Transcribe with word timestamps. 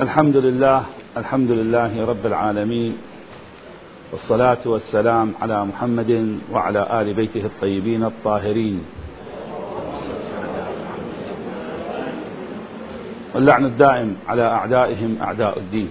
الحمد 0.00 0.36
لله 0.36 0.82
الحمد 1.16 1.50
لله 1.50 2.06
رب 2.06 2.26
العالمين 2.26 2.96
والصلاة 4.12 4.58
والسلام 4.66 5.34
على 5.40 5.64
محمد 5.64 6.38
وعلى 6.52 7.00
آل 7.00 7.14
بيته 7.14 7.46
الطيبين 7.46 8.04
الطاهرين. 8.04 8.84
واللعن 13.34 13.64
الدائم 13.64 14.16
على 14.28 14.42
أعدائهم 14.42 15.18
أعداء 15.22 15.58
الدين. 15.58 15.90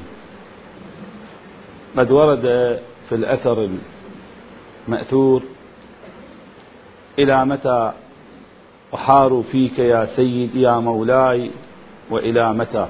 قد 1.98 2.12
ورد 2.12 2.46
في 3.10 3.16
الأثر 3.16 3.70
المأثور 4.88 5.44
إلى 7.20 7.46
متى 7.46 7.92
أحار 8.94 9.44
فيك 9.52 9.80
يا 9.80 10.06
سيد 10.06 10.56
يا 10.56 10.80
مولاي 10.80 11.52
وإلى 12.12 12.54
متى؟ 12.54 12.88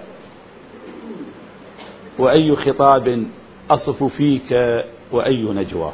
وأي 2.19 2.55
خطاب 2.55 3.25
أصف 3.71 4.03
فيك 4.03 4.51
وأي 5.11 5.43
نجوى. 5.43 5.91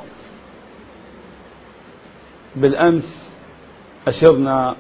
بالأمس 2.56 3.34
أشرنا 4.08 4.76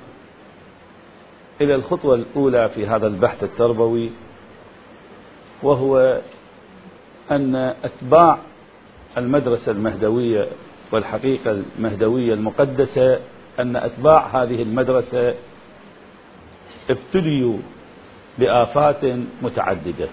إلى 1.62 1.76
الخطوة 1.76 2.16
الأولى 2.16 2.70
في 2.70 2.88
هذا 2.88 3.08
البحث 3.08 3.44
التربوي 3.44 4.12
وهو 5.64 6.22
أن 7.32 7.56
أتباع 7.56 8.40
المدرسة 9.18 9.72
المهدوية 9.72 10.48
والحقيقة 10.92 11.52
المهدوية 11.52 12.34
المقدسة 12.34 13.20
أن 13.60 13.76
أتباع 13.76 14.44
هذه 14.44 14.62
المدرسة 14.62 15.36
ابتليوا 16.90 17.58
بآفات 18.40 19.06
متعددة. 19.42 20.10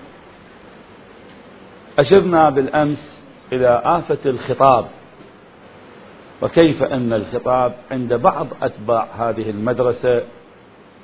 أشرنا 1.99 2.51
بالأمس 2.51 3.25
إلى 3.53 3.83
آفة 3.85 4.19
الخطاب. 4.27 4.87
وكيف 6.43 6.83
أن 6.83 7.13
الخطاب 7.13 7.75
عند 7.91 8.15
بعض 8.15 8.47
أتباع 8.63 9.09
هذه 9.19 9.51
المدرسة 9.51 10.23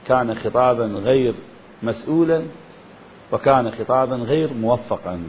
كان 0.06 0.34
خطابا 0.34 0.84
غير 0.84 1.34
مسؤولا 1.82 2.42
وكان 3.32 3.70
خطابا 3.70 4.16
غير 4.16 4.52
موفقا. 4.52 5.22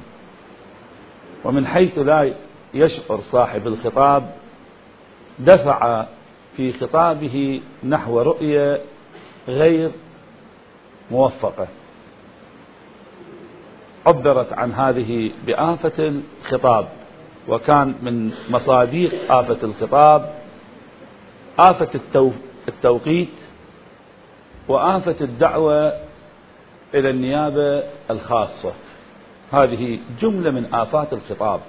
ومن 1.43 1.67
حيث 1.67 1.97
لا 1.97 2.33
يشعر 2.73 3.19
صاحب 3.19 3.67
الخطاب 3.67 4.31
دفع 5.39 6.05
في 6.55 6.73
خطابه 6.73 7.61
نحو 7.83 8.21
رؤية 8.21 8.81
غير 9.47 9.91
موفقة. 11.11 11.67
عبرت 14.07 14.53
عن 14.53 14.71
هذه 14.71 15.31
بآفة 15.45 15.93
الخطاب 16.43 16.87
وكان 17.47 17.95
من 18.01 18.31
مصاديق 18.49 19.31
آفة 19.31 19.57
الخطاب 19.63 20.33
آفة 21.59 21.99
التوقيت 22.67 23.29
وآفة 24.67 25.15
الدعوة 25.21 25.93
إلى 26.93 27.09
النيابة 27.09 27.83
الخاصة. 28.09 28.73
هذه 29.51 29.99
جملة 30.19 30.51
من 30.51 30.73
آفات 30.73 31.13
الخطاب. 31.13 31.59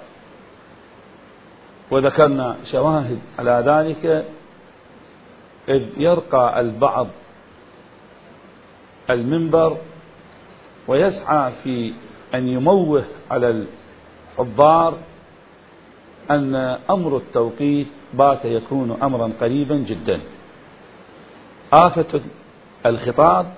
وذكرنا 1.91 2.57
شواهد 2.63 3.19
على 3.39 3.63
ذلك 3.65 4.25
إذ 5.69 5.87
يرقى 5.97 6.59
البعض 6.59 7.07
المنبر 9.09 9.77
ويسعى 10.87 11.51
في 11.51 11.93
أن 12.35 12.47
يموه 12.47 13.05
على 13.31 13.65
الحضار 14.37 14.97
أن 16.31 16.55
أمر 16.89 17.17
التوقيت 17.17 17.87
بات 18.13 18.45
يكون 18.45 18.91
أمرا 19.03 19.31
قريبا 19.41 19.75
جدا. 19.75 20.19
آفة 21.73 22.21
الخطاب 22.85 23.53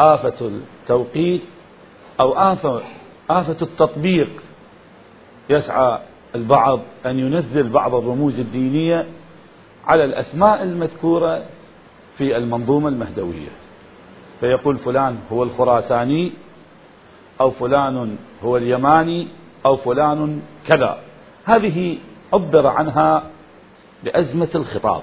آفة 0.00 0.46
التوقيت 0.46 1.42
أو 2.20 2.32
آفة, 2.32 2.82
آفة 3.30 3.56
التطبيق. 3.62 4.42
يسعى 5.50 5.98
البعض 6.34 6.80
أن 7.06 7.18
ينزل 7.18 7.68
بعض 7.68 7.94
الرموز 7.94 8.40
الدينية 8.40 9.06
على 9.86 10.04
الأسماء 10.04 10.62
المذكورة 10.62 11.44
في 12.18 12.36
المنظومة 12.36 12.88
المهدوية. 12.88 13.50
فيقول 14.40 14.78
فلان 14.78 15.18
هو 15.32 15.42
الخراساني 15.42 16.32
أو 17.40 17.50
فلان 17.50 18.16
هو 18.44 18.56
اليماني 18.56 19.28
أو 19.66 19.76
فلان 19.76 20.42
كذا. 20.66 20.98
هذه 21.44 21.98
عبر 22.32 22.66
عنها 22.66 23.22
بأزمة 24.04 24.48
الخطاب 24.54 25.02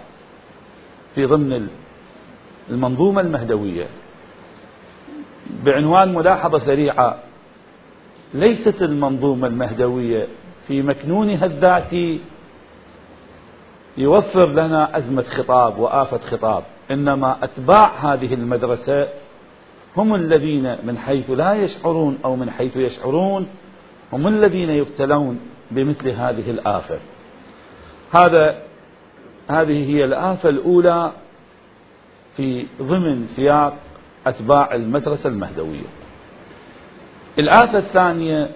في 1.15 1.25
ضمن 1.25 1.67
المنظومة 2.69 3.21
المهدوية. 3.21 3.87
بعنوان 5.65 6.13
ملاحظة 6.13 6.57
سريعة 6.57 7.17
ليست 8.33 8.81
المنظومة 8.81 9.47
المهدوية 9.47 10.27
في 10.67 10.81
مكنونها 10.81 11.45
الذاتي 11.45 12.21
يوفر 13.97 14.45
لنا 14.45 14.97
أزمة 14.97 15.21
خطاب 15.21 15.77
وآفة 15.77 16.17
خطاب 16.17 16.63
إنما 16.91 17.43
أتباع 17.43 18.13
هذه 18.13 18.33
المدرسة 18.33 19.07
هم 19.97 20.15
الذين 20.15 20.77
من 20.83 20.97
حيث 20.97 21.29
لا 21.29 21.53
يشعرون 21.53 22.17
أو 22.25 22.35
من 22.35 22.49
حيث 22.49 22.77
يشعرون 22.77 23.47
هم 24.13 24.27
الذين 24.27 24.69
يبتلون 24.69 25.39
بمثل 25.71 26.09
هذه 26.09 26.51
الآفة. 26.51 26.99
هذا 28.11 28.61
هذه 29.49 29.89
هي 29.89 30.05
الآفة 30.05 30.49
الأولى 30.49 31.11
في 32.37 32.67
ضمن 32.81 33.27
سياق 33.27 33.77
أتباع 34.27 34.75
المدرسة 34.75 35.29
المهدوية. 35.29 35.87
الآفة 37.39 37.77
الثانية 37.77 38.49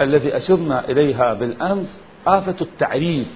التي 0.00 0.36
أشرنا 0.36 0.88
إليها 0.88 1.34
بالأمس 1.34 2.02
آفة 2.26 2.56
التعريف 2.60 3.28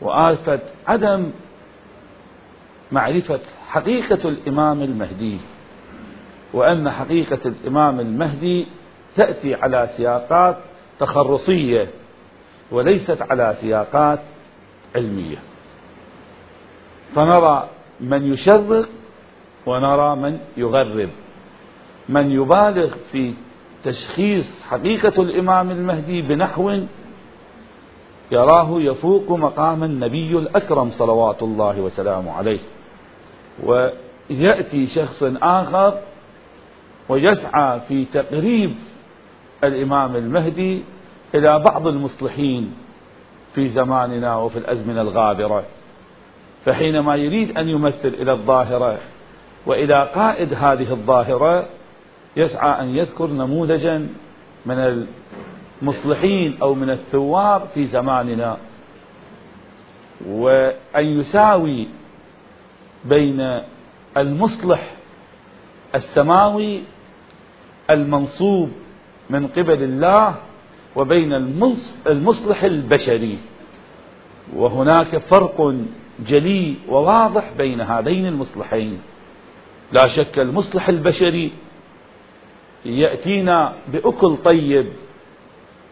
وآفة 0.00 0.60
عدم 0.86 1.30
معرفة 2.92 3.40
حقيقة 3.68 4.28
الإمام 4.28 4.82
المهدي 4.82 5.38
وأن 6.54 6.90
حقيقة 6.90 7.38
الإمام 7.46 8.00
المهدي 8.00 8.66
تأتي 9.14 9.54
على 9.54 9.86
سياقات 9.90 10.56
تخرصية 10.98 11.88
وليست 12.70 13.22
على 13.22 13.54
سياقات 13.56 14.20
علمية. 14.96 15.36
فنرى 17.14 17.68
من 18.00 18.32
يشرق 18.32 18.88
ونرى 19.66 20.16
من 20.16 20.38
يغرب. 20.56 21.08
من 22.08 22.30
يبالغ 22.30 22.94
في 23.12 23.34
تشخيص 23.84 24.62
حقيقة 24.62 25.22
الإمام 25.22 25.70
المهدي 25.70 26.22
بنحو 26.22 26.80
يراه 28.32 28.80
يفوق 28.80 29.30
مقام 29.30 29.84
النبي 29.84 30.38
الأكرم 30.38 30.90
صلوات 30.90 31.42
الله 31.42 31.80
وسلامه 31.80 32.32
عليه. 32.32 32.60
ويأتي 33.62 34.86
شخص 34.86 35.22
آخر 35.42 35.98
ويسعى 37.08 37.80
في 37.80 38.04
تقريب 38.04 38.74
الإمام 39.64 40.16
المهدي 40.16 40.82
إلى 41.34 41.58
بعض 41.58 41.86
المصلحين 41.86 42.74
في 43.54 43.68
زماننا 43.68 44.36
وفي 44.36 44.58
الأزمنة 44.58 45.00
الغابرة. 45.00 45.64
فحينما 46.64 47.16
يريد 47.16 47.58
أن 47.58 47.68
يمثل 47.68 48.08
إلى 48.08 48.32
الظاهرة 48.32 48.98
وإلى 49.66 50.08
قائد 50.14 50.54
هذه 50.54 50.90
الظاهرة 50.90 51.66
يسعى 52.36 52.80
أن 52.80 52.88
يذكر 52.88 53.26
نموذجا 53.26 54.08
من 54.66 55.06
المصلحين 55.82 56.58
أو 56.62 56.74
من 56.74 56.90
الثوار 56.90 57.68
في 57.74 57.84
زماننا 57.84 58.56
وأن 60.26 61.04
يساوي 61.04 61.88
بين 63.08 63.60
المصلح 64.16 64.92
السماوي 65.94 66.80
المنصوب 67.90 68.70
من 69.30 69.46
قبل 69.46 69.82
الله 69.82 70.34
وبين 70.96 71.32
المصلح 72.06 72.62
البشري. 72.62 73.38
وهناك 74.54 75.18
فرق 75.18 75.74
جلي 76.26 76.74
وواضح 76.88 77.50
بين 77.58 77.80
هذين 77.80 78.26
المصلحين. 78.26 78.98
لا 79.92 80.06
شك 80.06 80.38
المصلح 80.38 80.88
البشري 80.88 81.52
يأتينا 82.84 83.72
بأكل 83.92 84.36
طيب 84.36 84.86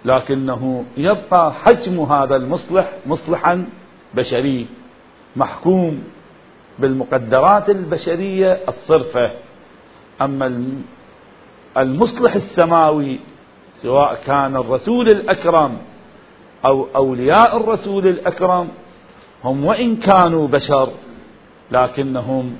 لكنه 0.04 0.84
يبقى 0.96 1.52
حجم 1.54 2.00
هذا 2.00 2.36
المصلح 2.36 2.92
مصلحا 3.06 3.66
بشري 4.14 4.66
محكوم 5.36 6.04
بالمقدرات 6.78 7.70
البشرية 7.70 8.60
الصرفة. 8.68 9.30
أما 10.22 10.46
المصلح 11.76 12.34
السماوي 12.34 13.20
سواء 13.74 14.14
كان 14.14 14.56
الرسول 14.56 15.08
الأكرم 15.08 15.78
أو 16.64 16.86
أولياء 16.96 17.56
الرسول 17.56 18.06
الأكرم 18.06 18.68
هم 19.44 19.64
وإن 19.64 19.96
كانوا 19.96 20.48
بشر 20.48 20.90
لكنهم 21.70 22.56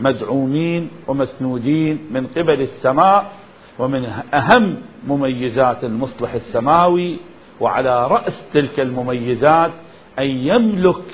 مدعومين 0.00 0.90
ومسنودين 1.08 2.08
من 2.10 2.26
قبل 2.26 2.60
السماء 2.60 3.32
ومن 3.78 4.04
أهم 4.34 4.82
مميزات 5.06 5.84
المصلح 5.84 6.34
السماوي 6.34 7.18
وعلى 7.60 8.06
رأس 8.06 8.50
تلك 8.52 8.80
المميزات 8.80 9.70
أن 10.18 10.26
يملك 10.26 11.04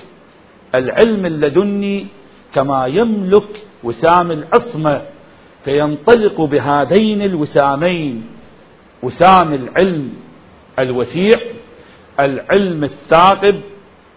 العلم 0.75 1.27
اللدني 1.27 2.07
كما 2.55 2.87
يملك 2.87 3.67
وسام 3.85 4.31
العصمة 4.31 5.03
فينطلق 5.65 6.41
بهذين 6.41 7.23
الوسامين. 7.23 8.27
وسام 9.03 9.55
العلم 9.55 10.13
الوسيع 10.79 11.39
العلم 12.21 12.85
الثاقب 12.85 13.61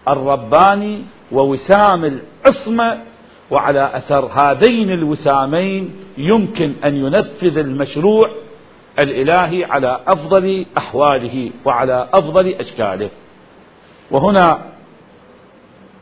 الرباني 0.08 1.02
ووسام 1.32 2.04
العصمة. 2.04 3.02
وعلى 3.50 3.96
أثر 3.96 4.26
هذين 4.26 4.90
الوسامين 4.90 5.90
يمكن 6.18 6.74
أن 6.84 6.94
ينفذ 6.94 7.58
المشروع 7.58 8.30
الإلهي 9.00 9.64
على 9.64 10.00
أفضل 10.06 10.66
أحواله 10.78 11.50
وعلى 11.64 12.08
أفضل 12.12 12.48
أشكاله. 12.48 13.10
وهنا 14.10 14.72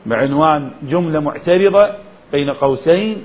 بعنوان 0.07 0.71
جملة 0.83 1.21
معترضة. 1.21 1.95
بين 2.33 2.51
قوسين 2.51 3.25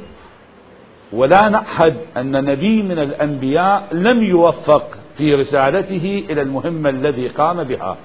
ولا 1.13 1.49
نعهد 1.49 1.97
أن 2.17 2.45
نبي 2.45 2.81
من 2.83 2.99
الأنبياء 2.99 3.87
لم 3.91 4.23
يوفق 4.23 4.97
في 5.17 5.33
رسالته 5.33 6.25
إلى 6.29 6.41
المهمة 6.41 6.89
الذي 6.89 7.27
قام 7.27 7.63
بها. 7.63 7.97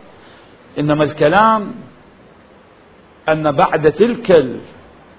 إنما 0.78 1.04
الكلام 1.04 1.74
أن 3.28 3.52
بعد 3.52 3.92
تلك 3.92 4.46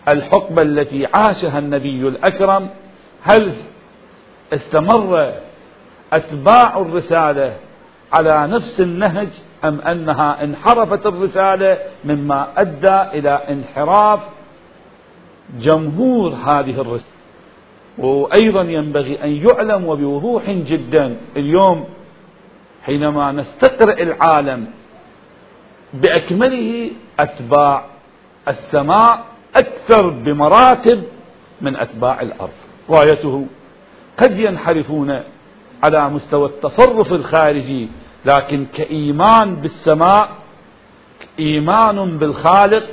الحقبة 0.07 0.61
التي 0.61 1.05
عاشها 1.13 1.59
النبي 1.59 2.07
الأكرم 2.07 2.69
هل 3.23 3.53
استمر 4.53 5.33
أتباع 6.13 6.77
الرسالة 6.77 7.57
على 8.13 8.47
نفس 8.47 8.81
النهج 8.81 9.29
أم 9.63 9.81
أنها 9.81 10.43
انحرفت 10.43 11.05
الرسالة 11.05 11.77
مما 12.05 12.47
أدى 12.57 13.19
إلى 13.19 13.29
انحراف 13.29 14.19
جمهور 15.59 16.29
هذه 16.29 16.81
الرسالة 16.81 17.13
وأيضا 17.97 18.61
ينبغي 18.61 19.23
أن 19.23 19.29
يعلم 19.29 19.85
وبوضوح 19.85 20.49
جدا 20.49 21.17
اليوم 21.37 21.85
حينما 22.83 23.31
نستقرئ 23.31 24.03
العالم 24.03 24.67
بأكمله 25.93 26.91
أتباع 27.19 27.85
السماء 28.47 29.25
أكثر 29.55 30.09
بمراتب 30.09 31.03
من 31.61 31.75
أتباع 31.75 32.21
الأرض. 32.21 32.51
غايته 32.91 33.45
قد 34.17 34.39
ينحرفون 34.39 35.19
على 35.83 36.09
مستوى 36.09 36.45
التصرف 36.45 37.13
الخارجي 37.13 37.89
لكن 38.25 38.65
كإيمان 38.65 39.55
بالسماء 39.55 40.29
إيمان 41.39 42.17
بالخالق 42.17 42.83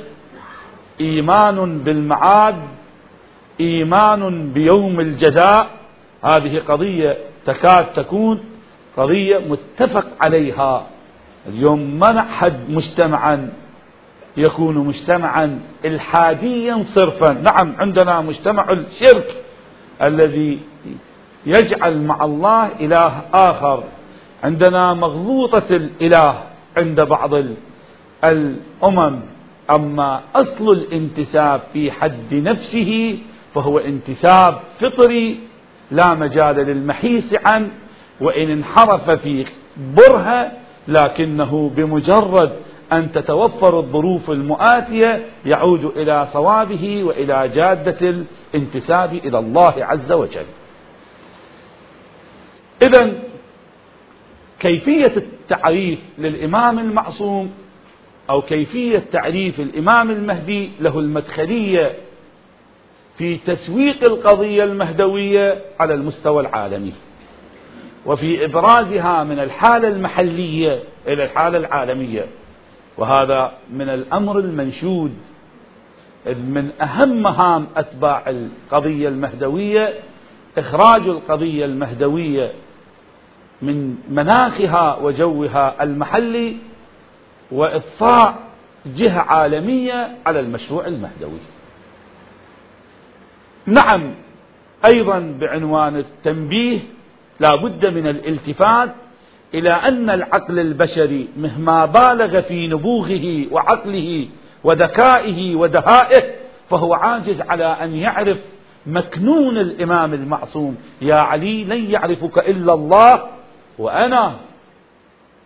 إيمان 1.01 1.77
بالمعاد 1.77 2.55
إيمان 3.59 4.51
بيوم 4.53 4.99
الجزاء. 4.99 5.67
هذه 6.23 6.59
قضية 6.59 7.17
تكاد 7.45 7.85
تكون 7.93 8.43
قضية 8.97 9.37
متفق 9.37 10.05
عليها. 10.25 10.87
اليوم 11.47 11.99
ما 11.99 12.11
نحد 12.11 12.69
مجتمعا 12.69 13.49
يكون 14.37 14.77
مجتمعا 14.77 15.59
الحاديا 15.85 16.77
صرفا. 16.77 17.33
نعم 17.33 17.75
عندنا 17.79 18.21
مجتمع 18.21 18.71
الشرك 18.71 19.43
الذي 20.01 20.59
يجعل 21.45 22.01
مع 22.01 22.25
الله 22.25 22.65
إله 22.79 23.13
آخر. 23.33 23.83
عندنا 24.43 24.93
مغلوطة 24.93 25.75
الإله 25.75 26.43
عند 26.77 27.01
بعض 27.01 27.31
الأمم. 28.23 29.19
أما 29.75 30.21
أصل 30.35 30.69
الانتساب 30.69 31.61
في 31.73 31.91
حد 31.91 32.33
نفسه 32.33 33.19
فهو 33.53 33.79
انتساب 33.79 34.59
فطري 34.79 35.39
لا 35.91 36.13
مجال 36.13 36.55
للمحيص 36.55 37.33
عنه 37.45 37.71
وإن 38.21 38.49
انحرف 38.49 39.09
في 39.09 39.45
برهة 39.77 40.51
لكنه 40.87 41.69
بمجرد 41.75 42.51
أن 42.93 43.11
تتوفر 43.11 43.79
الظروف 43.79 44.31
المؤاتية 44.31 45.25
يعود 45.45 45.85
إلى 45.85 46.27
صوابه 46.33 47.03
وإلى 47.03 47.47
جادة 47.47 48.25
الانتساب 48.53 49.13
إلى 49.13 49.39
الله 49.39 49.73
عز 49.77 50.11
وجل. 50.11 50.45
إذا 52.81 53.13
كيفية 54.59 55.13
التعريف 55.17 55.99
للإمام 56.17 56.79
المعصوم 56.79 57.51
أو 58.31 58.41
كيفية 58.41 58.99
تعريف 58.99 59.59
الإمام 59.59 60.11
المهدي 60.11 60.71
له 60.79 60.99
المدخلية 60.99 61.97
في 63.17 63.37
تسويق 63.37 64.03
القضية 64.03 64.63
المهدوية 64.63 65.61
على 65.79 65.93
المستوى 65.93 66.41
العالمي. 66.41 66.93
وفي 68.05 68.45
إبرازها 68.45 69.23
من 69.23 69.39
الحالة 69.39 69.87
المحلية 69.87 70.79
إلى 71.07 71.23
الحالة 71.23 71.57
العالمية. 71.57 72.25
وهذا 72.97 73.51
من 73.73 73.89
الأمر 73.89 74.39
المنشود 74.39 75.11
من 76.25 76.71
أهم 76.81 77.21
مهام 77.21 77.67
أتباع 77.75 78.29
القضية 78.29 79.07
المهدوية 79.09 79.93
إخراج 80.57 81.01
القضية 81.01 81.65
المهدوية 81.65 82.51
من 83.61 83.95
مناخها 84.09 84.97
وجوها 84.97 85.83
المحلي 85.83 86.57
وإضفاء 87.51 88.35
جهة 88.85 89.19
عالمية 89.19 90.17
على 90.25 90.39
المشروع 90.39 90.87
المهدوي. 90.87 91.39
نعم 93.65 94.15
أيضا 94.85 95.19
بعنوان 95.19 95.95
التنبيه 95.95 96.79
لا 97.39 97.55
بد 97.55 97.85
من 97.85 98.07
الالتفات 98.07 98.95
إلى 99.53 99.69
أن 99.69 100.09
العقل 100.09 100.59
البشري 100.59 101.27
مهما 101.37 101.85
بالغ 101.85 102.41
في 102.41 102.67
نبوغه 102.67 103.45
وعقله 103.51 104.27
وذكائه 104.63 105.55
ودهائه 105.55 106.23
فهو 106.69 106.93
عاجز 106.93 107.41
على 107.41 107.65
أن 107.65 107.95
يعرف 107.95 108.37
مكنون 108.85 109.57
الإمام 109.57 110.13
المعصوم. 110.13 110.77
يا 111.01 111.15
علي 111.15 111.63
لن 111.63 111.91
يعرفك 111.91 112.49
إلا 112.49 112.73
الله 112.73 113.23
وأنا 113.79 114.35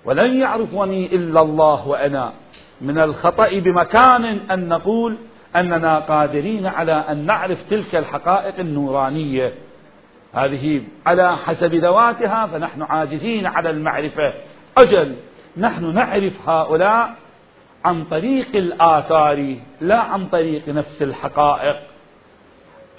ولن 0.05 0.39
يعرفني 0.39 1.15
إلا 1.15 1.41
الله 1.41 1.87
وأنا. 1.87 2.33
من 2.81 2.97
الخطأ 2.97 3.59
بمكان 3.59 4.25
أن 4.51 4.67
نقول 4.67 5.17
أننا 5.55 5.99
قادرين 5.99 6.67
على 6.67 6.93
أن 6.93 7.25
نعرف 7.25 7.63
تلك 7.69 7.95
الحقائق 7.95 8.59
النورانية. 8.59 9.53
هذه 10.33 10.81
على 11.05 11.35
حسب 11.37 11.75
ذواتها 11.75 12.47
فنحن 12.47 12.81
عاجزين 12.81 13.45
على 13.45 13.69
المعرفة. 13.69 14.33
أجل 14.77 15.15
نحن 15.57 15.93
نعرف 15.93 16.49
هؤلاء 16.49 17.15
عن 17.85 18.05
طريق 18.05 18.55
الآثار 18.55 19.55
لا 19.81 19.99
عن 20.01 20.25
طريق 20.25 20.69
نفس 20.69 21.01
الحقائق. 21.01 21.75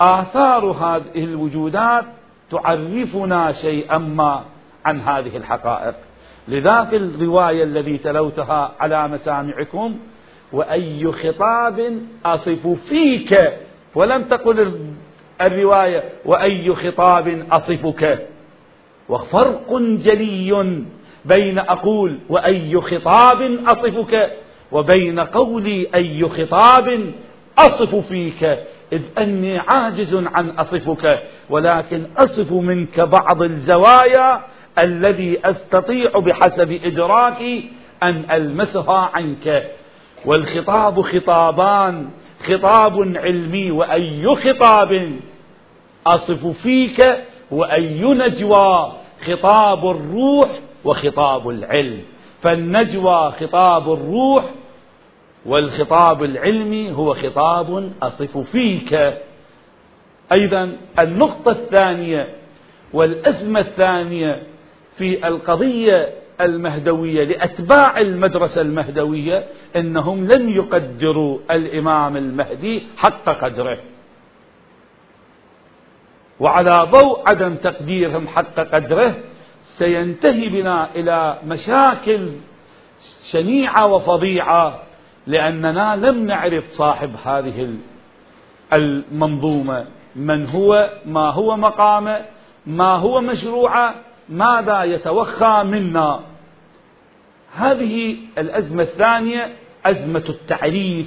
آثار 0.01 0.65
هذه 0.65 1.25
الوجودات 1.25 2.05
تعرفنا 2.51 3.53
شيئا 3.53 3.99
ما 3.99 4.45
عن 4.85 5.01
هذه 5.01 5.37
الحقائق. 5.37 5.95
لذا 6.49 6.85
في 6.85 6.97
الرواية 6.97 7.65
الذي 7.65 7.99
تلوتها 7.99 8.75
على 8.81 9.09
مسامعكم 9.09 9.97
وأي 10.53 11.13
خطاب 11.13 11.99
أصف 12.25 12.67
فيك 12.69 13.53
ولم 13.95 14.23
تقل 14.23 14.81
الرواية 15.41 16.05
وأي 16.25 16.75
خطاب 16.75 17.47
أصفك. 17.51 18.29
وفرق 19.09 19.79
جلي 19.79 20.85
بين 21.25 21.59
أقول 21.59 22.19
وأي 22.29 22.81
خطاب 22.81 23.43
أصفك 23.67 24.33
وبين 24.73 25.21
قولي 25.21 25.89
أي 25.95 26.29
خطاب 26.29 27.13
أصف 27.59 27.95
فيك. 27.95 28.45
إذ 28.93 29.03
أني 29.19 29.59
عاجز 29.59 30.15
عن 30.15 30.51
أصفك 30.51 31.23
ولكن 31.51 32.07
أصف 32.17 32.53
منك 32.53 33.01
بعض 33.01 33.43
الزوايا 33.43 34.43
الذي 34.79 35.41
أستطيع 35.45 36.19
بحسب 36.19 36.73
إدراكي 36.85 37.71
أن 38.03 38.31
ألمسها 38.31 39.11
عنك. 39.15 39.71
والخطاب 40.25 41.01
خطابان 41.01 42.11
خطاب 42.43 43.17
علمي 43.17 43.71
وأي 43.71 44.27
خطاب 44.27 45.21
أصف 46.07 46.47
فيك 46.47 47.25
وأي 47.51 48.03
نجوى 48.05 48.93
خطاب 49.27 49.91
الروح 49.91 50.49
وخطاب 50.85 51.49
العلم. 51.49 52.01
فالنجوى 52.41 53.31
خطاب 53.31 53.93
الروح 53.93 54.45
والخطاب 55.47 56.23
العلمي 56.23 56.93
هو 56.93 57.15
خطاب 57.15 57.93
أصف 58.03 58.39
فيك. 58.39 58.95
أيضا 60.33 60.77
النقطة 61.03 61.51
الثانية 61.51 62.35
والأزمة 62.93 63.61
الثانية 63.61 64.43
في 64.97 65.29
القضية 65.29 66.15
المهدوية 66.41 67.25
لأتباع 67.25 68.01
المدرسة 68.01 68.61
المهدوية 68.61 69.47
أنهم 69.77 70.27
لم 70.27 70.49
يقدروا 70.49 71.39
الإمام 71.51 72.17
المهدي 72.17 72.83
حق 72.97 73.25
قدره. 73.25 73.79
وعلى 76.41 76.89
ضوء 76.91 77.29
عدم 77.29 77.55
تقديرهم 77.55 78.29
حق 78.29 78.55
قدره 78.55 79.15
سينتهي 79.63 80.49
بنا 80.49 80.95
إلى 80.95 81.39
مشاكل 81.45 82.31
شنيعة 83.23 83.93
وفظيعة 83.93 84.83
لأننا 85.27 85.97
لم 85.97 86.27
نعرف 86.27 86.71
صاحب 86.71 87.11
هذه 87.25 87.69
المنظومة 88.73 89.87
من 90.17 90.47
هو 90.47 90.91
ما 91.07 91.31
هو 91.31 91.57
مقامه 91.57 92.25
ما 92.67 92.97
هو 92.97 93.21
مشروعه 93.21 93.95
ماذا 94.29 94.83
يتوخى 94.83 95.63
منا؟ 95.65 96.21
هذه 97.57 98.17
الأزمة 98.39 98.83
الثانية 98.83 99.53
أزمة 99.87 100.25
التعريف 100.29 101.07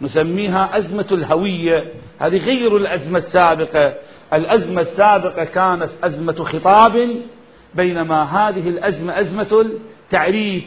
نسميها 0.00 0.76
أزمة 0.78 1.06
الهوية. 1.12 1.92
هذه 2.18 2.44
غير 2.46 2.76
الأزمة 2.76 3.18
السابقة. 3.18 3.94
الأزمة 4.32 4.80
السابقة 4.80 5.44
كانت 5.44 5.90
أزمة 6.04 6.44
خطاب 6.44 7.08
بينما 7.74 8.22
هذه 8.22 8.68
الأزمة 8.68 9.20
أزمة 9.20 9.60
التعريف. 10.02 10.64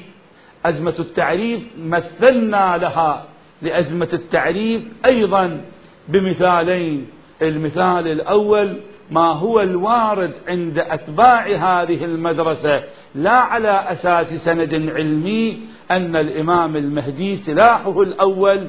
أزمة 0.66 0.96
التعريف 1.00 1.64
مثلنا 1.80 2.78
لها. 2.78 3.26
لأزمة 3.62 4.10
التعريف 4.14 4.82
أيضا 5.06 5.62
بمثالين. 6.08 7.08
المثال 7.42 8.08
الأول 8.08 8.78
ما 9.12 9.34
هو 9.34 9.60
الوارد 9.62 10.34
عند 10.48 10.80
أتباع 10.80 11.46
هذه 11.48 12.06
المدرسة 12.06 12.84
لا 13.16 13.32
على 13.32 13.92
أساس 13.92 14.34
سند 14.46 14.74
علمي 14.74 15.60
أن 15.92 16.16
الإمام 16.16 16.76
المهدي 16.76 17.36
سلاحه 17.36 18.02
الأول 18.02 18.68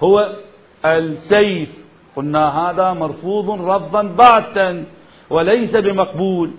هو 0.00 0.36
السيف. 0.84 1.80
قلنا 2.16 2.48
هذا 2.48 2.92
مرفوض 2.92 3.50
رفضا 3.50 4.02
باتا 4.02 4.84
وليس 5.30 5.76
بمقبول. 5.76 6.50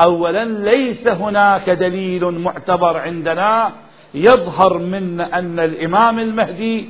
أولا 0.00 0.44
ليس 0.44 1.08
هناك 1.08 1.70
دليل 1.70 2.24
معتبر 2.24 2.96
عندنا 2.96 3.72
يظهر 4.14 4.78
من 4.78 5.20
أن 5.20 5.58
الإمام 5.58 6.18
المهدي 6.18 6.88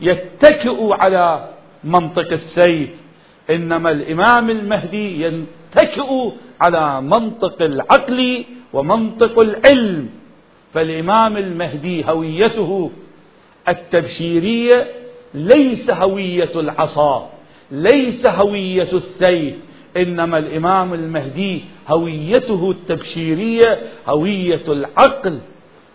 يتكئ 0.00 0.92
على 0.92 1.48
منطق 1.84 2.32
السيف. 2.32 3.05
إنما 3.50 3.90
الإمام 3.90 4.50
المهدي 4.50 5.22
يتكئ 5.22 6.30
على 6.60 7.02
منطق 7.02 7.62
العقل 7.62 8.44
ومنطق 8.72 9.38
العلم. 9.38 10.08
فالإمام 10.74 11.36
المهدي 11.36 12.04
هويته 12.04 12.90
التبشيرية 13.68 14.86
ليس 15.34 15.90
هوية 15.90 16.50
العصا 16.56 17.30
ليس 17.70 18.26
هوية 18.26 18.92
السيف. 18.92 19.54
إنما 19.96 20.38
الإمام 20.38 20.94
المهدي 20.94 21.64
هويته 21.88 22.70
التبشيرية 22.70 23.80
هوية 24.06 24.64
العقل 24.68 25.38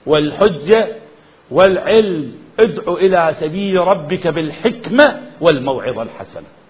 والحجة 0.05 0.87
والعلم. 1.51 2.31
ادع 2.59 2.93
إلى 2.93 3.29
سبيل 3.33 3.77
ربك 3.77 4.27
بالحكمة 4.27 5.21
والموعظة 5.41 6.01
الحسنة. 6.01 6.60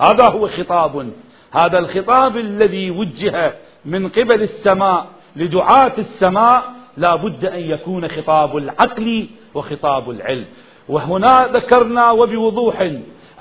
هذا 0.00 0.24
هو 0.24 0.48
خطاب. 0.48 1.10
هذا 1.52 1.78
الخطاب 1.78 2.36
الذي 2.36 2.90
وجه 2.90 3.54
من 3.84 4.08
قبل 4.08 4.42
السماء 4.42 5.06
لدعاة 5.36 5.92
السماء 5.98 6.64
لا 6.96 7.16
بد 7.16 7.44
أن 7.44 7.60
يكون 7.60 8.08
خطاب 8.08 8.56
العقل 8.56 9.28
وخطاب 9.54 10.10
العلم. 10.10 10.46
وهنا 10.88 11.46
ذكرنا 11.46 12.10
وبوضوح 12.10 12.90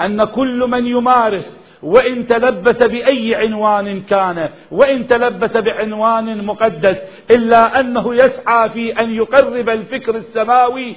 أن 0.02 0.24
كل 0.24 0.68
من 0.70 0.86
يمارس 0.86 1.60
وإن 1.84 2.26
تلبس 2.26 2.84
بأي 2.84 3.36
عنوان 3.36 4.02
كان 4.02 4.50
وإن 4.72 5.08
تلبس 5.08 5.58
بعنوان 5.58 6.46
مقدس 6.46 6.98
إلا 7.32 7.80
أنه 7.80 8.16
يسعى 8.16 8.70
في 8.70 9.02
أن 9.02 9.16
يقرب 9.16 9.70
الفكر 9.70 10.16
السماوي 10.16 10.96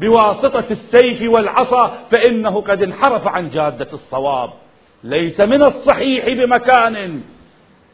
بواسطة 0.00 0.64
السيف 0.70 1.22
والعصا 1.22 1.88
فإنه 2.10 2.60
قد 2.60 2.82
انحرف 2.82 3.28
عن 3.28 3.48
جادة 3.48 3.88
الصواب. 3.92 4.50
ليس 5.04 5.40
من 5.40 5.62
الصحيح 5.62 6.28
بمكان 6.28 7.20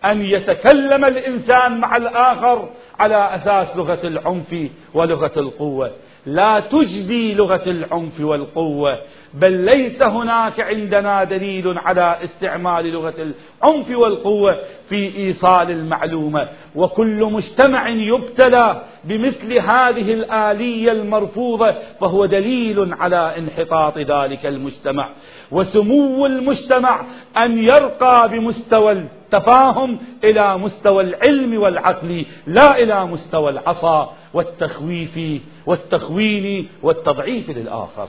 أن 0.05 0.25
يتكلم 0.25 1.05
الإنسان 1.05 1.81
مع 1.81 1.97
الآخر 1.97 2.69
على 3.01 3.35
أساس 3.35 3.77
لغة 3.77 4.07
العنف 4.07 4.71
ولغة 4.95 5.33
القوة. 5.37 5.91
لا 6.27 6.61
تجدي 6.61 7.35
لغة 7.35 7.63
العنف 7.67 8.21
والقوة 8.21 8.99
بل 9.35 9.53
ليس 9.53 10.03
هناك 10.03 10.61
عندنا 10.61 11.25
دليل 11.25 11.79
على 11.79 12.17
استعمال 12.25 12.93
لغة 12.93 13.15
العنف 13.19 13.91
والقوة 13.91 14.59
في 14.89 15.17
إيصال 15.17 15.71
المعلومة. 15.71 16.49
وكل 16.75 17.25
مجتمع 17.25 17.89
يبتلى 17.89 18.83
بمثل 19.05 19.53
هذه 19.53 20.13
الآلية 20.15 20.93
المرفوضة 20.93 21.73
فهو 22.01 22.27
دليل 22.27 22.95
على 22.95 23.39
انحطاط 23.39 23.99
ذلك 23.99 24.47
المجتمع. 24.47 25.11
وسمو 25.51 26.27
المجتمع 26.27 27.07
أن 27.37 27.59
يرقى 27.59 28.29
بمستوى 28.29 28.93
التفاهم 29.27 29.99
إلى 30.25 30.59
مستوى 30.59 31.03
العلم 31.03 31.63
والعقل 31.63 32.27
لا 32.47 32.83
إلى 32.83 33.07
مستوى 33.07 33.51
العصا 33.51 34.15
والتخويف 34.35 35.43
والتخوين 35.67 36.69
والتضعيف 36.83 37.51
للآخر. 37.51 38.09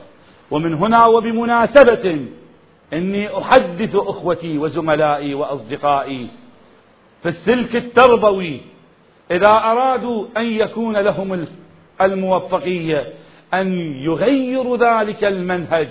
ومن 0.51 0.73
هنا 0.73 1.05
وبمناسبة 1.05 2.25
إني 2.93 3.37
أحدث 3.37 3.95
أخوتي 3.95 4.57
وزملائي 4.57 5.33
وأصدقائي 5.33 6.27
في 7.21 7.29
السلك 7.29 7.75
التربوي 7.75 8.61
إذا 9.31 9.47
أرادوا 9.47 10.25
أن 10.37 10.45
يكون 10.45 10.97
لهم 10.97 11.45
الموفقية 12.01 13.13
أن 13.53 13.77
يغيروا 13.79 14.77
ذلك 14.77 15.23
المنهج 15.23 15.87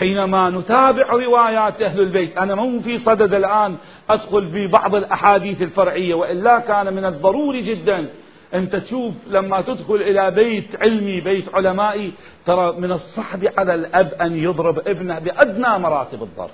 حينما 0.00 0.50
نتابع 0.50 1.10
روايات 1.10 1.82
أهل 1.82 2.00
البيت 2.00 2.38
أنا 2.38 2.54
مو 2.54 2.80
في 2.80 2.98
صدد 2.98 3.34
الآن 3.34 3.76
أدخل 4.10 4.50
في 4.50 4.66
بعض 4.72 4.94
الأحاديث 4.94 5.62
الفرعية 5.62 6.14
وإلا 6.14 6.58
كان 6.58 6.94
من 6.94 7.04
الضروري 7.04 7.60
جدا 7.60 8.10
أنت 8.54 8.76
تشوف 8.76 9.14
لما 9.26 9.60
تدخل 9.60 9.94
إلى 9.94 10.30
بيت 10.30 10.82
علمي 10.82 11.20
بيت 11.20 11.54
علمائي 11.54 12.12
ترى 12.46 12.72
من 12.72 12.92
الصعب 12.92 13.40
على 13.58 13.74
الأب 13.74 14.12
أن 14.12 14.36
يضرب 14.36 14.78
ابنه 14.78 15.18
بأدنى 15.18 15.78
مراتب 15.78 16.22
الضرب. 16.22 16.50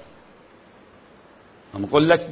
أقول 1.74 2.08
لك 2.08 2.30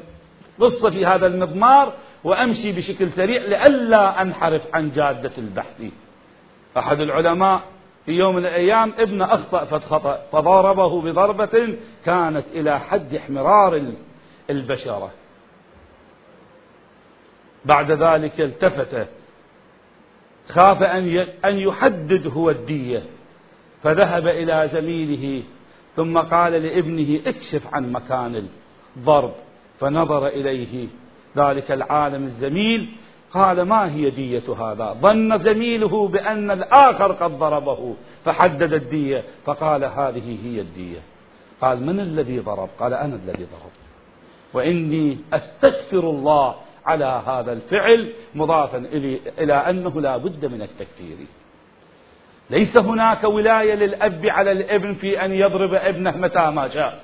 قصة 0.61 0.91
في 0.91 1.07
هذا 1.07 1.27
المضمار 1.27 1.93
وأمشي 2.25 2.73
بشكل 2.73 3.11
سريع 3.11 3.43
لئلا 3.43 4.23
أنحرف 4.23 4.63
عن 4.75 4.91
جادة 4.91 5.33
البحث. 5.39 5.83
أحد 6.79 7.01
العلماء 7.01 7.74
في 8.07 8.13
يوم 8.13 8.37
من 8.37 8.47
الأيام 8.47 8.93
ابن 8.99 9.23
أخطأ 9.23 9.65
فخطأ 9.65 10.23
فضربه 10.33 11.03
بضربة 11.03 11.77
كانت 12.05 12.45
إلى 12.53 12.81
حد 12.81 13.15
احمرار 13.15 13.93
البشرة. 14.51 15.11
بعد 17.65 17.91
ذلك 17.91 18.41
التفت 18.41 19.09
خاف 20.49 20.83
أن 21.45 21.59
يحدد 21.59 22.27
هو 22.27 22.51
الدية 22.51 23.03
فذهب 23.83 24.27
إلى 24.27 24.71
زميله 24.73 25.43
ثم 25.97 26.19
قال 26.19 26.53
لابنه 26.53 27.21
اكشف 27.27 27.75
عن 27.75 27.93
مكان 27.93 28.49
الضرب. 28.97 29.33
فنظر 29.81 30.27
إليه 30.27 30.89
ذلك 31.37 31.73
العالم 31.73 32.25
الزميل 32.25 32.93
قال 33.35 33.63
ما 33.63 33.95
هي 33.95 34.11
دية 34.11 34.55
هذا؟ 34.59 34.97
ظن 35.01 35.39
زميله 35.39 36.09
بأن 36.09 36.51
الآخر 36.51 37.13
قد 37.13 37.39
ضربه 37.39 37.95
فحدد 38.25 38.73
الدية 38.73 39.25
فقال 39.45 39.85
هذه 39.85 40.39
هي 40.47 40.61
الدية. 40.61 40.99
قال 41.61 41.87
من 41.87 42.01
الذي 42.01 42.39
ضرب؟ 42.39 42.69
قال 42.79 42.95
أنا 42.95 43.15
الذي 43.15 43.45
ضربت. 43.45 43.85
وإني 44.55 45.19
أستغفر 45.33 46.11
الله 46.11 46.55
على 46.87 47.23
هذا 47.27 47.53
الفعل 47.53 48.13
مضافا 48.35 48.79
إلى 49.39 49.55
أنه 49.55 50.01
لا 50.01 50.17
بد 50.17 50.47
من 50.47 50.63
التكفير. 50.63 51.17
ليس 52.51 52.79
هناك 52.79 53.25
ولاية 53.25 53.75
للأب 53.75 54.27
على 54.27 54.53
الابن 54.53 54.95
في 54.95 55.25
أن 55.25 55.33
يضرب 55.33 55.75
ابنه 55.75 56.17
متى 56.17 56.51
ما 56.51 56.69
شاء 56.69 57.01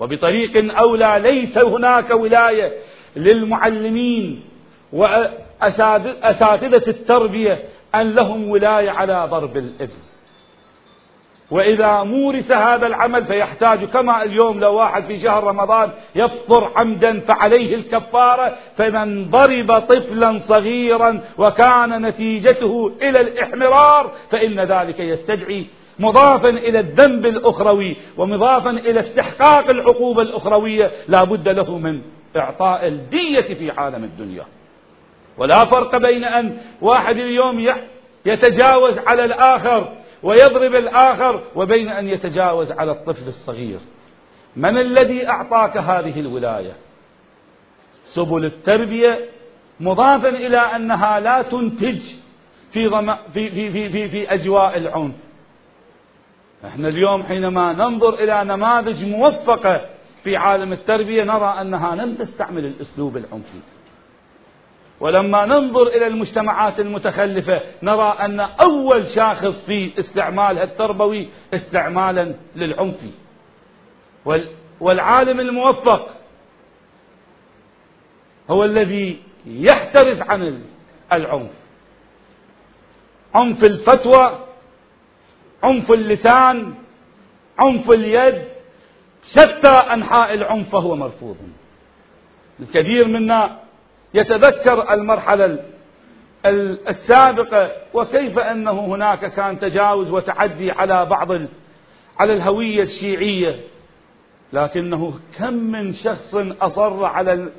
وبطريق 0.00 0.78
أولى 0.78 1.18
ليس 1.22 1.58
هناك 1.58 2.10
ولاية 2.10 2.72
للمعلمين 3.16 4.47
وأساتذة 4.92 6.82
التربية 6.88 7.62
أن 7.94 8.14
لهم 8.14 8.50
ولاية 8.50 8.90
على 8.90 9.28
ضرب 9.30 9.56
الإبل. 9.56 10.08
وإذا 11.50 12.02
مورس 12.02 12.52
هذا 12.52 12.86
العمل 12.86 13.24
فيحتاج 13.24 13.84
كما 13.84 14.22
اليوم 14.22 14.60
لو 14.60 14.74
واحد 14.74 15.04
في 15.04 15.18
شهر 15.18 15.44
رمضان 15.44 15.90
يفطر 16.14 16.72
عمدا 16.76 17.20
فعليه 17.20 17.74
الكفارة 17.74 18.56
فمن 18.76 19.28
ضرب 19.28 19.78
طفلا 19.78 20.36
صغيرا 20.36 21.20
وكان 21.38 22.06
نتيجته 22.06 22.92
إلى 23.02 23.20
الإحمرار 23.20 24.10
فإن 24.30 24.60
ذلك 24.60 25.00
يستدعي 25.00 25.66
مضافا 25.98 26.48
إلى 26.48 26.80
الذنب 26.80 27.26
الأخروي 27.26 27.96
ومضافا 28.16 28.70
إلى 28.70 29.00
استحقاق 29.00 29.70
العقوبة 29.70 30.22
الأخروية 30.22 30.90
لا 31.08 31.24
بد 31.24 31.48
له 31.48 31.78
من 31.78 32.02
إعطاء 32.36 32.86
الدية 32.86 33.54
في 33.54 33.70
عالم 33.70 34.04
الدنيا. 34.04 34.44
ولا 35.38 35.64
فرق 35.64 35.96
بين 35.96 36.24
أن 36.24 36.58
واحد 36.80 37.16
اليوم 37.16 37.74
يتجاوز 38.26 38.98
على 38.98 39.24
الآخر 39.24 39.96
ويضرب 40.22 40.74
الآخر 40.74 41.42
وبين 41.54 41.88
أن 41.88 42.08
يتجاوز 42.08 42.72
على 42.72 42.92
الطفل 42.92 43.28
الصغير. 43.28 43.78
من 44.56 44.78
الذي 44.78 45.28
أعطاك 45.28 45.76
هذه 45.76 46.20
الولاية؟ 46.20 46.72
سبل 48.04 48.44
التربية 48.44 49.18
مضافا 49.80 50.28
إلى 50.28 50.58
أنها 50.58 51.20
لا 51.20 51.42
تنتج 51.42 52.00
في, 52.72 52.90
في, 53.32 53.50
في, 53.50 53.70
في, 53.70 53.88
في, 53.88 54.08
في 54.08 54.34
أجواء 54.34 54.78
العنف. 54.78 55.14
إحنا 56.64 56.88
اليوم 56.88 57.22
حينما 57.22 57.72
ننظر 57.72 58.14
إلى 58.14 58.44
نماذج 58.44 59.04
موفقة 59.04 59.86
في 60.24 60.36
عالم 60.36 60.72
التربية 60.72 61.24
نرى 61.24 61.60
أنها 61.60 61.94
لم 61.94 62.14
تستعمل 62.14 62.64
الأسلوب 62.64 63.16
العنفي. 63.16 63.58
ولما 65.00 65.46
ننظر 65.46 65.86
إلى 65.86 66.06
المجتمعات 66.06 66.80
المتخلفة 66.80 67.60
نرى 67.82 68.16
أن 68.20 68.40
أول 68.40 69.06
شاخص 69.06 69.66
في 69.66 69.98
استعمالها 69.98 70.64
التربوي 70.64 71.28
استعمالا 71.54 72.34
للعنف. 72.56 73.04
والعالم 74.80 75.40
الموفق 75.40 76.08
هو 78.50 78.64
الذي 78.64 79.22
يحترز 79.46 80.22
عن 80.22 80.62
العنف. 81.12 81.52
عنف 83.34 83.64
الفتوى 83.64 84.44
عنف 85.62 85.92
اللسان 85.92 86.74
عنف 87.58 87.90
اليد 87.90 88.44
شتى 89.24 89.68
أنحاء 89.68 90.34
العنف 90.34 90.70
فهو 90.70 90.96
مرفوض. 90.96 91.36
الكثير 92.60 93.08
منا 93.08 93.67
يتذكر 94.14 94.92
المرحلة 94.92 95.64
السابقة 96.88 97.72
وكيف 97.94 98.38
أنه 98.38 98.86
هناك 98.86 99.34
كان 99.34 99.58
تجاوز 99.58 100.10
وتعدي 100.10 100.70
على 100.70 101.06
بعض 101.06 101.32
على 102.18 102.32
الهوية 102.32 102.82
الشيعية. 102.82 103.60
لكنه 104.52 105.20
كم 105.38 105.54
من 105.54 105.92
شخص 105.92 106.36
أصر 106.36 107.04
على 107.04 107.52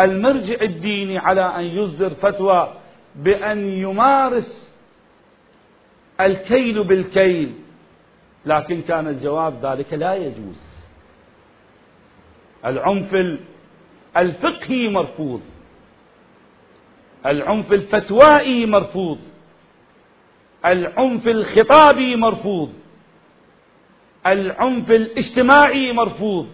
المرجع 0.00 0.56
الديني 0.62 1.18
على 1.18 1.42
أن 1.56 1.64
يصدر 1.64 2.10
فتوى 2.10 2.74
بأن 3.16 3.58
يمارس 3.58 4.74
الكيل 6.20 6.84
بالكيل. 6.84 7.54
لكن 8.46 8.82
كان 8.82 9.08
الجواب 9.08 9.66
ذلك 9.66 9.92
لا 9.94 10.14
يجوز. 10.14 10.84
العنف 12.64 13.16
الفقهي 14.16 14.88
مرفوض. 14.88 15.40
العنف 17.26 17.72
الفتوائي 17.72 18.66
مرفوض. 18.66 19.18
العنف 20.66 21.28
الخطابي 21.28 22.16
مرفوض. 22.16 22.72
العنف 24.26 24.90
الاجتماعي 24.90 25.92
مرفوض. 25.92 26.48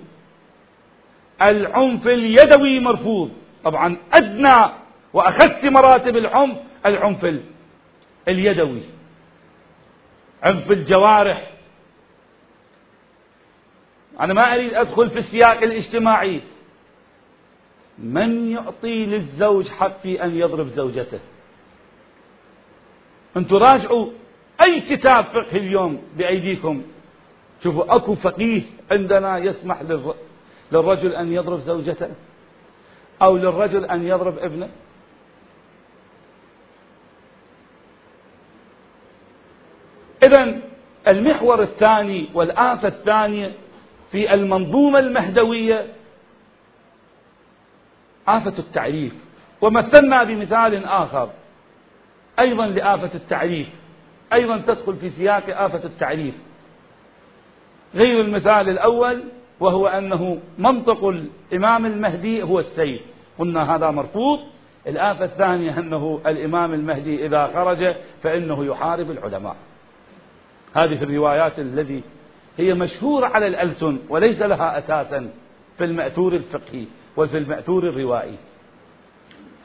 العنف 1.42 2.07
اليدوي 2.07 2.81
مرفوض. 2.81 3.31
طبعا 3.64 3.96
أدنى 4.12 4.72
وأخس 5.12 5.64
مراتب 5.64 6.16
العنف 6.16 6.59
العنف 6.87 7.40
اليدوي. 8.29 8.83
عنف 10.42 10.70
الجوارح. 10.70 11.50
أنا 14.20 14.35
ما 14.35 14.55
أريد 14.55 14.74
أدخل 14.74 15.11
في 15.11 15.18
السياق 15.18 15.62
الاجتماعي. 15.62 16.42
من 17.98 18.48
يعطي 18.48 19.06
للزوج 19.06 19.68
حق 19.68 19.98
في 19.98 20.24
أن 20.24 20.37
يضرب 20.37 20.66
زوجته؟ 20.66 21.20
أنتم 23.37 23.56
راجعوا 23.56 24.11
أي 24.64 24.80
كتاب 24.80 25.24
فقه 25.24 25.56
اليوم 25.56 26.02
بأيديكم؟ 26.16 26.82
شوفوا 27.62 27.96
أكو 27.96 28.14
فقيه 28.14 28.62
عندنا 28.90 29.38
يسمح 29.38 29.82
للرجل 30.72 31.12
أن 31.12 31.32
يضرب 31.32 31.59
زوجته؟ 31.59 32.09
أو 33.22 33.37
للرجل 33.37 33.85
أن 33.85 34.06
يضرب 34.06 34.38
ابنه؟ 34.38 34.68
إذا 40.22 40.61
المحور 41.09 41.62
الثاني 41.62 42.28
والآفة 42.35 42.88
الثانية 42.88 43.52
في 44.11 44.35
المنظومة 44.35 44.98
المهدوية 44.98 45.87
آفة 48.28 48.58
التعريف. 48.58 49.12
ومثلنا 49.60 50.24
بمثال 50.24 50.84
آخر 50.84 51.30
أيضا 52.38 52.66
لآفة 52.66 53.14
التعريف. 53.14 53.68
أيضا 54.32 54.58
تدخل 54.58 54.96
في 54.96 55.10
سياق 55.10 55.62
آفة 55.62 55.84
التعريف. 55.84 56.34
غير 57.94 58.20
المثال 58.20 58.68
الأول 58.68 59.22
وهو 59.60 59.86
أنه 59.86 60.38
منطق 60.58 61.04
الإمام 61.04 61.86
المهدي 61.86 62.42
هو 62.42 62.58
السيف. 62.58 63.00
قلنا 63.38 63.76
هذا 63.76 63.90
مرفوض. 63.90 64.38
الآفة 64.86 65.24
الثانية 65.24 65.78
أنه 65.78 66.20
الإمام 66.26 66.74
المهدي 66.74 67.26
إذا 67.26 67.46
خرج 67.46 67.94
فإنه 68.22 68.64
يحارب 68.64 69.10
العلماء. 69.10 69.56
هذه 70.74 71.02
الروايات 71.02 71.58
الذي 71.58 72.02
هي 72.58 72.74
مشهورة 72.74 73.26
على 73.26 73.46
الألسن 73.46 73.98
وليس 74.08 74.42
لها 74.42 74.78
أساسا 74.78 75.30
في 75.78 75.84
المأثور 75.84 76.34
الفقهي. 76.34 76.84
وفي 77.16 77.38
المأثور 77.38 77.88
الروائي. 77.88 78.37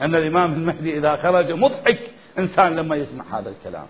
أن 0.00 0.14
الإمام 0.14 0.52
المهدي 0.52 0.98
إذا 0.98 1.16
خرج 1.16 1.52
مضحك 1.52 2.10
إنسان 2.38 2.76
لما 2.76 2.96
يسمع 2.96 3.24
هذا 3.38 3.50
الكلام. 3.50 3.86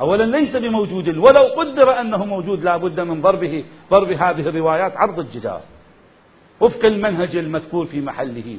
أولا 0.00 0.24
ليس 0.24 0.56
بموجود 0.56 1.08
ولو 1.08 1.54
قدر 1.56 2.00
أنه 2.00 2.24
موجود 2.24 2.64
لا 2.64 2.76
بد 2.76 3.00
من 3.00 3.20
ضربه 3.20 3.64
ضرب 3.90 4.10
هذه 4.12 4.48
الروايات 4.48 4.96
عرض 4.96 5.18
الجدار. 5.18 5.60
وفق 6.60 6.84
المنهج 6.84 7.36
المذكور 7.36 7.84
في 7.84 8.00
محله. 8.00 8.58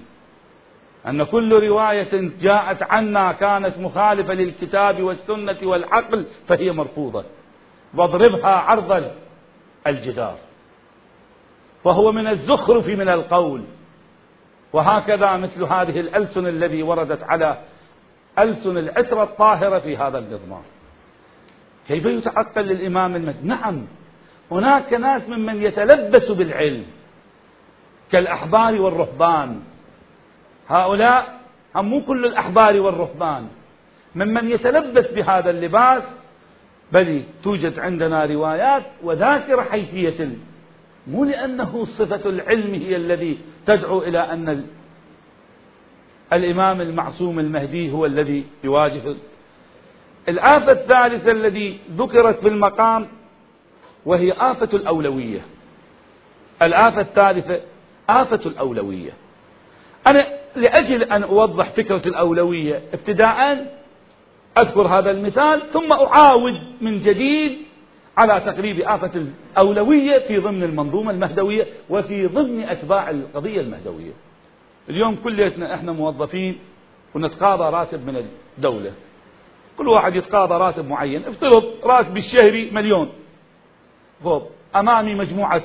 أن 1.08 1.24
كل 1.24 1.68
رواية 1.68 2.32
جاءت 2.42 2.84
عنا 2.84 3.32
كانت 3.32 3.78
مخالفة 3.78 4.34
للكتاب 4.34 5.02
والسنة 5.02 5.58
والعقل 5.64 6.26
فهي 6.48 6.72
مرفوضة. 6.72 7.24
واضربها 7.96 8.50
عرض 8.50 9.12
الجدار. 9.88 10.38
وهو 11.84 12.12
من 12.12 12.28
الزخرف 12.28 12.88
من 12.88 13.10
القول. 13.10 13.64
وهكذا 14.74 15.38
مثل 15.38 15.64
هذه 15.64 16.00
الألسن 16.00 16.48
الذي 16.48 16.84
وردت 16.84 17.24
على 17.24 17.58
ألسن 18.40 18.78
العترة 18.78 19.24
الطاهرة 19.24 19.80
في 19.80 19.98
هذا 19.98 20.18
النظام 20.18 20.64
كيف 21.88 22.06
يتعقل 22.06 22.62
للإمام 22.62 23.16
المهدي 23.16 23.48
نعم 23.48 23.86
هناك 24.52 24.94
ناس 24.94 25.30
ممن 25.30 25.62
يتلبس 25.64 26.32
بالعلم 26.32 26.86
كالأحبار 28.12 28.82
والرهبان. 28.82 29.60
هؤلاء 30.70 31.40
هم 31.76 31.86
مو 31.86 32.06
كل 32.06 32.26
الأحبار 32.26 32.80
والرهبان. 32.80 33.48
ممن 34.16 34.52
يتلبس 34.52 35.12
بهذا 35.12 35.50
اللباس 35.50 36.04
بل 36.92 37.24
توجد 37.44 37.80
عندنا 37.80 38.26
روايات 38.26 38.84
وذاكرة 39.04 39.62
حيثية. 39.62 40.30
مو 41.08 41.24
لأنه 41.24 41.86
صفة 41.86 42.30
العلم 42.30 42.74
هي 42.74 42.96
الذي 42.96 43.38
تدعو 43.66 44.02
إلى 44.02 44.20
أن 44.20 44.66
الإمام 46.34 46.82
المعصوم 46.82 47.40
المهدي 47.40 47.92
هو 47.92 48.06
الذي 48.06 48.46
يواجه 48.64 49.16
الآفة 50.30 50.72
الثالثة 50.72 51.32
الذي 51.32 51.80
ذكرت 51.98 52.40
في 52.40 52.48
المقام 52.48 53.08
وهي 54.06 54.32
آفة 54.32 54.70
الأولوية. 54.74 55.42
الآفة 56.62 57.02
الثالثة 57.02 57.60
آفة 58.10 58.40
الأولوية. 58.46 59.12
أنا 60.08 60.26
لأجل 60.56 61.04
أن 61.04 61.24
أوضح 61.24 61.70
فكرة 61.70 62.08
الأولوية 62.08 62.82
ابتداء 62.94 63.68
أذكر 64.58 64.88
هذا 64.88 65.12
المثال 65.12 65.62
ثم 65.74 65.92
أعاود 65.92 66.62
من 66.82 67.00
جديد 67.00 67.58
على 68.18 68.42
تقريب 68.42 68.80
آفة 68.80 69.26
الأولوية 69.58 70.20
في 70.20 70.38
ضمن 70.38 70.64
المنظومة 70.64 71.12
المهدوية 71.12 71.68
وفي 71.90 72.28
ضمن 72.28 72.64
أتباع 72.64 73.10
القضية 73.10 73.62
المهدوية. 73.62 74.12
اليوم 74.90 75.16
كليتنا 75.16 75.76
إحنا 75.76 75.92
موظفين 75.92 76.60
ونتقاضى 77.16 77.64
راتب 77.64 78.08
من 78.08 78.28
الدولة. 78.58 78.92
كل 79.78 79.88
واحد 79.88 80.16
يتقاضى 80.16 80.54
راتب 80.54 80.88
معين. 80.88 81.26
افترض 81.26 81.64
راتب 81.84 82.18
الشهري 82.18 82.72
مليون. 82.72 83.10
فوق. 84.24 84.52
أمامي 84.76 85.16
مجموعة 85.16 85.62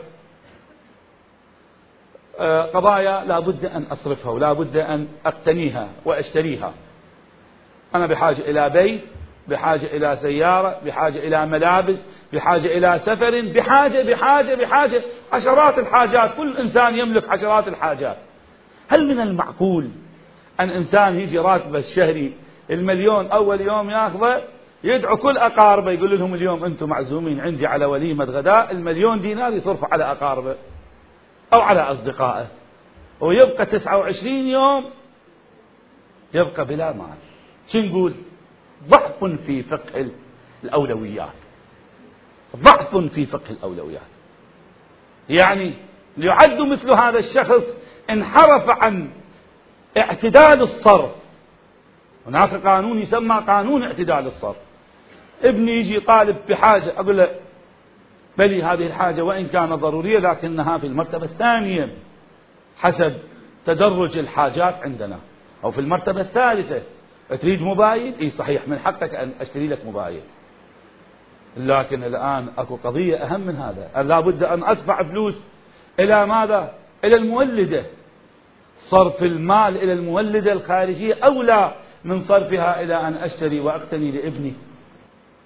آه، 2.40 2.62
قضايا 2.62 3.24
لا 3.24 3.40
بد 3.40 3.64
أن 3.64 3.82
أصرفها 3.82 4.32
ولا 4.32 4.52
بد 4.52 4.76
أن 4.76 5.08
أقتنيها 5.26 5.88
وأشتريها. 6.04 6.74
أنا 7.94 8.06
بحاجة 8.06 8.40
إلى 8.50 8.70
بيت 8.70 9.00
بحاجة 9.48 9.86
إلى 9.96 10.16
سيارة 10.16 10.80
بحاجة 10.86 11.18
إلى 11.18 11.46
ملابس 11.46 12.04
بحاجة 12.32 12.78
إلى 12.78 12.98
سفر 12.98 13.52
بحاجة 13.54 14.02
بحاجة 14.02 14.54
بحاجة. 14.54 15.02
عشرات 15.32 15.78
الحاجات 15.78 16.36
كل 16.36 16.56
إنسان 16.56 16.94
يملك 16.94 17.28
عشرات 17.28 17.68
الحاجات. 17.68 18.16
هل 18.88 19.08
من 19.08 19.20
المعقول 19.20 19.90
أن 20.60 20.70
إنسان 20.70 21.20
يجي 21.20 21.38
راتبه 21.38 21.78
الشهري 21.78 22.32
المليون 22.70 23.26
أول 23.26 23.60
يوم 23.60 23.90
ياخذه 23.90 24.42
يدعو 24.84 25.16
كل 25.16 25.38
أقاربه 25.38 25.90
يقول 25.90 26.18
لهم 26.18 26.34
اليوم 26.34 26.64
أنتم 26.64 26.88
معزومين 26.88 27.40
عندي 27.40 27.66
على 27.66 27.84
وليمة 27.84 28.24
غداء 28.24 28.70
المليون 28.72 29.20
دينار 29.20 29.52
يصرف 29.52 29.92
على 29.92 30.04
أقاربه 30.04 30.56
أو 31.52 31.60
على 31.60 31.80
أصدقائه. 31.80 32.46
ويبقى 33.20 33.66
29 33.66 34.34
يوم 34.34 34.84
يبقى 36.34 36.64
بلا 36.64 36.92
مال. 36.92 37.16
شو 37.66 37.78
نقول؟ 37.78 38.14
ضعف 38.88 39.24
في 39.24 39.62
فقه 39.62 40.10
الأولويات. 40.64 41.28
ضعف 42.56 42.96
في 42.96 43.26
فقه 43.26 43.50
الأولويات. 43.50 44.02
يعني 45.28 45.74
يعد 46.18 46.60
مثل 46.60 46.94
هذا 46.96 47.18
الشخص 47.18 47.76
انحرف 48.10 48.70
عن 48.70 49.10
اعتدال 49.98 50.60
الصرف. 50.60 51.10
هناك 52.26 52.54
قانون 52.54 52.98
يسمى 52.98 53.44
قانون 53.46 53.82
اعتدال 53.82 54.26
الصرف. 54.26 54.56
ابني 55.42 55.72
يجي 55.72 56.00
طالب 56.00 56.36
بحاجة 56.48 57.00
أقول 57.00 57.18
له 57.18 57.34
بلي 58.38 58.62
هذه 58.62 58.86
الحاجة 58.86 59.22
وإن 59.22 59.46
كانت 59.46 59.72
ضرورية 59.72 60.18
لكنها 60.18 60.78
في 60.78 60.86
المرتبة 60.86 61.24
الثانية 61.24 61.94
حسب 62.76 63.18
تدرج 63.66 64.18
الحاجات 64.18 64.74
عندنا. 64.82 65.18
أو 65.64 65.70
في 65.70 65.80
المرتبة 65.80 66.20
الثالثة 66.20 66.82
تريد 67.36 67.62
موبايل؟ 67.62 68.14
إي 68.20 68.30
صحيح 68.30 68.68
من 68.68 68.78
حقك 68.78 69.14
أن 69.14 69.32
أشتري 69.40 69.68
لك 69.68 69.84
موبايل. 69.84 70.20
لكن 71.56 72.04
الآن 72.04 72.48
أكو 72.58 72.76
قضية 72.76 73.16
أهم 73.16 73.40
من 73.40 73.56
هذا. 73.56 74.02
لا 74.02 74.20
بد 74.20 74.42
أن 74.42 74.64
أدفع 74.64 75.02
فلوس 75.02 75.46
إلى 76.00 76.26
ماذا؟ 76.26 76.74
إلى 77.04 77.16
المولدة. 77.16 77.84
صرف 78.78 79.22
المال 79.22 79.76
إلى 79.76 79.92
المولدة 79.92 80.52
الخارجية 80.52 81.14
أولى 81.24 81.74
من 82.04 82.20
صرفها 82.20 82.82
إلى 82.82 82.94
أن 83.08 83.14
أشتري 83.14 83.60
وأقتني 83.60 84.10
لابني 84.10 84.54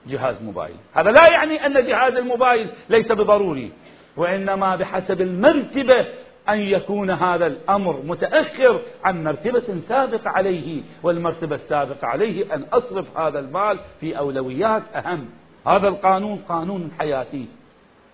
جهاز 0.07 0.43
موبايل. 0.43 0.77
هذا 0.93 1.11
لا 1.11 1.33
يعني 1.33 1.67
أن 1.67 1.75
جهاز 1.75 2.17
الموبايل 2.17 2.71
ليس 2.89 3.13
بضروري 3.13 3.73
وإنما 4.17 4.77
بحسب 4.77 5.21
المرتبة 5.21 6.07
أن 6.49 6.61
يكون 6.61 7.11
هذا 7.11 7.47
الأمر 7.47 8.03
متأخر 8.05 8.81
عن 9.05 9.25
مرتبة 9.25 9.81
سابقة 9.81 10.31
عليه 10.31 10.83
والمرتبة 11.03 11.55
السابقة 11.55 12.07
عليه 12.07 12.55
أن 12.55 12.63
أصرف 12.73 13.19
هذا 13.19 13.39
المال 13.39 13.79
في 14.01 14.19
أولويات 14.19 14.83
أهم. 14.95 15.27
هذا 15.67 15.89
القانون 15.89 16.39
قانون 16.49 16.91
حياتي 16.99 17.47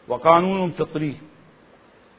وقانون 0.08 0.70
فطري. 0.70 1.16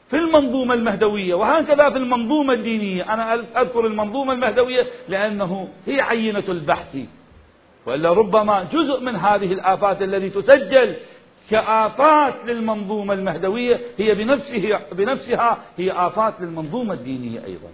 في 0.08 0.16
المنظومة 0.16 0.74
المهدوية 0.74 1.34
وهكذا 1.34 1.90
في 1.90 1.96
المنظومة 1.96 2.52
الدينية. 2.52 3.14
أنا 3.14 3.34
أذكر 3.34 3.86
المنظومة 3.86 4.32
المهدوية 4.32 4.86
لأنه 5.08 5.68
هي 5.86 6.00
عينة 6.00 6.44
البحث. 6.48 6.98
وإلا 7.86 8.12
ربما 8.12 8.64
جزء 8.64 9.00
من 9.00 9.16
هذه 9.16 9.52
الآفات 9.52 10.02
التي 10.02 10.30
تسجل 10.30 10.96
كآفات 11.50 12.34
للمنظومة 12.46 13.14
المهدوية 13.14 13.80
هي 13.98 14.14
بنفسه 14.14 14.78
بنفسها 14.92 15.58
هي 15.76 15.92
آفات 15.92 16.40
للمنظومة 16.40 16.94
الدينية 16.94 17.44
أيضا. 17.44 17.68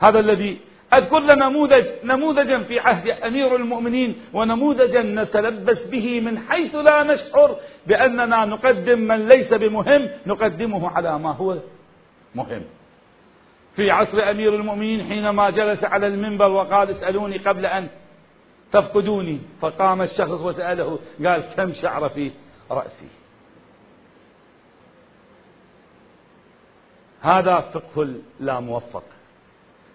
هذا 0.00 0.20
الذي 0.20 0.58
أذكر 0.96 1.20
نموذج 1.20 1.86
نموذجا 2.04 2.58
في 2.62 2.80
عهد 2.80 3.08
أمير 3.08 3.56
المؤمنين 3.56 4.16
ونموذجا 4.32 5.02
نتلبس 5.02 5.86
به 5.86 6.20
من 6.20 6.38
حيث 6.38 6.74
لا 6.74 7.02
نشعر 7.02 7.56
بأننا 7.86 8.44
نقدم 8.44 8.98
من 8.98 9.28
ليس 9.28 9.54
بمهم 9.54 10.08
نقدمه 10.26 10.88
على 10.90 11.18
ما 11.18 11.32
هو 11.32 11.58
مهم. 12.34 12.62
في 13.76 13.90
عصر 13.90 14.30
أمير 14.30 14.54
المؤمنين 14.54 15.04
حينما 15.04 15.50
جلس 15.50 15.84
على 15.84 16.06
المنبر 16.06 16.50
وقال 16.50 16.90
اسألوني 16.90 17.36
قبل 17.36 17.66
أن 17.66 17.88
تفقدوني 18.74 19.40
فقام 19.60 20.02
الشخص 20.02 20.40
وسأله 20.40 20.98
قال 21.24 21.40
كم 21.40 21.72
شعر 21.72 22.08
في 22.08 22.30
رأسي؟ 22.70 23.08
هذا 27.20 27.60
فقه 27.60 28.14
لا 28.40 28.60
موفق. 28.60 29.04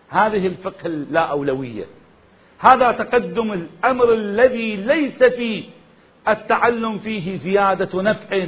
هذه 0.09 0.47
الفقه 0.47 0.87
لا 0.87 1.19
أولوية. 1.19 1.85
هذا 2.59 2.91
تقدم 2.91 3.51
الأمر 3.51 4.13
الذي 4.13 4.75
ليس 4.75 5.23
في 5.23 5.63
التعلم 6.27 6.97
فيه 6.97 7.35
زيادة 7.35 8.01
نفع. 8.01 8.47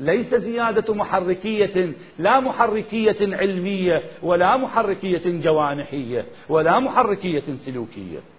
ليس 0.00 0.34
زيادة 0.34 0.94
محركية 0.94 1.92
لا 2.18 2.40
محركية 2.40 3.36
علمية 3.36 4.02
ولا 4.22 4.56
محركية 4.56 5.22
جوانحية 5.26 6.24
ولا 6.48 6.78
محركية 6.78 7.54
سلوكية. 7.54 8.31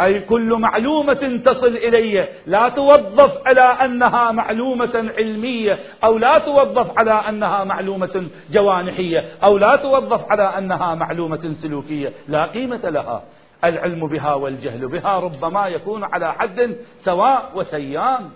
أي 0.00 0.20
كل 0.20 0.54
معلومة 0.54 1.40
تصل 1.44 1.76
إلي. 1.76 2.28
لا 2.46 2.68
توظف 2.68 3.46
على 3.46 3.60
أنها 3.60 4.32
معلومة 4.32 5.12
علمية 5.18 5.78
أو 6.04 6.18
لا 6.18 6.38
توظف 6.38 6.98
على 6.98 7.12
أنها 7.12 7.64
معلومة 7.64 8.28
جوانحية 8.50 9.24
أو 9.44 9.58
لا 9.58 9.76
توظف 9.76 10.24
على 10.30 10.42
أنها 10.42 10.94
معلومة 10.94 11.54
سلوكية. 11.62 12.12
لا 12.28 12.46
قيمة 12.46 12.90
لها. 12.90 13.22
العلم 13.64 14.08
بها 14.08 14.34
والجهل 14.34 14.88
بها 14.88 15.18
ربما 15.18 15.66
يكون 15.66 16.04
على 16.04 16.32
حد 16.32 16.76
سواء 16.96 17.52
وسيان. 17.54 18.30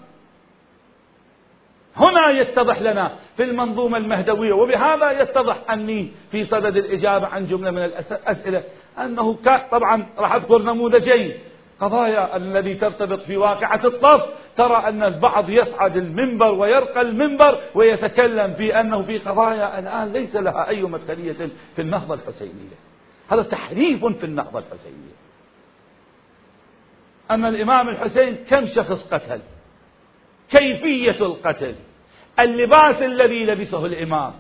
هنا 1.97 2.31
يتضح 2.31 2.83
لنا 2.83 3.13
في 3.37 3.43
المنظومة 3.43 3.99
المهدوية 3.99 4.53
وبهذا 4.53 5.11
يتضح 5.11 5.71
أني 5.71 6.13
في 6.31 6.45
صدد 6.45 6.77
الإجابة 6.77 7.27
عن 7.27 7.47
جملة 7.47 7.71
من 7.71 7.85
الأسئلة 7.85 8.63
أنه 8.99 9.39
طبعا 9.71 10.07
راح 10.19 10.35
أذكر 10.35 10.63
نموذجين. 10.63 11.35
قضايا 11.83 12.37
الذي 12.37 12.75
ترتبط 12.75 13.23
في 13.23 13.37
واقعة 13.37 13.81
الطف 13.85 14.23
ترى 14.57 14.77
أن 14.77 15.03
البعض 15.03 15.51
يصعد 15.51 15.97
المنبر 15.97 16.55
ويرقى 16.55 17.01
المنبر 17.01 17.61
ويتكلم 17.75 18.55
في 18.55 18.81
أنه 18.81 19.03
في 19.03 19.19
قضايا 19.19 19.79
الآن 19.79 20.13
ليس 20.13 20.37
لها 20.37 20.69
أي 20.69 20.83
مدخلية 20.83 21.51
في 21.77 21.83
النهضة 21.83 22.15
الحسينية. 22.15 22.77
هذا 23.29 23.43
تحريف 23.43 24.05
في 24.05 24.25
النهضة 24.25 24.59
الحسينية. 24.59 25.17
أما 27.31 27.49
الإمام 27.49 27.89
الحسين 27.89 28.35
كم 28.35 28.67
شخص 28.67 29.15
قتل؟ 29.15 29.41
كيفية 30.51 31.27
القتل؟ 31.27 31.75
اللباس 32.41 33.03
الذي 33.03 33.45
لبسه 33.45 33.87
الإمام 33.87 34.33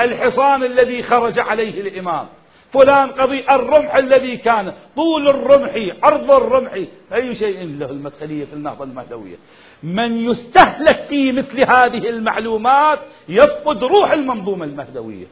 الحصان 0.00 0.62
الذي 0.62 1.02
خرج 1.02 1.38
عليه 1.38 1.80
الإمام 1.80 2.28
فلان 2.72 3.10
قضي 3.10 3.44
الرمح 3.50 3.94
الذي 3.94 4.36
كان. 4.36 4.72
طول 4.96 5.28
الرمح 5.28 5.72
عرض 6.02 6.30
الرمح. 6.30 6.72
أي 7.12 7.34
شيء 7.34 7.78
له 7.78 7.90
المدخلية 7.90 8.44
في 8.44 8.52
النهضة 8.52 8.84
المهدوية. 8.84 9.36
من 9.82 10.16
يستهلك 10.16 11.00
في 11.00 11.32
مثل 11.32 11.60
هذه 11.60 12.08
المعلومات 12.08 12.98
يفقد 13.28 13.84
روح 13.84 14.12
المنظومة 14.12 14.64
المهدوية. 14.64 15.26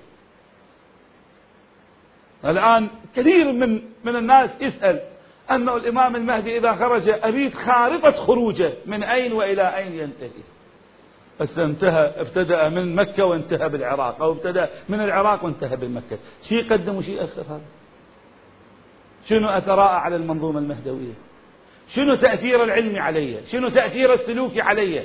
الآن 2.44 2.88
كثير 3.16 3.53
من 3.53 3.83
من 4.05 4.16
الناس 4.16 4.62
يسأل 4.62 5.01
أنه 5.51 5.77
الإمام 5.77 6.16
المهدي 6.16 6.59
إذا 6.59 6.72
خرج 6.72 7.11
أريد 7.11 7.55
خارطة 7.55 8.11
خروجه 8.11 8.72
من 8.87 9.03
أين 9.03 9.33
وإلى 9.33 9.77
أين 9.77 9.94
ينتهي؟ 9.94 10.42
بس 11.40 11.59
انتهى 11.59 12.12
ابتدأ 12.16 12.68
من 12.68 12.94
مكة 12.94 13.24
وانتهى 13.24 13.68
بالعراق 13.68 14.22
أو 14.22 14.33
ابتدأ 14.33 14.70
من 14.88 15.01
العراق 15.01 15.44
وانتهى 15.44 15.77
بمكة 15.77 16.18
شيء 16.42 16.59
يقدم 16.59 16.96
وشيء 16.96 17.14
يأخر 17.14 17.42
هذا؟ 17.42 17.61
شنو 19.24 19.48
أثراء 19.48 19.92
على 19.92 20.16
المنظومة 20.16 20.59
المهدوية؟ 20.59 21.12
شنو 21.88 22.14
تأثير 22.14 22.64
العلمي 22.64 22.98
علي؟ 22.98 23.40
شنو 23.46 23.68
تأثير 23.68 24.12
السلوكي 24.12 24.61
علي؟ 24.61 25.05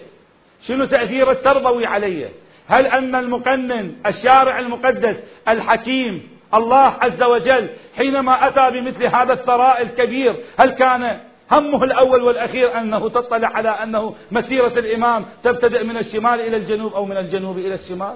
شنو 0.62 0.86
تأثير 0.86 1.32
التربوي 1.32 1.86
علي؟ 1.86 2.30
هل 2.68 2.86
أن 2.86 3.16
المقنن 3.16 3.96
الشارع 4.06 4.60
المقدس 4.60 5.24
الحكيم 5.48 6.30
الله 6.54 6.98
عز 7.02 7.24
وجل 7.24 7.70
حينما 7.96 8.48
أتى 8.48 8.72
بمثل 8.72 9.06
هذا 9.06 9.34
الثراء 9.34 9.82
الكبير 9.82 10.36
هل 10.60 10.70
كان 10.70 11.20
همه 11.54 11.84
الأول 11.84 12.22
والأخير 12.22 12.78
أنه 12.78 13.10
تطلع 13.10 13.48
على 13.48 13.70
أنه 13.70 14.16
مسيرة 14.32 14.80
الإمام 14.80 15.26
تبتدئ 15.44 15.84
من 15.84 15.98
الشمال 15.98 16.42
إلى 16.42 16.58
الجنوب 16.58 16.94
أو 16.94 17.06
من 17.06 17.18
الجنوب 17.18 17.58
إلى 17.58 17.74
الشمال. 17.74 18.16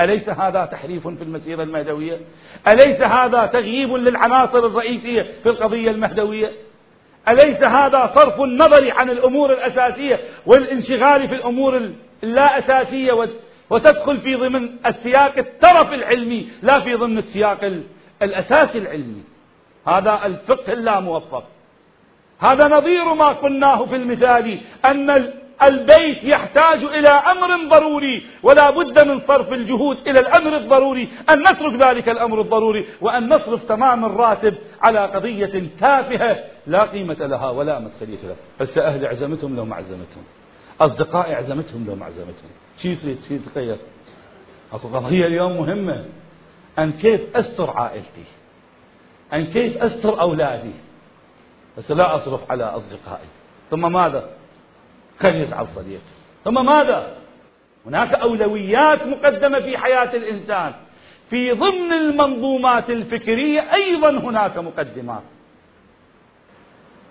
أليس 0.00 0.30
هذا 0.30 0.64
تحريف 0.64 1.08
في 1.08 1.22
المسيرة 1.22 1.62
المهدوية؟ 1.62 2.20
أليس 2.68 3.02
هذا 3.02 3.46
تغييب 3.46 3.92
للعناصر 3.92 4.58
الرئيسية 4.58 5.22
في 5.22 5.48
القضية 5.48 5.90
المهدوية؟ 5.90 6.52
أليس 7.28 7.64
هذا 7.64 8.06
صرف 8.06 8.40
النظر 8.40 8.90
عن 8.90 9.10
الأمور 9.10 9.52
الأساسية 9.52 10.20
والانشغال 10.46 11.28
في 11.28 11.34
الأمور 11.34 11.90
اللا 12.22 12.58
أساسية 12.58 13.12
وتدخل 13.70 14.18
في 14.18 14.34
ضمن 14.34 14.86
السياق 14.86 15.38
الترف 15.38 15.92
العلمي 15.92 16.48
لا 16.62 16.80
في 16.80 16.94
ضمن 16.94 17.18
السياق 17.18 17.72
الأساسي 18.22 18.78
العلمي. 18.78 19.22
هذا 19.86 20.20
الفقه 20.24 20.72
اللاموفق. 20.72 21.44
هذا 22.38 22.68
نظير 22.68 23.14
ما 23.14 23.28
قلناه 23.28 23.84
في 23.84 23.96
المثال 23.96 24.60
أن 24.84 25.32
البيت 25.62 26.24
يحتاج 26.24 26.84
إلى 26.84 27.08
أمر 27.08 27.68
ضروري 27.68 28.26
ولا 28.42 28.70
بد 28.70 29.08
من 29.08 29.18
صرف 29.18 29.52
الجهود 29.52 30.08
إلى 30.08 30.20
الأمر 30.20 30.56
الضروري 30.56 31.08
أن 31.30 31.40
نترك 31.40 31.86
ذلك 31.86 32.08
الأمر 32.08 32.40
الضروري 32.40 32.86
وأن 33.00 33.28
نصرف 33.28 33.64
تمام 33.64 34.04
الراتب 34.04 34.54
على 34.82 35.06
قضية 35.06 35.70
تافهة 35.80 36.44
لا 36.66 36.82
قيمة 36.82 37.14
لها 37.14 37.50
ولا 37.50 37.78
مدخلية 37.78 38.22
لها. 38.22 38.36
هسه 38.60 38.82
أهل 38.82 39.06
عزمتهم 39.06 39.56
لو 39.56 39.64
ما 39.64 39.76
عزمتهم. 39.76 40.24
أصدقائي 40.80 41.34
عزمتهم 41.34 41.86
لو 41.86 41.94
ما 41.94 42.06
عزمتهم. 42.06 42.50
شو 42.82 42.88
يصير؟ 42.88 43.16
شو 43.28 43.34
يتغير؟ 43.34 43.76
أكو 44.72 44.88
قضية 44.88 45.26
اليوم 45.26 45.56
مهمة. 45.56 46.04
أن 46.78 46.92
كيف 46.92 47.36
أستر 47.36 47.70
عائلتي؟ 47.70 48.24
أن 49.32 49.46
كيف 49.46 49.76
أستر 49.76 50.20
أولادي؟ 50.20 50.72
بس 51.78 51.90
لا 51.90 52.14
أصرف 52.14 52.50
على 52.50 52.64
أصدقائي. 52.64 53.28
ثم 53.70 53.92
ماذا؟ 53.92 54.30
خل 55.18 55.34
يزعل 55.34 55.68
صديقي. 55.68 56.02
ثم 56.44 56.66
ماذا؟ 56.66 57.16
هناك 57.86 58.14
أولويات 58.14 59.06
مقدمة 59.06 59.60
في 59.60 59.78
حياة 59.78 60.16
الإنسان. 60.16 60.74
في 61.30 61.52
ضمن 61.52 61.92
المنظومات 61.92 62.90
الفكرية 62.90 63.60
أيضا 63.74 64.10
هناك 64.10 64.58
مقدمات. 64.58 65.22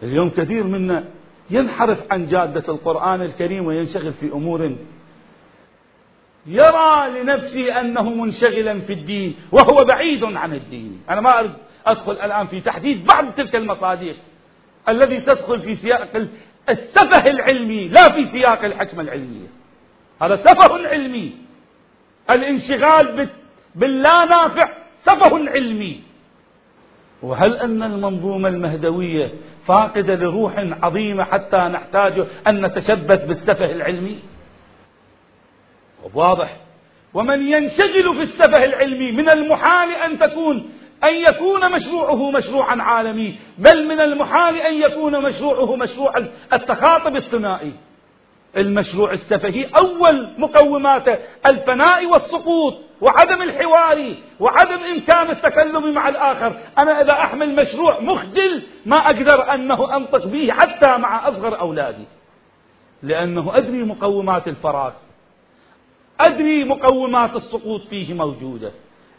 اليوم 0.03 0.29
كثير 0.29 0.63
منا 0.63 1.03
ينحرف 1.49 2.03
عن 2.11 2.25
جادة 2.25 2.73
القرآن 2.73 3.21
الكريم 3.21 3.65
وينشغل 3.65 4.13
في 4.13 4.31
أمور 4.31 4.75
يرى 6.45 7.21
لنفسه 7.21 7.79
أنه 7.79 8.09
منشغلا 8.09 8.79
في 8.79 8.93
الدين 8.93 9.35
وهو 9.51 9.85
بعيد 9.85 10.23
عن 10.23 10.53
الدين. 10.53 11.03
أنا 11.09 11.21
ما 11.21 11.39
أريد 11.39 11.53
أدخل 11.85 12.11
الآن 12.11 12.47
في 12.47 12.61
تحديد 12.61 13.05
بعض 13.05 13.33
تلك 13.33 13.55
المصادر 13.55 14.15
الذي 14.89 15.21
تدخل 15.21 15.59
في 15.59 15.75
سياق 15.75 16.27
السفه 16.69 17.29
العلمي 17.29 17.87
لا 17.87 18.11
في 18.11 18.25
سياق 18.25 18.65
الحكمة 18.65 19.01
العلمية. 19.01 19.47
هذا 20.21 20.35
سفه 20.35 20.87
علمي 20.87 21.35
الانشغال 22.29 23.29
باللا 23.75 24.25
نافع 24.25 24.69
سفه 24.97 25.49
علمي. 25.49 26.01
وهل 27.21 27.55
أن 27.55 27.83
المنظومة 27.83 28.49
المهدوية 28.49 29.31
فاقدة 29.65 30.15
لروح 30.15 30.53
عظيمة 30.81 31.23
حتى 31.23 31.57
نحتاج 31.57 32.25
أن 32.47 32.65
نتشبث 32.65 33.25
بالسفه 33.25 33.71
العلمي؟ 33.71 34.19
واضح. 36.13 36.57
ومن 37.13 37.47
ينشغل 37.47 38.15
في 38.15 38.21
السفه 38.21 38.65
العلمي 38.65 39.11
من 39.11 39.29
المحال 39.29 39.95
أن 39.95 40.19
تكون 40.19 40.69
أن 41.03 41.15
يكون 41.15 41.71
مشروعه 41.71 42.31
مشروعا 42.31 42.81
عالمي 42.81 43.39
بل 43.57 43.87
من 43.87 44.01
المحال 44.01 44.55
أن 44.55 44.73
يكون 44.73 45.23
مشروعه 45.23 45.75
مشروع 45.75 46.17
التخاطب 46.53 47.15
الثنائي. 47.15 47.73
المشروع 48.57 49.11
السفهي 49.11 49.65
أول 49.65 50.33
مقوماته 50.37 51.17
الفناء 51.45 52.05
والسقوط 52.05 52.73
وعدم 53.01 53.41
الحوار 53.41 54.15
وعدم 54.39 54.83
إمكان 54.83 55.29
التكلم 55.29 55.93
مع 55.93 56.09
الآخر. 56.09 56.57
أنا 56.79 57.01
إذا 57.01 57.11
أحمل 57.11 57.55
مشروع 57.55 57.99
مخجل 57.99 58.63
ما 58.85 58.97
أقدر 58.97 59.53
أنه 59.53 59.97
أنطق 59.97 60.25
به 60.27 60.51
حتى 60.51 60.97
مع 60.97 61.27
أصغر 61.27 61.59
أولادي. 61.59 62.05
لأنه 63.03 63.57
أدري 63.57 63.83
مقومات 63.83 64.47
الفراغ 64.47 64.91
أدري 66.19 66.63
مقومات 66.63 67.35
السقوط 67.35 67.81
فيه 67.81 68.13
موجودة. 68.13 68.71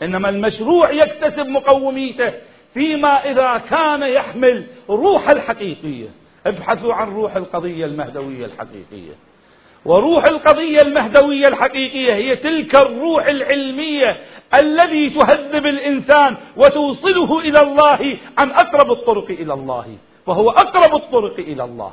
إنما 0.03 0.29
المشروع 0.29 0.91
يكتسب 0.91 1.47
مقوميته 1.47 2.33
فيما 2.75 3.31
إذا 3.31 3.63
كان 3.71 4.03
يحمل 4.03 4.67
روح 4.91 5.31
الحقيقية. 5.31 6.09
ابحثوا 6.47 6.95
عن 6.95 7.09
روح 7.09 7.37
القضية 7.37 7.87
المهدوية 7.87 8.47
الحقيقية. 8.47 9.13
وروح 9.85 10.25
القضية 10.25 10.83
المهدوية 10.83 11.49
الحقيقية 11.49 12.15
هي 12.15 12.37
تلك 12.37 12.75
الروح 12.75 13.27
العلمية 13.27 14.21
الذي 14.55 15.11
تهذب 15.11 15.67
الإنسان 15.67 16.37
وتوصله 16.57 17.41
إلى 17.41 17.61
الله 17.63 18.19
عن 18.39 18.51
أقرب 18.51 18.91
الطرق 18.91 19.31
إلى 19.31 19.55
الله 19.55 19.97
وهو 20.27 20.51
أقرب 20.51 20.95
الطرق 20.95 21.39
إلى 21.39 21.65
الله. 21.65 21.93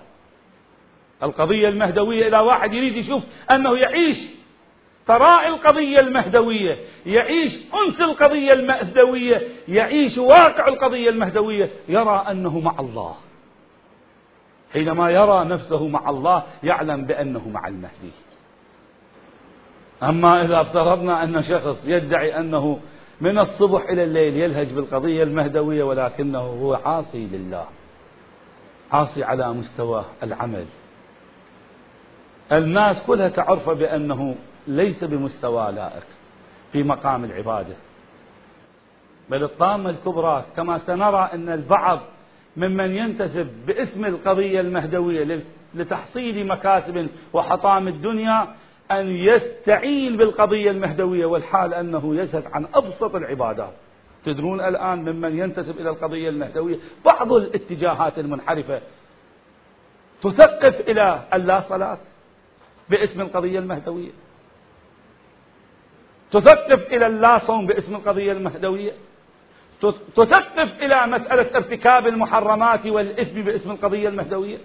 القضية 1.23 1.69
المهدوية 1.69 2.27
إذا 2.27 2.39
واحد 2.39 2.73
يريد 2.73 2.95
يشوف 2.95 3.23
أنه 3.51 3.77
يعيش 3.77 4.17
ثراء 5.07 5.47
القضية 5.47 5.99
المهدوية 5.99 6.79
يعيش 7.05 7.59
أنس 7.87 8.01
القضية 8.01 8.53
المهدوية 8.53 9.41
يعيش 9.67 10.17
واقع 10.17 10.67
القضية 10.67 11.09
المهدوية 11.09 11.69
يرى 11.87 12.25
أنه 12.31 12.59
مع 12.59 12.79
الله. 12.79 13.15
حينما 14.73 15.11
يرى 15.11 15.45
نفسه 15.45 15.87
مع 15.87 16.09
الله 16.09 16.43
يعلم 16.63 17.05
بأنه 17.05 17.49
مع 17.49 17.67
المهدي. 17.67 18.11
أما 20.03 20.41
إذا 20.41 20.61
افترضنا 20.61 21.23
أن 21.23 21.43
شخص 21.43 21.87
يدعي 21.87 22.37
أنه 22.37 22.79
من 23.21 23.39
الصبح 23.39 23.89
إلى 23.89 24.03
الليل 24.03 24.37
يلهج 24.37 24.73
بالقضية 24.73 25.23
المهدوية 25.23 25.83
ولكنه 25.83 26.39
هو 26.39 26.73
عاصي 26.73 27.27
لله 27.27 27.65
عاصي 28.91 29.23
على 29.23 29.53
مستوى 29.53 30.05
العمل. 30.23 30.65
الناس 32.51 33.03
كلها 33.03 33.29
تعرف 33.29 33.69
بأنه 33.69 34.35
ليس 34.67 35.03
بمستوى 35.03 35.71
لائق 35.71 36.03
في 36.71 36.83
مقام 36.83 37.23
العبادة. 37.23 37.75
بل 39.29 39.43
الطامة 39.43 39.89
الكبرى 39.89 40.45
كما 40.55 40.77
سنرى 40.77 41.29
أن 41.33 41.49
البعض 41.49 41.99
ممن 42.57 42.95
ينتسب 42.95 43.47
باسم 43.67 44.05
القضية 44.05 44.59
المهدوية 44.61 45.43
لتحصيل 45.75 46.47
مكاسب 46.47 47.07
وحطام 47.33 47.87
الدنيا 47.87 48.47
أن 48.91 49.07
يستعين 49.07 50.17
بالقضية 50.17 50.71
المهدوية 50.71 51.25
والحال 51.25 51.73
أنه 51.73 52.15
يزهد 52.15 52.43
عن 52.53 52.67
أبسط 52.73 53.15
العبادات. 53.15 53.73
تدرون 54.25 54.61
الآن 54.61 54.99
ممن 54.99 55.39
ينتسب 55.39 55.79
إلى 55.79 55.89
القضية 55.89 56.29
المهدوية؟ 56.29 56.77
بعض 57.05 57.33
الاتجاهات 57.33 58.19
المنحرفة 58.19 58.81
تثقف 60.21 60.89
إلى 60.89 61.23
اللا 61.33 61.61
صلاة 61.61 61.99
باسم 62.89 63.21
القضية 63.21 63.59
المهدوية. 63.59 64.11
تثقف 66.31 66.93
إلى 66.93 67.07
اللا 67.07 67.37
صوم 67.37 67.65
باسم 67.65 67.95
القضية 67.95 68.31
المهدوية. 68.31 68.91
تثقف 70.15 70.81
إلى 70.81 71.07
مسألة 71.07 71.55
ارتكاب 71.55 72.07
المحرمات 72.07 72.85
والإثم 72.85 73.41
باسم 73.41 73.71
القضية 73.71 74.09
المهدوية. 74.09 74.57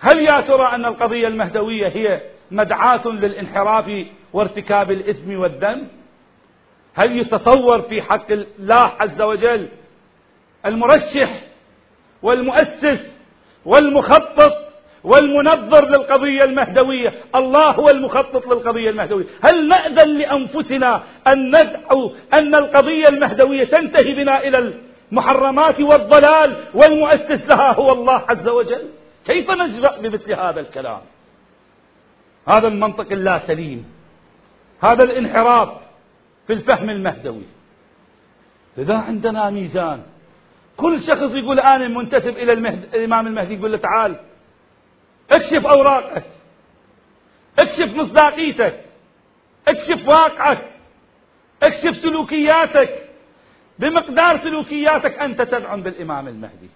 هل 0.00 0.18
يا 0.18 0.40
ترى 0.40 0.74
أن 0.74 0.84
القضية 0.84 1.28
المهدوية 1.28 1.86
هي 1.86 2.20
مدعاة 2.50 3.08
للانحراف 3.08 4.06
وارتكاب 4.32 4.90
الإثم 4.90 5.38
والذنب 5.38 5.88
هل 6.94 7.18
يتصور 7.18 7.80
في 7.80 8.02
حق 8.02 8.32
الله 8.32 8.92
عز 9.00 9.22
وجل 9.22 9.68
المرشح 10.66 11.40
والمؤسس 12.22 13.20
والمخطط 13.64 14.61
والمنظر 15.04 15.84
للقضية 15.84 16.44
المهدوية 16.44 17.12
الله 17.34 17.70
هو 17.70 17.90
المخطط 17.90 18.46
للقضية 18.46 18.90
المهدوية. 18.90 19.24
هل 19.42 19.68
نأذن 19.68 20.08
لأنفسنا 20.18 21.02
أن 21.26 21.48
ندعو 21.48 22.12
أن 22.32 22.54
القضية 22.54 23.08
المهدوية 23.08 23.64
تنتهي 23.64 24.14
بنا 24.14 24.48
إلى 24.48 24.74
المحرمات 25.12 25.80
والضلال 25.80 26.56
والمؤسس 26.74 27.48
لها 27.48 27.72
هو 27.72 27.92
الله 27.92 28.24
عز 28.28 28.48
وجل؟ 28.48 28.88
كيف 29.26 29.50
نجرأ 29.50 29.96
بمثل 30.00 30.32
هذا 30.32 30.60
الكلام؟ 30.60 31.00
هذا 32.48 32.68
المنطق 32.68 33.12
اللا 33.12 33.38
سليم. 33.38 33.84
هذا 34.80 35.02
الانحراف 35.04 35.68
في 36.46 36.52
الفهم 36.52 36.90
المهدوي. 36.90 37.46
لذا 38.76 38.96
عندنا 38.96 39.50
ميزان. 39.50 40.02
كل 40.76 41.00
شخص 41.00 41.34
يقول 41.34 41.60
أنا 41.60 41.88
منتسب 41.88 42.36
إلى 42.36 42.52
المهد... 42.52 42.94
الإمام 42.94 43.26
المهدي 43.26 43.54
يقول 43.54 43.72
له 43.72 43.78
تعال 43.78 44.16
اكشف 45.30 45.66
أوراقك. 45.66 46.24
اكشف 47.58 47.96
مصداقيتك. 47.96 48.80
اكشف 49.68 50.08
واقعك. 50.08 50.64
اكشف 51.62 51.94
سلوكياتك. 51.94 53.10
بمقدار 53.78 54.38
سلوكياتك 54.38 55.18
أنت 55.18 55.42
تدعم 55.42 55.82
بالإمام 55.82 56.28
المهدي. 56.28 56.70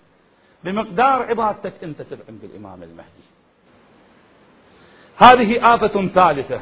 بمقدار 0.65 1.23
عبادتك 1.23 1.73
أنت 1.83 2.03
تدعم 2.03 2.39
بالإمام 2.43 2.83
المهدي. 2.83 3.27
هذه 5.17 5.75
آفة 5.75 6.07
ثالثة. 6.07 6.61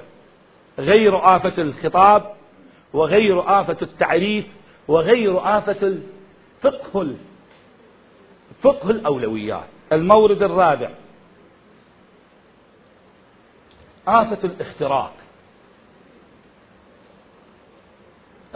غير 0.79 1.37
آفة 1.37 1.63
الخطاب 1.63 2.35
وغير 2.93 3.61
آفة 3.61 3.77
التعريف 3.83 4.47
وغير 4.89 5.59
آفة 5.59 5.95
الفقه 6.63 7.15
فقه 8.63 8.91
الأولويات. 8.91 9.69
المورد 9.93 10.43
الرابع. 10.43 10.91
آفة 14.09 14.45
الاختراق. 14.45 15.13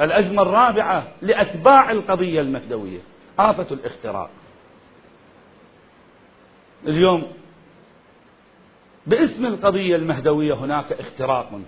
الأزمة 0.01 0.43
الرابعة 0.43 1.13
لأتباع 1.23 1.91
القضية 1.91 2.41
المهدوية 2.41 3.01
آفة 3.39 3.75
الاختراق. 3.75 4.31
اليوم 6.87 7.33
باسم 9.07 9.47
القضية 9.47 9.97
المهدوية 9.97 10.55
هناك 10.55 10.93
اختراق 10.93 11.61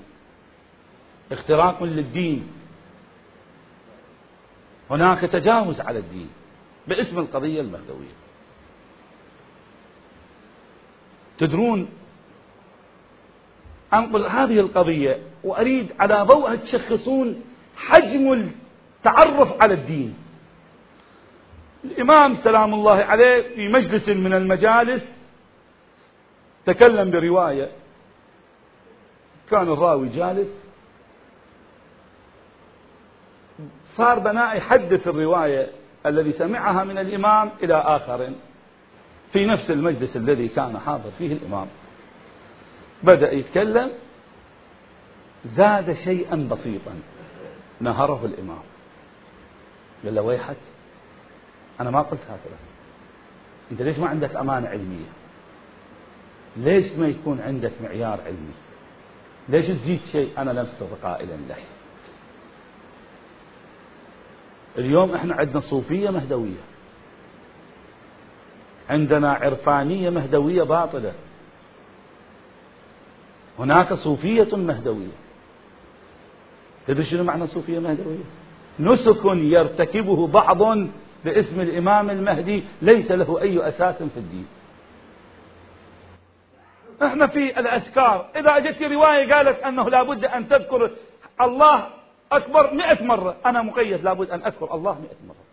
اختراق 1.33 1.83
للدين. 1.83 2.49
هناك 4.91 5.21
تجاوز 5.21 5.81
على 5.81 5.99
الدين 5.99 6.31
باسم 6.89 7.19
القضية 7.19 7.61
المهدوية. 7.61 8.15
تدرون 11.39 11.89
أنقل 13.95 14.27
هذه 14.27 14.61
القضية 14.61 15.19
وأريد 15.45 15.93
على 16.01 16.23
ضوءها 16.23 16.57
تشخصون 16.57 17.43
حجم 17.77 18.51
التعرف 18.97 19.63
على 19.63 19.75
الدين. 19.75 20.15
الإمام 21.85 22.35
سلام 22.35 22.75
الله 22.75 22.97
عليه 22.97 23.55
في 23.55 23.69
مجلس 23.69 24.09
من 24.09 24.33
المجالس 24.33 25.13
تكلم 26.67 27.11
برواية. 27.11 27.71
كان 29.51 29.69
الراوي 29.73 30.09
جالس. 30.09 30.71
صار 33.85 34.19
بناء 34.19 34.57
يحدث 34.57 35.09
الرواية 35.09 35.71
الذي 36.07 36.33
سمعها 36.33 36.85
من 36.85 36.99
الإمام 36.99 37.51
إلى 37.63 37.75
آخر 37.75 38.33
في 39.33 39.47
نفس 39.47 39.71
المجلس 39.71 40.17
الذي 40.17 40.49
كان 40.49 40.79
حاضر 40.79 41.11
فيه 41.19 41.33
الإمام. 41.33 41.67
بدأ 43.03 43.33
يتكلم 43.33 43.91
زاد 45.45 45.93
شيئا 45.93 46.49
بسيطا. 46.51 47.01
نهره 47.81 48.21
الإمام. 48.25 48.63
قال 50.05 50.15
له 50.15 50.23
ويحك 50.23 50.57
أنا 51.81 51.91
ما 51.91 52.03
قلت 52.03 52.21
هكذا. 52.21 52.59
أنت 53.73 53.83
ليش 53.83 53.99
ما 53.99 54.09
عندك 54.09 54.37
أمانة 54.37 54.69
علمية؟ 54.69 55.07
ليش 56.57 56.93
ما 56.93 57.09
يكون 57.09 57.41
عندك 57.41 57.73
معيار 57.83 58.21
علمي؟ 58.27 58.55
ليش 59.49 59.67
تزيد 59.67 60.01
شيء؟ 60.05 60.33
أنا 60.39 60.51
لم 60.51 60.59
أستطع 60.59 61.09
قائلا 61.09 61.37
له. 61.49 61.57
اليوم 64.79 65.15
إحنا 65.15 65.35
عندنا 65.35 65.61
صوفية 65.61 66.11
مهدوية. 66.11 66.61
عندنا 68.91 69.33
عرفانية 69.33 70.11
مهدوية 70.11 70.63
باطلة. 70.63 71.13
هناك 73.61 73.93
صوفية 73.93 74.57
مهدوية. 74.57 75.17
تدري 76.87 77.03
شنو 77.03 77.25
معنى 77.25 77.47
صوفية 77.47 77.79
مهدوية؟ 77.79 78.25
نسك 78.81 79.25
يرتكبه 79.25 80.27
بعض 80.27 80.59
باسم 81.25 81.61
الإمام 81.61 82.11
المهدي 82.11 82.65
ليس 82.83 83.13
له 83.13 83.43
أي 83.43 83.69
أساس 83.69 84.03
في 84.03 84.17
الدين. 84.17 84.47
إحنا 87.03 87.27
في 87.27 87.61
الأذكار 87.61 88.31
إذا 88.37 88.57
أجت 88.57 88.83
رواية 88.83 89.35
قالت 89.35 89.59
أنه 89.59 89.91
لابد 89.91 90.25
أن 90.25 90.49
تذكر 90.49 90.91
الله 91.41 91.87
أكبر 92.33 92.75
مئة 92.75 93.05
مرة. 93.05 93.37
أنا 93.47 93.63
مقيد 93.63 94.05
لابد 94.05 94.31
أن 94.31 94.45
أذكر 94.45 94.75
الله 94.75 95.01
مئة 95.01 95.29
مرة. 95.29 95.45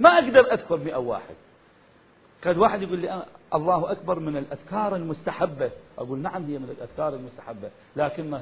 ما 0.00 0.10
أقدر 0.10 0.52
أذكر 0.52 0.76
مئة 0.76 0.96
واحد. 0.96 1.34
قد 2.46 2.58
واحد 2.58 2.82
يقول 2.82 2.98
لي 2.98 3.22
الله 3.54 3.92
أكبر 3.92 4.18
من 4.18 4.36
الأذكار 4.36 4.96
المستحبة. 4.96 5.70
أقول 5.98 6.18
نعم 6.18 6.44
هي 6.44 6.58
من 6.58 6.70
الأذكار 6.78 7.14
المستحبة 7.14 7.70
لكن 7.96 8.40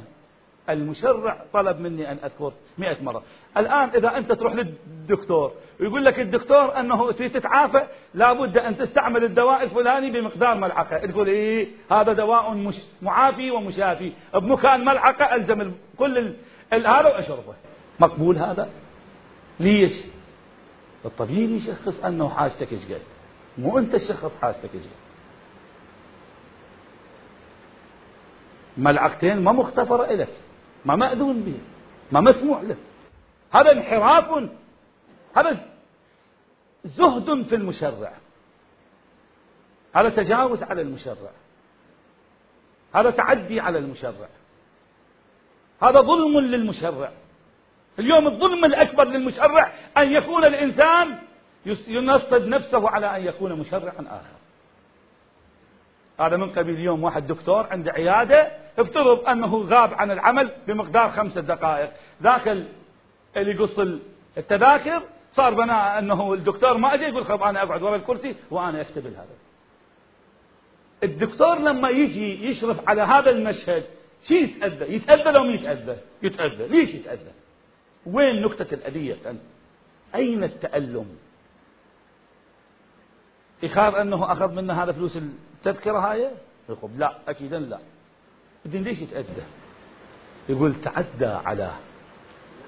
المشرع 0.71 1.45
طلب 1.53 1.81
مني 1.81 2.13
أن 2.13 2.19
أذكر 2.25 2.53
مئة 2.79 3.03
مرة. 3.03 3.23
الآن 3.57 3.89
إذا 3.89 4.17
أنت 4.17 4.33
تروح 4.33 4.55
للدكتور 4.55 5.53
ويقول 5.81 6.05
لك 6.05 6.21
الدكتور 6.21 6.81
أنه 6.81 7.13
تتعافى 7.13 7.87
لابد 8.15 8.59
أن 8.59 8.77
تستعمل 8.77 9.25
الدواء 9.25 9.63
الفلاني 9.63 10.11
بمقدار 10.11 10.55
ملعقة. 10.55 11.07
تقول 11.07 11.29
إيه 11.29 11.69
هذا 11.91 12.13
دواء 12.13 12.55
مش 12.55 12.75
معافي 13.03 13.51
ومشافي. 13.51 14.13
بمكان 14.35 14.85
ملعقة 14.85 15.35
ألزم 15.35 15.73
كل 15.99 16.35
هذا 16.73 17.09
وأشربه 17.09 17.55
مقبول 18.01 18.39
هذا؟ 18.39 18.69
ليش؟ 19.61 20.05
الطبيب 21.05 21.51
يشخص 21.51 22.05
أنه 22.05 22.29
حاجتك 22.29 22.73
إيش 22.73 22.85
قد؟ 22.85 23.18
مو 23.59 23.79
أنت 23.79 23.97
تشخص 23.97 24.37
حاجتك 24.43 24.71
قد 24.71 24.87
ملعقتين 28.77 29.41
ما 29.41 29.53
مختفرة 29.53 30.05
إلك 30.05 30.35
ما 30.85 30.97
مأذون 30.97 31.41
به 31.41 31.61
ما 32.13 32.21
مسموح 32.21 32.63
له 32.63 32.77
هذا 33.53 33.73
انحراف 33.73 34.51
هذا 35.37 35.69
زهد 36.85 37.43
في 37.43 37.55
المشرع. 37.55 38.13
هذا 39.95 40.09
تجاوز 40.09 40.63
على 40.63 40.83
المشرع. 40.83 41.31
هذا 42.95 43.11
تعدي 43.11 43.61
على 43.61 43.79
المشرع. 43.79 44.29
هذا 45.83 46.01
ظلم 46.01 46.41
للمشرع. 46.41 47.13
اليوم 47.99 48.27
الظلم 48.27 48.65
الأكبر 48.65 49.05
للمشرع 49.05 49.73
أن 49.97 50.13
يكون 50.13 50.45
الإنسان 50.45 51.19
ينصب 51.89 52.47
نفسه 52.47 52.91
على 52.91 53.17
أن 53.17 53.27
يكون 53.27 53.53
مشرعا 53.53 54.01
آخر. 54.01 54.39
هذا 56.21 56.37
من 56.37 56.51
قبيل 56.51 56.75
اليوم 56.75 57.05
واحد 57.05 57.27
دكتور 57.27 57.67
عنده 57.67 57.93
عيادة 57.93 58.53
افترض 58.79 59.29
أنه 59.29 59.57
غاب 59.57 59.95
عن 59.95 60.11
العمل 60.11 60.51
بمقدار 60.67 61.09
خمسة 61.09 61.41
دقائق. 61.41 61.91
ذاك 62.23 62.49
اللي 63.37 63.51
يقص 63.51 63.81
التذاكر 64.39 65.03
صار 65.31 65.55
بناء 65.55 65.99
أنه 65.99 66.33
الدكتور 66.35 66.77
ما 66.77 66.95
أجي 66.95 67.05
يقول 67.05 67.25
خب 67.25 67.43
أنا 67.43 67.63
أقعد 67.63 67.83
وراء 67.83 67.97
الكرسي 67.97 68.35
وأنا 68.51 68.81
أكتب 68.81 69.07
هذا 69.07 69.27
الدكتور 71.03 71.59
لما 71.59 71.89
يجي 71.89 72.47
يشرف 72.47 72.89
على 72.89 73.03
هذا 73.03 73.31
المشهد 73.31 73.85
شي 74.23 74.35
يتأذى؟ 74.35 74.95
يتأذى 74.95 75.31
لو 75.31 75.45
ما 75.45 75.53
يتأذى؟ 75.53 75.97
يتأذى. 76.23 76.67
ليش 76.67 76.95
يتأذى؟ 76.95 77.33
وين 78.07 78.43
نكتة 78.43 78.75
الأذية؟ 78.75 79.17
أين 80.15 80.45
التألم؟ 80.45 81.07
يخاف 83.63 83.95
أنه 83.95 84.33
أخذ 84.33 84.53
منا 84.53 84.83
هذا 84.83 84.93
فلوس 84.93 85.17
التذكرة 85.17 85.99
هاي؟ 85.99 86.31
يقول 86.69 86.91
لا 86.99 87.19
أكيدا 87.29 87.59
لا. 87.59 87.79
الدين 88.67 88.83
ليش 88.83 89.01
يتأذى 89.01 89.43
يقول 90.49 90.75
تعدى 90.75 91.27
على 91.27 91.73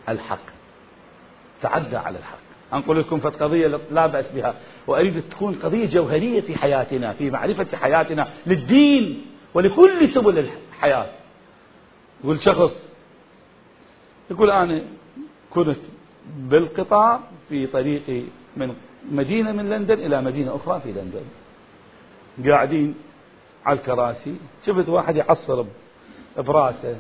الحق. 0.09 0.45
تعدى 1.63 1.97
على 1.97 2.19
الحق. 2.19 2.39
أنقل 2.73 3.01
لكم 3.01 3.21
فت 3.21 3.43
قضية 3.43 3.67
لا 3.91 4.07
بأس 4.07 4.33
بها. 4.33 4.55
وأريد 4.87 5.29
تكون 5.29 5.55
قضية 5.55 5.87
جوهرية 5.87 6.41
في 6.41 6.59
حياتنا 6.59 7.13
في 7.13 7.31
معرفة 7.31 7.77
حياتنا 7.77 8.33
للدين 8.47 9.27
ولكل 9.55 10.09
سبل 10.09 10.39
الحياة. 10.39 11.11
يقول 12.25 12.41
شخص 12.41 12.91
يقول 14.31 14.51
أنا 14.51 14.83
كنت 15.51 15.79
بالقطار 16.37 17.21
في 17.49 17.67
طريقي 17.67 18.25
من 18.57 18.75
مدينة 19.13 19.53
من 19.53 19.71
لندن 19.71 19.95
إلى 19.95 20.23
مدينة 20.23 20.57
أخرى 20.57 20.81
في 20.81 20.93
لندن. 20.93 21.25
قاعدين 22.51 22.95
على 23.67 23.79
الكراسي. 23.79 24.37
شفت 24.67 24.89
واحد 24.89 25.17
يعصر 25.17 25.65
براسه. 26.37 26.97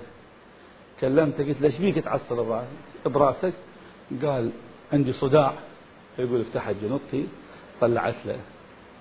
كلمته 1.01 1.45
قلت 1.45 1.61
له 1.61 1.65
إيش 1.65 1.79
بيك 1.79 2.05
تعصر 2.05 2.63
براسك 3.07 3.53
قال 4.23 4.51
عندي 4.93 5.13
صداع. 5.13 5.53
يقول 6.19 6.45
فتحت 6.45 6.75
جنطتي 6.83 7.29
طلعت 7.81 8.27
له 8.27 8.39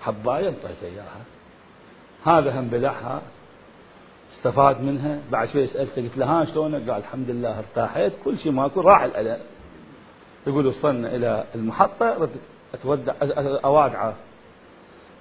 حباية 0.01 0.49
انطيته 0.49 0.85
إياها. 0.85 1.21
هذا 2.23 2.59
هم 2.59 2.67
بلعها. 2.67 3.21
استفاد 4.31 4.81
منها. 4.81 5.19
بعد 5.31 5.47
شوي 5.47 5.65
سألته 5.65 6.01
قلت 6.01 6.17
له 6.17 6.25
ها 6.25 6.45
شلونك؟ 6.45 6.89
قال 6.89 6.99
الحمد 6.99 7.29
لله 7.29 7.59
ارتاحيت 7.59 8.13
كل 8.23 8.37
شيء 8.37 8.51
ماكو 8.51 8.81
راح 8.81 9.01
الألم. 9.01 9.39
يقول 10.47 10.67
وصلنا 10.67 11.15
إلى 11.15 11.45
المحطة 11.55 12.29
أتودع 12.73 13.13
أوادعه 13.65 14.15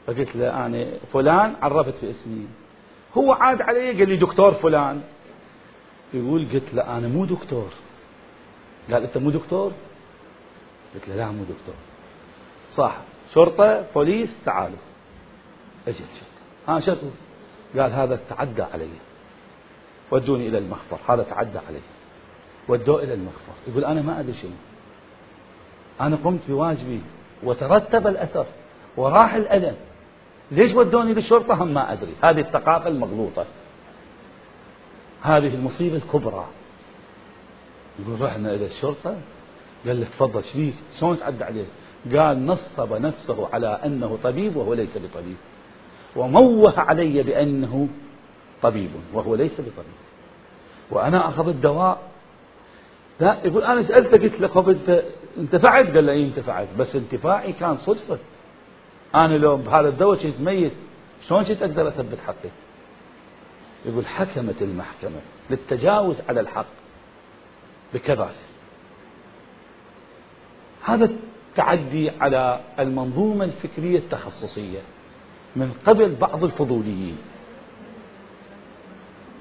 فقلت 0.06 0.36
له 0.36 0.66
أنا 0.66 0.86
فلان 1.12 1.56
عرفت 1.62 1.94
في 1.94 2.10
اسمي. 2.10 2.46
هو 3.16 3.32
عاد 3.32 3.62
علي 3.62 3.92
قال 3.92 4.08
لي 4.08 4.16
دكتور 4.16 4.54
فلان. 4.54 5.02
يقول 6.14 6.48
قلت 6.52 6.74
له 6.74 6.98
أنا 6.98 7.08
مو 7.08 7.24
دكتور. 7.24 7.68
قال 8.92 9.02
أنت 9.02 9.18
مو 9.18 9.30
دكتور؟ 9.30 9.72
قلت 10.94 11.08
له 11.08 11.16
لا 11.16 11.30
مو 11.30 11.42
دكتور. 11.44 11.74
صح. 12.70 12.96
شرطة 13.34 13.84
بوليس 13.94 14.36
تعالوا. 14.44 14.78
أجل 15.88 15.96
شرطة. 15.96 16.38
ها 16.68 16.80
شكو 16.80 17.06
قال 17.78 17.92
هذا 17.92 18.20
تعدى 18.28 18.62
علي. 18.62 18.88
ودوني 20.10 20.48
إلى 20.48 20.58
المخبر 20.58 20.98
هذا 21.08 21.22
تعدى 21.22 21.58
علي. 21.58 21.80
ودوه 22.68 23.02
إلى 23.02 23.14
المخفر. 23.14 23.52
يقول 23.68 23.84
أنا 23.84 24.02
ما 24.02 24.20
أدري 24.20 24.34
شيء 24.34 24.56
أنا 26.00 26.16
قمت 26.24 26.40
بواجبي. 26.48 27.00
وترتب 27.42 28.06
الأثر 28.06 28.46
وراح 28.96 29.34
الألم. 29.34 29.76
ليش 30.50 30.74
ودوني 30.74 31.14
للشرطة 31.14 31.54
هم 31.54 31.74
ما 31.74 31.92
أدري. 31.92 32.14
هذه 32.22 32.40
الثقافة 32.40 32.88
المغلوطة. 32.88 33.46
هذه 35.22 35.54
المصيبة 35.54 35.96
الكبرى. 35.96 36.46
يقول 37.98 38.20
رحنا 38.20 38.54
إلى 38.54 38.66
الشرطة. 38.66 39.16
قال 39.86 40.00
له 40.00 40.06
تفضل 40.06 40.44
شبيك 40.44 40.74
شلون 41.00 41.18
تعدى 41.18 41.44
عليه 41.44 41.64
قال 42.16 42.46
نصب 42.46 42.92
نفسه 42.92 43.48
على 43.52 43.80
أنه 43.84 44.18
طبيب 44.22 44.56
وهو 44.56 44.74
ليس 44.74 44.98
بطبيب. 44.98 45.36
وموه 46.16 46.80
علي 46.80 47.22
بأنه 47.22 47.88
طبيب 48.62 48.90
وهو 49.12 49.34
ليس 49.34 49.60
بطبيب. 49.60 49.98
وأنا 50.90 51.28
أخذ 51.28 51.48
الدواء. 51.48 51.98
لا 53.20 53.38
يقول 53.44 53.64
أنا 53.64 53.82
سألته 53.82 54.18
قلت 54.18 54.40
له 54.40 55.02
انتفعت؟ 55.38 55.86
قال 55.94 56.04
لي 56.04 56.12
إيه 56.12 56.26
انتفعت. 56.26 56.68
بس 56.78 56.96
انتفاعي 56.96 57.52
كان 57.52 57.76
صدفة. 57.76 58.18
أنا 59.14 59.34
لو 59.34 59.56
بهذا 59.56 59.88
الدواء 59.88 60.18
كنت 60.18 60.40
ميت 60.40 60.72
شلون 61.28 61.44
كنت 61.44 61.62
أقدر 61.62 61.88
أثبت 61.88 62.18
حقي؟ 62.26 62.50
يقول 63.86 64.06
حكمت 64.06 64.62
المحكمة 64.62 65.20
للتجاوز 65.50 66.20
على 66.28 66.40
الحق 66.40 66.66
بكذا 67.94 68.30
هذا 70.84 71.04
التعدي 71.04 72.10
على 72.10 72.60
المنظومة 72.78 73.44
الفكرية 73.44 73.98
التخصصية 73.98 74.80
من 75.56 75.72
قبل 75.86 76.14
بعض 76.14 76.44
الفضوليين. 76.44 77.16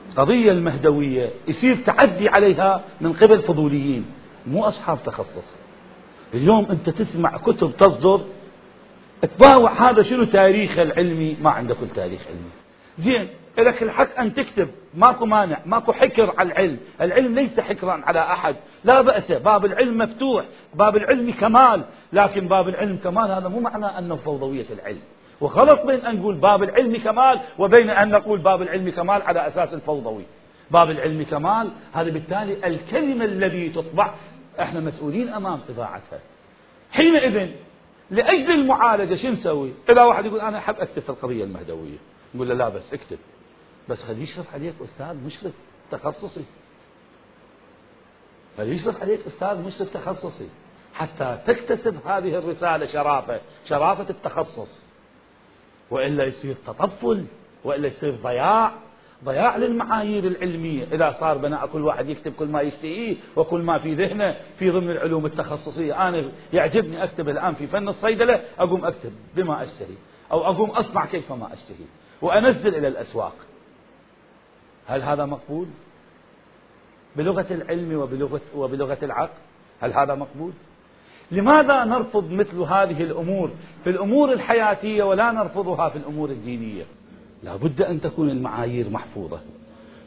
القضية 0.09 0.51
المهدوية 0.51 1.31
يصير 1.47 1.75
تعدي 1.75 2.29
عليها 2.29 2.83
من 3.01 3.13
قبل 3.13 3.41
فضوليين 3.41 4.05
مو 4.47 4.65
أصحاب 4.65 5.03
تخصص. 5.03 5.55
اليوم 6.33 6.65
أنت 6.65 6.89
تسمع 6.89 7.37
كتب 7.37 7.75
تصدر 7.75 8.21
تباوع 9.21 9.89
هذا 9.89 10.01
شنو 10.01 10.23
تاريخه 10.23 10.81
العلمي؟ 10.81 11.37
ما 11.41 11.49
عنده 11.49 11.75
كل 11.75 11.89
تاريخ 11.89 12.21
علمي. 12.27 12.49
زين 12.97 13.29
لك 13.57 13.83
الحق 13.83 14.19
أن 14.19 14.33
تكتب. 14.33 14.69
ماكو 14.93 15.25
مانع 15.25 15.57
ماكو 15.65 15.93
حكر 15.93 16.33
على 16.37 16.51
العلم. 16.51 16.77
العلم 17.01 17.35
ليس 17.35 17.59
حكرا 17.59 18.01
على 18.05 18.19
أحد. 18.19 18.55
لا 18.83 19.01
بأس 19.01 19.31
باب 19.31 19.65
العلم 19.65 19.97
مفتوح 19.97 20.45
باب 20.73 20.95
العلم 20.95 21.31
كمال. 21.31 21.83
لكن 22.13 22.47
باب 22.47 22.67
العلم 22.67 22.97
كمال 22.97 23.31
هذا 23.31 23.47
مو 23.47 23.59
معناه 23.59 23.99
أنه 23.99 24.15
فوضوية 24.15 24.65
العلم. 24.73 25.01
وغلط 25.41 25.85
بين 25.85 26.05
أن 26.05 26.15
نقول 26.15 26.35
باب 26.35 26.63
العلم 26.63 26.97
كمال 26.97 27.39
وبين 27.59 27.89
أن 27.89 28.09
نقول 28.09 28.39
باب 28.39 28.61
العلم 28.61 28.89
كمال 28.89 29.21
على 29.21 29.47
أساس 29.47 29.73
الفوضوي. 29.73 30.23
باب 30.71 30.89
العلم 30.89 31.23
كمال 31.23 31.71
هذا 31.93 32.09
بالتالي 32.09 32.67
الكلمة 32.67 33.25
الذي 33.25 33.69
تطبع 33.69 34.13
إحنا 34.59 34.79
مسؤولين 34.79 35.29
أمام 35.29 35.59
طباعتها. 35.59 36.19
حينئذ 36.91 37.51
لأجل 38.11 38.51
المعالجة 38.51 39.15
شو 39.15 39.27
نسوي؟ 39.27 39.73
إذا 39.89 40.03
واحد 40.03 40.25
يقول 40.25 40.39
أنا 40.39 40.57
أحب 40.57 40.75
أكتب 40.75 41.01
في 41.01 41.09
القضية 41.09 41.43
المهدوية. 41.43 41.97
نقول 42.35 42.49
له 42.49 42.55
لا 42.55 42.69
بس 42.69 42.93
اكتب. 42.93 43.17
بس 43.89 44.03
خليه 44.03 44.23
يشرف 44.23 44.53
عليك 44.53 44.73
أستاذ 44.83 45.17
مشرف 45.25 45.53
تخصصي. 45.91 46.45
خليه 48.57 48.73
يشرف 48.73 49.01
عليك 49.01 49.27
أستاذ 49.27 49.57
مشرف 49.57 49.89
تخصصي. 49.89 50.49
حتى 50.93 51.39
تكتسب 51.45 52.07
هذه 52.07 52.35
الرسالة 52.37 52.85
شرافة 52.85 53.41
شرافة 53.65 54.09
التخصص. 54.09 54.81
وإلا 55.91 56.23
يصير 56.23 56.55
تطفل 56.67 57.25
وإلا 57.63 57.87
يصير 57.87 58.15
ضياع. 58.15 58.71
ضياع 59.25 59.57
للمعايير 59.57 60.27
العلمية. 60.27 60.83
إذا 60.83 61.11
صار 61.19 61.37
بناء 61.37 61.67
كل 61.67 61.83
واحد 61.85 62.09
يكتب 62.09 62.33
كل 62.33 62.47
ما 62.47 62.61
يشتهيه 62.61 63.15
وكل 63.35 63.61
ما 63.61 63.77
في 63.77 63.93
ذهنه 63.93 64.37
في 64.57 64.69
ضمن 64.69 64.89
العلوم 64.89 65.25
التخصصية. 65.25 66.07
أنا 66.07 66.31
يعجبني 66.53 67.03
أكتب 67.03 67.29
الآن 67.29 67.53
في 67.53 67.67
فن 67.67 67.87
الصيدلة 67.87 68.41
أقوم 68.59 68.85
أكتب 68.85 69.11
بما 69.35 69.63
أشتهي 69.63 69.95
أو 70.31 70.45
أقوم 70.45 70.69
أصنع 70.69 71.05
كيفما 71.05 71.53
أشتهي 71.53 71.85
وأنزل 72.21 72.75
إلى 72.75 72.87
الأسواق. 72.87 73.35
هل 74.87 75.01
هذا 75.01 75.25
مقبول؟ 75.25 75.67
بلغة 77.15 77.47
العلم 77.51 77.99
وبلغة, 77.99 78.41
وبلغة 78.55 78.97
العقل 79.03 79.37
هل 79.79 79.93
هذا 79.93 80.15
مقبول؟ 80.15 80.51
لماذا 81.31 81.83
نرفض 81.83 82.31
مثل 82.31 82.61
هذه 82.61 83.03
الأمور 83.03 83.51
في 83.83 83.89
الأمور 83.89 84.31
الحياتية 84.33 85.03
ولا 85.03 85.31
نرفضها 85.31 85.89
في 85.89 85.95
الأمور 85.95 86.29
الدينية؟ 86.29 86.85
لا 87.43 87.55
بد 87.55 87.81
أن 87.81 88.01
تكون 88.01 88.29
المعايير 88.29 88.89
محفوظة. 88.89 89.39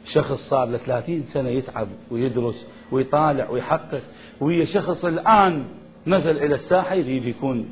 شخص 0.05 0.49
صار 0.49 0.67
له 0.67 0.77
30 0.77 1.23
سنة 1.23 1.49
يتعب 1.49 1.87
ويدرس 2.11 2.67
ويطالع 2.91 3.49
ويحقق 3.49 4.01
وهي 4.41 4.65
شخص 4.65 5.05
الآن 5.05 5.65
نزل 6.07 6.37
إلى 6.37 6.55
الساحة 6.55 6.95
يريد 6.95 7.25
يكون 7.25 7.69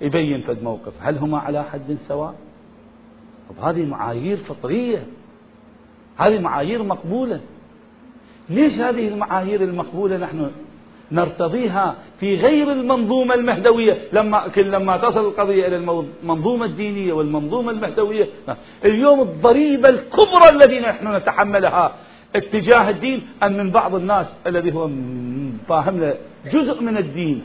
يبين 0.00 0.40
فد 0.40 0.62
موقف. 0.62 0.92
هل 1.00 1.18
هما 1.18 1.38
على 1.38 1.64
حد 1.64 1.96
سواء؟ 1.98 2.34
هذه 3.62 3.86
معايير 3.86 4.36
فطرية. 4.36 5.06
هذه 6.16 6.38
معايير 6.38 6.82
مقبولة. 6.82 7.40
ليش 8.48 8.78
هذه 8.78 9.08
المعايير 9.08 9.64
المقبولة 9.64 10.16
نحن 10.16 10.50
نرتضيها 11.12 11.94
في 12.20 12.34
غير 12.34 12.72
المنظومة 12.72 13.34
المهدوية. 13.34 13.98
لما 14.12 14.50
لما 14.56 14.96
تصل 14.96 15.20
القضية 15.20 15.66
إلى 15.66 15.76
المنظومة 15.76 16.64
الدينية 16.64 17.12
والمنظومة 17.12 17.72
المهدوية. 17.72 18.28
اليوم 18.84 19.20
الضريبة 19.20 19.88
الكبرى 19.88 20.48
التي 20.52 20.80
نحن 20.80 21.16
نتحملها 21.16 21.92
اتجاه 22.36 22.90
الدين 22.90 23.26
أن 23.42 23.56
من 23.56 23.70
بعض 23.70 23.94
الناس 23.94 24.36
الذي 24.46 24.74
هو 24.74 24.90
فاهم 25.68 26.14
جزء 26.52 26.82
من 26.82 26.96
الدين 26.96 27.44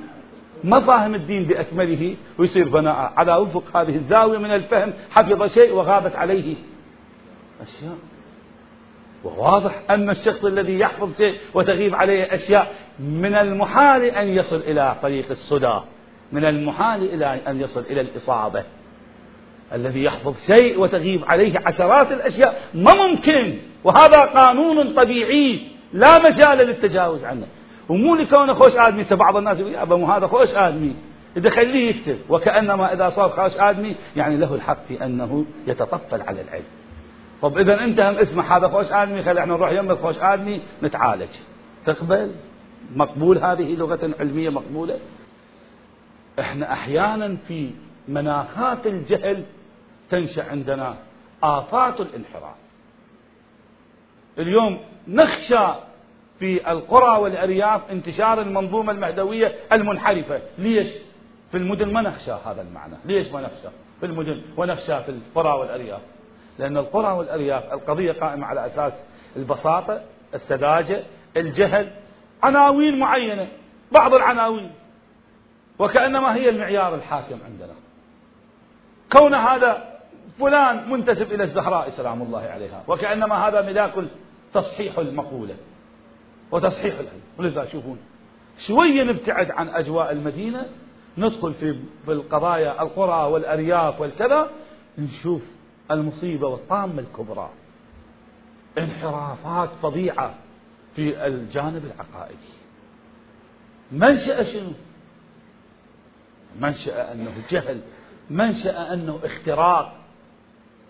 ما 0.63 0.79
فاهم 0.79 1.15
الدين 1.15 1.43
بأكمله 1.43 2.15
ويصير 2.39 2.69
بناء 2.69 3.13
على 3.17 3.35
وفق 3.35 3.77
هذه 3.77 3.95
الزاوية 3.95 4.37
من 4.37 4.51
الفهم 4.51 4.93
حفظ 5.11 5.53
شيء 5.53 5.73
وغابت 5.73 6.15
عليه. 6.15 6.55
أشياء 7.61 7.97
وواضح 9.25 9.81
أن 9.89 10.09
الشخص 10.09 10.45
الذي 10.45 10.79
يحفظ 10.79 11.17
شيء 11.17 11.35
وتغيب 11.53 11.95
عليه 11.95 12.33
أشياء 12.33 12.73
من 12.99 13.35
المحال 13.35 14.03
أن 14.03 14.27
يصل 14.27 14.55
إلى 14.55 14.95
طريق 15.01 15.29
الصدى 15.29 15.79
من 16.31 16.45
المحال 16.45 17.13
إلى 17.13 17.41
أن 17.47 17.61
يصل 17.61 17.81
إلى 17.89 18.01
الإصابة. 18.01 18.63
الذي 19.73 20.03
يحفظ 20.03 20.35
شيء 20.45 20.79
وتغيب 20.79 21.25
عليه 21.25 21.61
عشرات 21.65 22.11
الأشياء 22.11 22.61
ما 22.73 22.93
ممكن. 22.93 23.57
وهذا 23.83 24.21
قانون 24.25 24.93
طبيعي. 24.93 25.67
لا 25.93 26.19
مجال 26.19 26.57
للتجاوز 26.57 27.25
عنه. 27.25 27.47
ومو 27.89 28.15
لكونه 28.15 28.53
خوش 28.53 28.77
آدمي 28.77 29.03
بعض 29.11 29.35
الناس 29.35 29.59
يقول 29.59 29.75
أبا 29.75 29.95
مو 29.95 30.11
هذا 30.11 30.27
خوش 30.27 30.55
آدمي. 30.55 30.95
إذا 31.37 31.49
خليه 31.49 31.89
يكتب. 31.89 32.17
وكأنما 32.29 32.93
إذا 32.93 33.09
صار 33.09 33.29
خوش 33.29 33.51
آدمي 33.57 33.95
يعني 34.15 34.37
له 34.37 34.55
الحق 34.55 34.85
في 34.87 35.05
أنه 35.05 35.45
يتطفل 35.67 36.21
على 36.21 36.41
العلم. 36.41 36.84
طب 37.41 37.57
إذا 37.57 37.83
أنت 37.83 37.99
هم 37.99 38.15
اسمع 38.15 38.57
هذا 38.57 38.67
خوش 38.67 38.91
آدمي 38.91 39.21
خلي 39.21 39.39
إحنا 39.39 39.53
نروح 39.53 39.71
يم 39.71 39.95
خوش 39.95 40.15
آدمي 40.19 40.61
نتعالج. 40.83 41.29
تقبل؟ 41.85 42.31
مقبول 42.95 43.37
هذه 43.37 43.75
لغة 43.75 44.15
علمية 44.19 44.49
مقبولة؟ 44.49 44.99
إحنا 46.39 46.73
أحيانا 46.73 47.37
في 47.47 47.71
مناخات 48.07 48.87
الجهل 48.87 49.43
تنشأ 50.09 50.49
عندنا 50.51 50.95
آفات 51.43 52.01
الانحراف. 52.01 52.55
اليوم 54.39 54.79
نخشى 55.07 55.67
في 56.39 56.71
القرى 56.71 57.21
والأرياف 57.21 57.91
انتشار 57.91 58.41
المنظومة 58.41 58.91
المهدوية 58.91 59.53
المنحرفة. 59.71 60.41
ليش؟ 60.57 60.87
في 61.51 61.57
المدن 61.57 61.93
ما 61.93 62.01
نخشى 62.01 62.31
هذا 62.31 62.61
المعنى. 62.61 62.95
ليش 63.05 63.27
ما 63.31 63.41
نخشى؟ 63.41 63.69
في 63.99 64.05
المدن 64.05 64.41
ونخشى 64.57 65.03
في 65.03 65.09
القرى 65.09 65.59
والأرياف. 65.59 66.01
لأن 66.59 66.77
القرى 66.77 67.11
والأرياف 67.11 67.73
القضية 67.73 68.11
قائمة 68.11 68.45
على 68.45 68.65
أساس 68.65 68.93
البساطة 69.35 70.01
السذاجة 70.33 71.03
الجهل 71.37 71.91
عناوين 72.43 72.99
معينة 72.99 73.47
بعض 73.91 74.13
العناوين. 74.13 74.71
وكأنما 75.79 76.35
هي 76.35 76.49
المعيار 76.49 76.95
الحاكم 76.95 77.39
عندنا. 77.45 77.73
كون 79.11 79.35
هذا 79.35 79.99
فلان 80.39 80.89
منتسب 80.89 81.31
إلى 81.33 81.43
الزهراء 81.43 81.89
سلام 81.89 82.21
الله 82.21 82.41
عليها. 82.41 82.83
وكأنما 82.87 83.47
هذا 83.47 83.61
ملاك 83.61 83.93
تصحيح 84.53 84.97
المقولة 84.99 85.55
وتصحيح 86.51 86.93
العلم 86.93 87.21
ولذا 87.39 87.65
شوفون 87.65 87.97
شوية 88.57 89.03
نبتعد 89.03 89.51
عن 89.51 89.69
أجواء 89.69 90.11
المدينة 90.11 90.65
ندخل 91.17 91.53
في 91.53 91.79
في 92.05 92.11
القضايا 92.11 92.81
القرى 92.81 93.31
والأرياف 93.31 94.01
والكذا 94.01 94.49
نشوف 94.97 95.54
المصيبة 95.91 96.47
والطامة 96.47 96.99
الكبرى. 96.99 97.49
انحرافات 98.77 99.69
فظيعة 99.69 100.33
في 100.95 101.27
الجانب 101.27 101.85
العقائدي. 101.85 102.53
منشأ 103.91 104.43
شنو؟ 104.43 104.71
منشأ 106.61 107.11
أنه 107.11 107.31
جهل 107.49 107.81
منشأ 108.29 108.93
أنه 108.93 109.19
اختراق. 109.23 109.95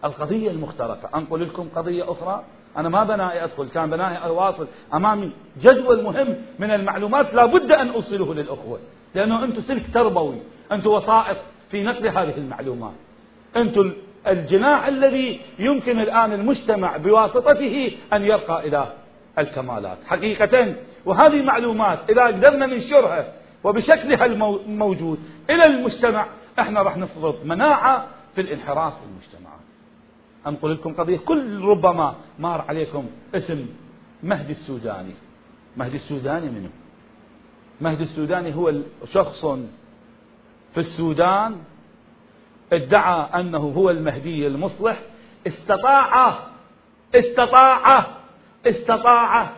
القضية 0.03 0.51
المخترقة 0.51 1.17
أنقل 1.17 1.43
لكم 1.43 1.69
قضية 1.75 2.11
أخرى. 2.11 2.43
أنا 2.77 2.89
ما 2.89 3.03
بنائي 3.03 3.43
أدخل 3.43 3.69
كان 3.69 3.89
بنائي 3.89 4.17
أواصل. 4.17 4.67
أمامي 4.93 5.31
جدول 5.61 6.03
مهم 6.03 6.35
من 6.59 6.71
المعلومات 6.71 7.33
لا 7.33 7.45
بد 7.45 7.71
أن 7.71 7.89
أوصله 7.89 8.33
للأخوة. 8.33 8.79
لأنه 9.15 9.43
أنتم 9.43 9.61
سلك 9.61 9.93
تربوي. 9.93 10.41
أنتم 10.71 10.89
وسائط 10.89 11.37
في 11.69 11.83
نقل 11.83 12.07
هذه 12.07 12.37
المعلومات. 12.37 12.93
أنتم 13.55 13.93
الجناح 14.27 14.85
الذي 14.87 15.41
يمكن 15.59 15.99
الآن 15.99 16.33
المجتمع 16.33 16.97
بواسطته 16.97 17.97
أن 18.13 18.23
يرقى 18.23 18.67
إلى 18.67 18.93
الكمالات. 19.39 19.97
حقيقة 20.05 20.75
وهذه 21.05 21.43
معلومات 21.43 21.99
إذا 22.09 22.25
قدرنا 22.25 22.65
ننشرها 22.65 23.33
وبشكلها 23.63 24.25
الموجود 24.25 25.19
إلى 25.49 25.65
المجتمع 25.65 26.27
إحنا 26.59 26.81
راح 26.81 26.97
نفرض 26.97 27.45
مناعة 27.45 28.07
في 28.35 28.41
الانحراف 28.41 28.93
في 28.93 29.05
المجتمعات 29.05 29.59
أنقل 30.47 30.73
لكم 30.73 30.93
قضية؟ 30.93 31.17
كل 31.17 31.61
ربما 31.61 32.15
مار 32.39 32.65
عليكم 32.69 33.05
اسم 33.35 33.65
مهدي 34.23 34.51
السوداني. 34.51 35.13
مهدي 35.77 35.95
السوداني 35.95 36.49
منه 36.49 36.69
مهدي 37.81 38.03
السوداني 38.03 38.55
هو 38.55 38.73
شخص 39.05 39.45
في 40.71 40.77
السودان 40.77 41.57
ادعى 42.73 43.39
أنه 43.39 43.57
هو 43.57 43.89
المهدي 43.89 44.47
المصلح 44.47 45.01
استطاع 45.47 46.39
استطاع 47.15 48.07
استطاع 48.65 49.49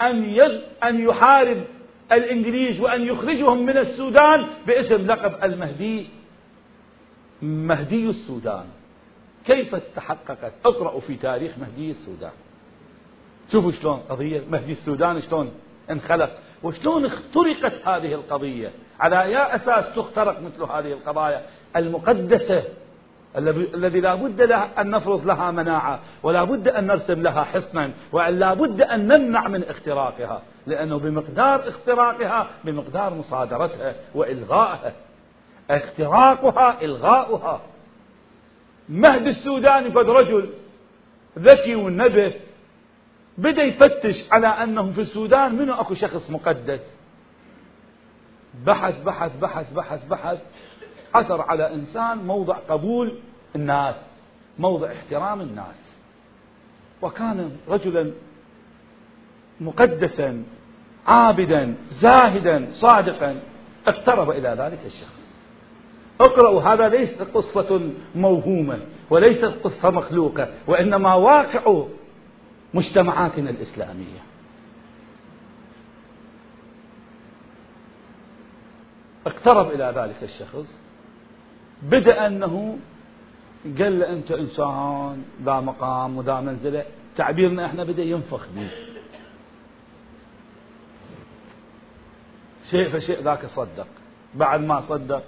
أن 0.00 0.38
أن 0.84 1.00
يحارب 1.00 1.64
الإنجليز 2.12 2.80
وأن 2.80 3.02
يخرجهم 3.02 3.66
من 3.66 3.76
السودان 3.78 4.48
باسم 4.66 5.06
لقب 5.06 5.44
المهدي 5.44 6.06
مهدي 7.42 8.08
السودان. 8.08 8.64
كيف 9.46 9.74
تحققت؟ 9.74 10.52
اقرأوا 10.64 11.00
في 11.00 11.16
تاريخ 11.16 11.58
مهدي 11.58 11.90
السودان. 11.90 12.32
شوفوا 13.52 13.70
شلون 13.70 13.96
قضية 13.96 14.42
مهدي 14.50 14.72
السودان 14.72 15.20
شلون 15.20 15.50
انخلق 15.90 16.30
وشلون 16.62 17.04
اخترقت 17.04 17.88
هذه 17.88 18.14
القضية؟ 18.14 18.70
على 19.00 19.22
أي 19.22 19.36
أساس 19.36 19.94
تخترق 19.94 20.40
مثل 20.40 20.62
هذه 20.62 20.92
القضايا 20.92 21.42
المقدسة 21.76 22.64
الذي 23.74 24.00
لا 24.00 24.14
بد 24.14 24.40
أن 24.78 24.90
نفرض 24.90 25.26
لها 25.26 25.50
مناعة 25.50 26.00
ولا 26.22 26.44
بد 26.44 26.68
أن 26.68 26.86
نرسم 26.86 27.22
لها 27.22 27.42
حصنا 27.42 27.90
ولا 28.12 28.54
بد 28.54 28.80
أن 28.80 29.06
نمنع 29.06 29.48
من 29.48 29.64
اختراقها 29.64 30.42
لأنه 30.66 30.98
بمقدار 30.98 31.68
اختراقها 31.68 32.48
بمقدار 32.64 33.14
مصادرتها 33.14 33.94
وإلغائها. 34.14 34.92
اختراقها 35.70 36.82
إلغاؤها. 36.82 37.60
مهد 38.88 39.26
السوداني 39.26 39.90
فد 39.90 40.10
رجل 40.10 40.50
ذكي 41.38 41.74
والنبه 41.74 42.34
بدأ 43.38 43.62
يفتش 43.62 44.32
على 44.32 44.46
أنه 44.46 44.90
في 44.90 45.00
السودان 45.00 45.54
منو 45.54 45.74
أكو 45.74 45.94
شخص 45.94 46.30
مقدس؟ 46.30 46.98
بحث 48.66 49.02
بحث 49.02 49.36
بحث 49.36 49.72
بحث 49.72 50.04
بحث. 50.04 50.38
عثر 51.14 51.40
على 51.40 51.74
إنسان 51.74 52.18
موضع 52.18 52.56
قبول 52.68 53.18
الناس 53.56 54.10
موضع 54.58 54.92
احترام 54.92 55.40
الناس. 55.40 55.96
وكان 57.02 57.56
رجلا 57.68 58.12
مقدسا 59.60 60.44
عابدا 61.06 61.74
زاهدا 61.90 62.66
صادقا. 62.70 63.40
اقترب 63.86 64.30
إلى 64.30 64.48
ذلك 64.58 64.80
الشخص. 64.86 65.38
اقرأوا 66.20 66.62
هذا 66.62 66.88
ليس 66.88 67.22
قصة 67.22 67.90
موهومة 68.14 68.78
وليست 69.10 69.44
قصة 69.44 69.90
مخلوقة 69.90 70.48
وإنما 70.66 71.14
واقع 71.14 71.84
مجتمعاتنا 72.74 73.50
الإسلامية. 73.50 74.20
اقترب 79.26 79.70
إلى 79.70 79.92
ذلك 79.96 80.22
الشخص. 80.22 80.80
بدأ 81.82 82.26
أنه 82.26 82.78
قال 83.78 83.98
له 83.98 84.12
أنت 84.12 84.32
إنسان 84.32 85.24
ذا 85.42 85.60
مقام 85.60 86.16
وذا 86.18 86.40
منزلة. 86.40 86.84
تعبيرنا 87.16 87.66
إحنا 87.66 87.84
بدأ 87.84 88.02
ينفخ. 88.02 88.46
به 88.54 88.70
شيء 92.70 92.88
فشيء 92.88 93.22
ذاك 93.22 93.46
صدق. 93.46 93.86
بعد 94.34 94.60
ما 94.60 94.80
صدق 94.80 95.24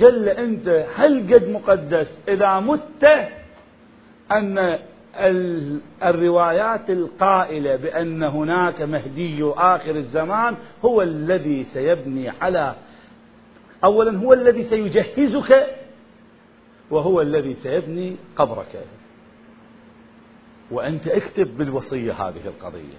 قال 0.00 0.24
له 0.24 0.38
أنت 0.38 0.68
هل 0.94 1.34
قد 1.34 1.48
مقدس 1.48 2.18
إذا 2.28 2.60
مت 2.60 3.04
أن 4.32 4.78
الروايات 6.02 6.90
القائلة 6.90 7.76
بأن 7.76 8.22
هناك 8.22 8.82
مهدي 8.82 9.44
آخر 9.44 9.96
الزمان 9.96 10.56
هو 10.84 11.02
الذي 11.02 11.64
سيبني 11.64 12.28
على 12.28 12.74
أولا 13.84 14.18
هو 14.18 14.32
الذي 14.32 14.64
سيجهزك 14.64 15.76
وهو 16.90 17.20
الذي 17.20 17.54
سيبني 17.54 18.16
قبرك. 18.36 18.84
وأنت 20.70 21.08
اكتب 21.08 21.56
بالوصية 21.56 22.12
هذه 22.12 22.46
القضية. 22.46 22.98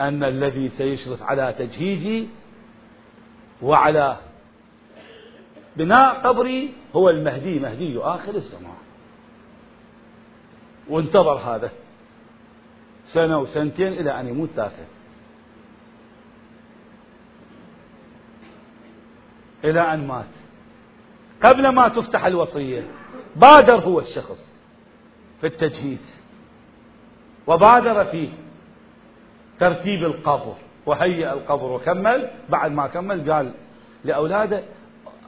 أن 0.00 0.24
الذي 0.24 0.68
سيشرف 0.68 1.22
على 1.22 1.54
تجهيزي 1.58 2.26
وعلى 3.62 4.16
بناء 5.76 6.20
قبري 6.20 6.74
هو 6.96 7.10
المهدي 7.10 7.58
مهدي 7.58 7.98
آخر 7.98 8.34
الزمان. 8.34 8.81
وانتظر 10.88 11.34
هذا. 11.34 11.70
سنة 13.04 13.38
وسنتين 13.38 13.92
إلى 13.92 14.20
أن 14.20 14.28
يموت 14.28 14.48
ذاك 14.56 14.86
إلى 19.64 19.94
أن 19.94 20.06
مات. 20.06 20.26
قبل 21.42 21.68
ما 21.68 21.88
تفتح 21.88 22.24
الوصية 22.24 22.86
بادر 23.36 23.80
هو 23.80 24.00
الشخص 24.00 24.54
في 25.40 25.46
التجهيز. 25.46 26.22
وبادر 27.46 28.04
في 28.04 28.28
ترتيب 29.58 30.04
القبر. 30.04 30.54
وهيئ 30.86 31.32
القبر 31.32 31.72
وكمل. 31.72 32.30
بعد 32.48 32.72
ما 32.72 32.86
كمل 32.86 33.32
قال 33.32 33.54
لأولاده 34.04 34.62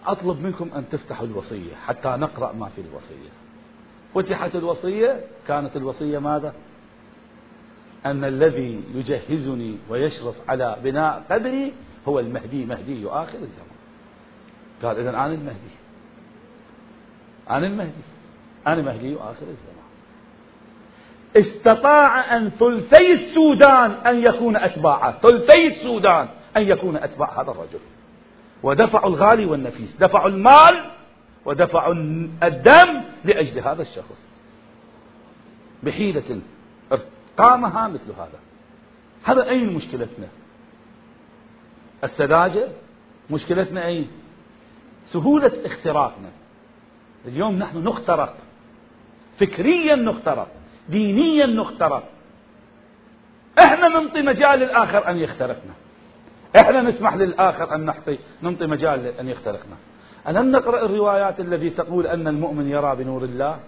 أطلب 0.06 0.40
منكم 0.40 0.70
أن 0.76 0.88
تفتحوا 0.88 1.26
الوصية 1.26 1.74
حتى 1.74 2.08
نقرأ 2.08 2.52
ما 2.52 2.68
في 2.68 2.80
الوصية. 2.80 3.43
فتحت 4.14 4.56
الوصية. 4.56 5.20
كانت 5.48 5.76
الوصية 5.76 6.18
ماذا؟ 6.18 6.52
أن 8.06 8.24
الذي 8.24 8.82
يجهزني 8.94 9.78
ويشرف 9.88 10.34
على 10.48 10.76
بناء 10.82 11.22
قبري 11.30 11.72
هو 12.08 12.20
المهدي. 12.20 12.64
مهدي 12.64 13.06
آخر 13.06 13.38
الزمان. 13.38 13.74
قال 14.82 14.98
إذا 14.98 15.10
أنا 15.10 15.26
المهدي. 15.26 15.74
أنا 17.50 17.66
المهدي. 17.66 18.04
أنا 18.66 18.82
مهدي 18.82 19.14
آخر 19.14 19.46
الزمان. 19.48 19.84
استطاع 21.36 22.36
أن 22.36 22.50
ثلثي 22.50 23.12
السودان 23.12 23.90
أن 23.90 24.22
يكون 24.22 24.56
أتباعه. 24.56 25.18
ثلثي 25.20 25.66
السودان 25.66 26.28
أن 26.56 26.62
يكون 26.62 26.96
أتباع 26.96 27.42
هذا 27.42 27.50
الرجل. 27.50 27.80
ودفعوا 28.62 29.08
الغالي 29.08 29.44
والنفيس. 29.44 29.96
دفعوا 29.96 30.28
المال 30.28 30.90
ودفعوا 31.44 31.94
الدم 32.42 33.02
لأجل 33.24 33.60
هذا 33.60 33.82
الشخص. 33.82 34.40
بحيلة 35.82 36.40
قامها 37.36 37.88
مثل 37.88 38.12
هذا. 38.12 38.38
هذا 39.24 39.48
أين 39.50 39.72
مشكلتنا؟ 39.72 40.28
السذاجة؟ 42.04 42.68
مشكلتنا 43.30 43.86
أين؟ 43.86 44.10
سهولة 45.06 45.52
اختراقنا. 45.64 46.30
اليوم 47.26 47.58
نحن 47.58 47.78
نخترق. 47.78 48.36
فكريا 49.36 49.94
نخترق. 49.94 50.48
دينيا 50.88 51.46
نخترق. 51.46 52.08
إحنا 53.58 53.88
ننطي 53.88 54.22
مجال 54.22 54.58
للآخر 54.58 55.10
أن 55.10 55.16
يخترقنا. 55.16 55.72
إحنا 56.56 56.82
نسمح 56.82 57.14
للآخر 57.14 57.74
أن 57.74 57.80
نعطي 57.84 58.18
ننطي 58.42 58.66
مجال 58.66 59.06
أن 59.06 59.28
يخترقنا. 59.28 59.76
ألم 60.28 60.50
نقرأ 60.50 60.84
الروايات 60.84 61.40
التي 61.40 61.70
تقول 61.70 62.06
أن 62.06 62.28
المؤمن 62.28 62.68
يرى 62.68 62.96
بنور 62.96 63.24
الله؟ 63.24 63.60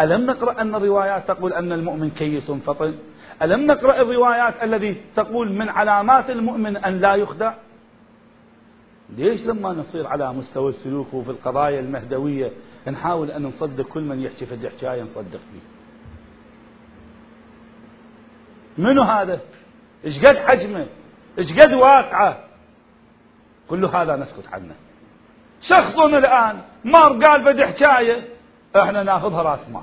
ألم 0.00 0.26
نقرأ 0.26 0.60
أن 0.60 0.74
الروايات 0.74 1.28
تقول 1.28 1.52
أن 1.52 1.72
المؤمن 1.72 2.10
كيس 2.10 2.50
فطن؟ 2.50 2.94
ألم 3.42 3.66
نقرأ 3.66 4.02
الروايات 4.02 4.62
التي 4.62 5.00
تقول 5.14 5.52
من 5.52 5.68
علامات 5.68 6.30
المؤمن 6.30 6.76
أن 6.76 6.98
لا 6.98 7.14
يخدع؟ 7.14 7.54
ليش 9.16 9.46
لما 9.46 9.72
نصير 9.72 10.06
على 10.06 10.32
مستوى 10.32 10.68
السلوك 10.68 11.14
وفي 11.14 11.30
القضايا 11.30 11.80
المهدوية 11.80 12.52
نحاول 12.88 13.30
أن 13.30 13.42
نصدق 13.42 13.84
كل 13.84 14.02
من 14.02 14.20
يحكي 14.20 14.46
في 14.46 14.54
الحكاية 14.54 15.02
نصدق 15.02 15.40
فيه 15.52 15.60
منو 18.78 19.02
هذا؟ 19.02 19.40
إيش 20.04 20.18
قد 20.20 20.36
حجمه؟ 20.36 20.86
إيش 21.38 21.52
قد 21.52 21.72
واقعه؟ 21.72 22.44
كل 23.68 23.84
هذا 23.84 24.16
نسكت 24.16 24.48
عنه. 24.52 24.74
شخص 25.62 25.98
الآن 25.98 26.60
مار 26.84 27.26
قال 27.26 27.44
بدي 27.44 27.66
حكاية. 27.66 28.28
إحنا 28.76 29.02
ناخذها 29.02 29.42
راس 29.42 29.68
مال. 29.68 29.82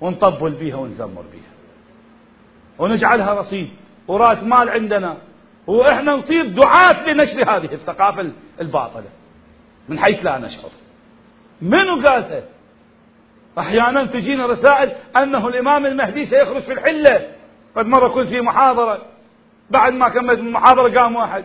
ونطبل 0.00 0.50
بيها 0.50 0.76
ونزمر 0.76 1.24
بيها. 1.32 1.52
ونجعلها 2.78 3.34
رصيد. 3.34 3.70
وراس 4.08 4.44
مال 4.44 4.68
عندنا. 4.68 5.16
وإحنا 5.66 6.12
نصير 6.12 6.46
دعاة 6.46 7.08
لنشر 7.08 7.56
هذه 7.56 7.74
الثقافة 7.74 8.32
الباطلة. 8.60 9.10
من 9.88 9.98
حيث 9.98 10.24
لا 10.24 10.38
نشعر. 10.38 10.70
منو 11.62 12.08
قالها 12.08 12.42
أحيانا 13.58 14.04
تجينا 14.04 14.46
رسائل 14.46 14.92
أنه 15.16 15.48
الإمام 15.48 15.86
المهدي 15.86 16.26
سيخرج 16.26 16.62
في 16.62 16.72
الحلة. 16.72 17.28
قد 17.76 17.86
مره 17.86 18.08
كنت 18.08 18.28
في 18.28 18.40
محاضرة. 18.40 19.06
بعد 19.70 19.92
ما 19.92 20.08
كملت 20.08 20.38
المحاضرة 20.38 21.00
قام 21.00 21.16
واحد. 21.16 21.44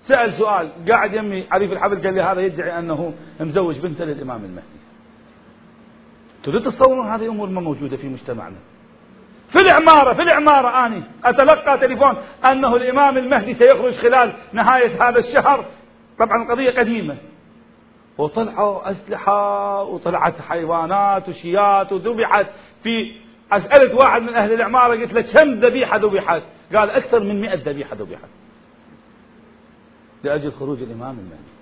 سأل 0.00 0.32
سؤال. 0.32 0.70
قاعد 0.88 1.14
يمي 1.14 1.46
عريف 1.50 1.72
الحبل 1.72 2.02
قال 2.02 2.14
لي 2.14 2.22
هذا 2.22 2.40
يدعي 2.40 2.78
أنه 2.78 3.14
مزوج 3.40 3.78
بنته 3.78 4.04
للإمام 4.04 4.44
المهدي. 4.44 4.80
تريد 6.42 6.62
تصورون 6.62 7.06
هذه 7.06 7.28
أمور 7.28 7.48
ما 7.48 7.60
موجودة 7.60 7.96
في 7.96 8.08
مجتمعنا. 8.08 8.56
في 9.48 9.58
العمارة 9.58 10.12
في 10.14 10.22
العمارة 10.22 10.86
أني 10.86 11.02
أتلقى 11.24 11.78
تليفون 11.78 12.16
أنه 12.44 12.76
الإمام 12.76 13.18
المهدي 13.18 13.54
سيخرج 13.54 13.92
خلال 13.92 14.32
نهاية 14.52 15.08
هذا 15.08 15.18
الشهر. 15.18 15.64
طبعا 16.18 16.42
القضية 16.42 16.70
قديمة. 16.70 17.16
وطلعوا 18.18 18.90
أسلحة 18.90 19.82
وطلعت 19.82 20.40
حيوانات 20.40 21.28
وشيات 21.28 21.92
وذبحت. 21.92 22.46
في 22.82 23.20
أسألت 23.52 23.94
واحد 23.94 24.22
من 24.22 24.34
أهل 24.34 24.52
العمارة 24.52 25.00
قلت 25.00 25.12
له 25.12 25.20
كم 25.20 25.54
ذبيحة 25.54 25.96
ذبحت؟ 25.96 26.42
قال 26.74 26.90
أكثر 26.90 27.20
من 27.20 27.40
مئة 27.40 27.70
ذبيحة 27.70 27.96
ذبحت. 27.96 28.28
لأجل 30.24 30.52
خروج 30.52 30.82
الإمام 30.82 31.18
المهدي. 31.18 31.52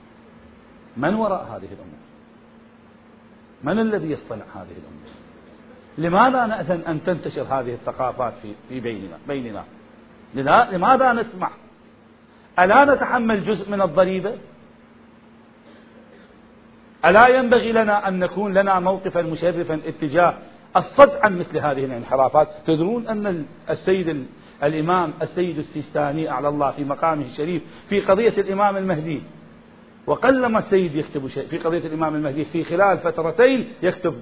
من 0.97 1.15
وراء 1.15 1.43
هذه 1.43 1.69
الأمور؟ 1.73 1.99
من 3.65 3.79
الذي 3.79 4.11
يصطنع 4.11 4.45
هذه 4.55 4.77
الأمور؟ 4.79 5.09
لماذا 5.99 6.47
نأذن 6.47 6.81
أن 6.81 7.03
تنتشر 7.03 7.43
هذه 7.43 7.75
الثقافات 7.75 8.37
في, 8.37 8.55
في 8.69 8.81
بيننا, 8.81 9.19
بيننا؟ 9.29 9.65
لماذا 10.73 11.13
نسمح 11.13 11.51
ألا 12.59 12.95
نتحمل 12.95 13.45
جزء 13.45 13.71
من 13.71 13.83
الضريبة؟ 13.83 14.39
ألا 17.05 17.29
ينبغي 17.29 17.73
لنا 17.73 18.09
أن 18.09 18.19
نكون 18.19 18.55
لنا 18.55 18.81
موقفا 18.81 19.23
مشرفا 19.23 19.75
اتجاه 19.75 20.39
الصد 20.77 21.17
عن 21.17 21.39
مثل 21.39 21.59
هذه 21.59 21.85
الانحرافات؟ 21.85 22.49
تدرون 22.67 23.09
أن 23.09 23.47
السيد 23.71 24.27
الإمام 24.63 25.15
السيد 25.23 25.59
السيستاني 25.59 26.31
أعلى 26.31 26.49
الله 26.49 26.71
في 26.71 26.85
مقامه 26.85 27.25
الشريف 27.25 27.63
في 27.89 28.01
قضية 28.01 28.35
الإمام 28.39 28.77
المهدي. 28.77 29.23
وقلما 30.07 30.59
السيد 30.59 30.95
يكتب 30.95 31.27
شيء 31.27 31.47
في 31.47 31.59
قضية 31.59 31.87
الإمام 31.87 32.15
المهدي 32.15 32.45
في 32.45 32.65
خلال 32.65 32.99
فترتين 32.99 33.69
يكتب 33.83 34.21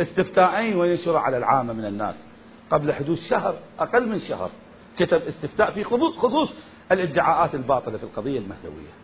استفتاءين 0.00 0.76
وينشر 0.76 1.16
على 1.16 1.36
العامة 1.36 1.72
من 1.72 1.84
الناس. 1.84 2.26
قبل 2.70 2.92
حدوث 2.92 3.28
شهر 3.28 3.54
أقل 3.78 4.08
من 4.08 4.18
شهر 4.18 4.50
كتب 4.98 5.22
استفتاء 5.22 5.70
في 5.70 5.84
خصوص 6.16 6.54
الادعاءات 6.92 7.54
الباطلة 7.54 7.98
في 7.98 8.04
القضية 8.04 8.38
المهدوية. 8.38 9.00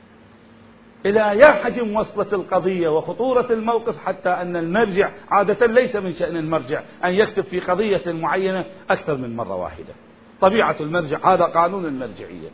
إلى 1.07 1.30
أي 1.30 1.44
حجم 1.44 1.97
وصلت 1.97 2.34
القضية 2.34 2.88
وخطورة 2.88 3.47
الموقف 3.53 3.99
حتى 3.99 4.28
أن 4.28 4.57
المرجع 4.57 5.11
عادة 5.30 5.66
ليس 5.66 5.97
من 5.97 6.12
شأن 6.12 6.36
المرجع 6.36 6.82
أن 7.05 7.12
يكتب 7.12 7.42
في 7.42 7.61
قضية 7.61 8.12
معينة 8.12 8.64
أكثر 8.90 9.16
من 9.16 9.36
مرة 9.36 9.55
واحدة. 9.55 9.94
طبيعة 10.41 10.76
المرجع 10.80 11.34
هذا 11.34 11.45
قانون 11.45 11.87
المرجعية. 11.87 12.49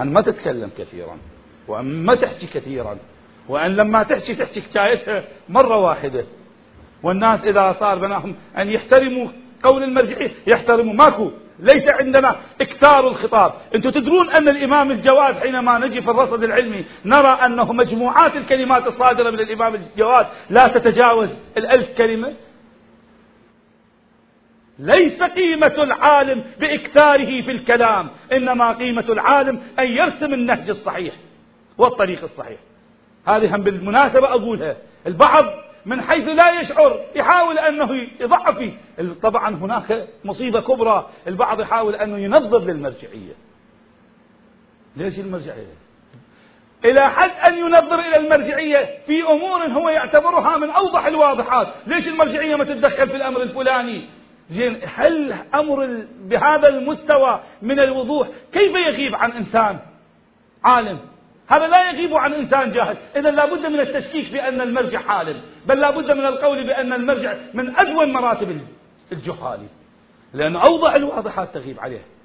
أن 0.00 0.12
ما 0.12 0.20
تتكلم 0.20 0.70
كثيرا 0.78 1.18
وأن 1.68 2.04
ما 2.04 2.14
تحكي 2.14 2.46
كثيرا 2.46 2.96
وأن 3.48 3.76
لما 3.76 4.02
تحكي 4.02 4.34
تحكي 4.34 4.62
حكايتها 4.62 5.24
مرة 5.48 5.76
واحدة. 5.76 6.24
والناس 7.02 7.44
إذا 7.44 7.72
صار 7.72 7.98
بناهم 7.98 8.36
أن 8.58 8.68
يحترموا 8.68 9.28
قول 9.62 9.82
المرجعية 9.82 10.30
يحترموا 10.46 10.94
ماكو. 10.94 11.30
ليس 11.58 11.88
عندنا 11.88 12.36
إكثار 12.60 13.08
الخطاب. 13.08 13.52
أنتم 13.74 13.90
تدرون 13.90 14.30
أن 14.30 14.48
الإمام 14.48 14.90
الجواد 14.90 15.34
حينما 15.34 15.78
نجي 15.78 16.00
في 16.00 16.10
الرصد 16.10 16.42
العلمي 16.42 16.84
نرى 17.04 17.28
أنه 17.46 17.72
مجموعات 17.72 18.36
الكلمات 18.36 18.86
الصادرة 18.86 19.30
من 19.30 19.40
الإمام 19.40 19.74
الجواد 19.74 20.26
لا 20.50 20.68
تتجاوز 20.68 21.28
الألف 21.56 21.90
كلمة. 21.98 22.34
ليس 24.78 25.22
قيمة 25.22 25.74
العالم 25.78 26.44
بإكثاره 26.60 27.42
في 27.42 27.50
الكلام 27.50 28.10
إنما 28.32 28.72
قيمة 28.72 29.04
العالم 29.08 29.62
أن 29.78 29.86
يرسم 29.86 30.34
النهج 30.34 30.70
الصحيح 30.70 31.14
والطريق 31.78 32.22
الصحيح. 32.22 32.58
هذه 33.26 33.56
هم 33.56 33.62
بالمناسبة 33.62 34.28
أقولها. 34.28 34.76
البعض 35.06 35.44
من 35.86 36.00
حيث 36.00 36.28
لا 36.28 36.60
يشعر 36.60 37.00
يحاول 37.14 37.58
أنه 37.58 37.94
يضعف 38.20 38.72
طبعا 39.22 39.54
هناك 39.54 40.08
مصيبة 40.24 40.60
كبرى. 40.60 41.08
البعض 41.26 41.60
يحاول 41.60 41.94
أنه 41.94 42.18
ينظر 42.18 42.58
للمرجعية. 42.58 43.34
ليش 44.96 45.18
المرجعية؟ 45.18 45.74
إلى 46.84 47.10
حد 47.10 47.30
أن 47.48 47.58
ينظر 47.58 48.00
إلى 48.00 48.16
المرجعية 48.16 48.98
في 49.06 49.22
أمور 49.22 49.66
هو 49.66 49.88
يعتبرها 49.88 50.56
من 50.56 50.70
أوضح 50.70 51.06
الواضحات. 51.06 51.68
ليش 51.86 52.08
المرجعية 52.08 52.56
ما 52.56 52.64
تتدخل 52.64 53.08
في 53.08 53.16
الأمر 53.16 53.42
الفلاني؟ 53.42 54.08
زين 54.50 54.80
هل 54.84 55.32
أمر 55.54 56.04
بهذا 56.20 56.68
المستوى 56.68 57.40
من 57.62 57.80
الوضوح؟ 57.80 58.28
كيف 58.52 58.74
يغيب 58.74 59.14
عن 59.14 59.32
إنسان 59.32 59.78
عالم؟ 60.64 60.98
هذا 61.48 61.66
لا 61.66 61.90
يغيب 61.90 62.14
عن 62.14 62.32
إنسان 62.34 62.70
جاهل. 62.70 62.96
إذا 63.16 63.30
لابد 63.30 63.66
من 63.66 63.80
التشكيك 63.80 64.32
بأن 64.32 64.60
المرجع 64.60 65.10
عالم 65.10 65.42
بل 65.66 65.80
لابد 65.80 66.10
من 66.10 66.26
القول 66.26 66.66
بأن 66.66 66.92
المرجع 66.92 67.34
من 67.54 67.76
أدون 67.76 68.12
مراتب 68.12 68.60
الجهال 69.12 69.60
لأن 70.34 70.56
أوضح 70.56 70.94
الواضحات 70.94 71.54
تغيب 71.54 71.80
عليه. 71.80 72.15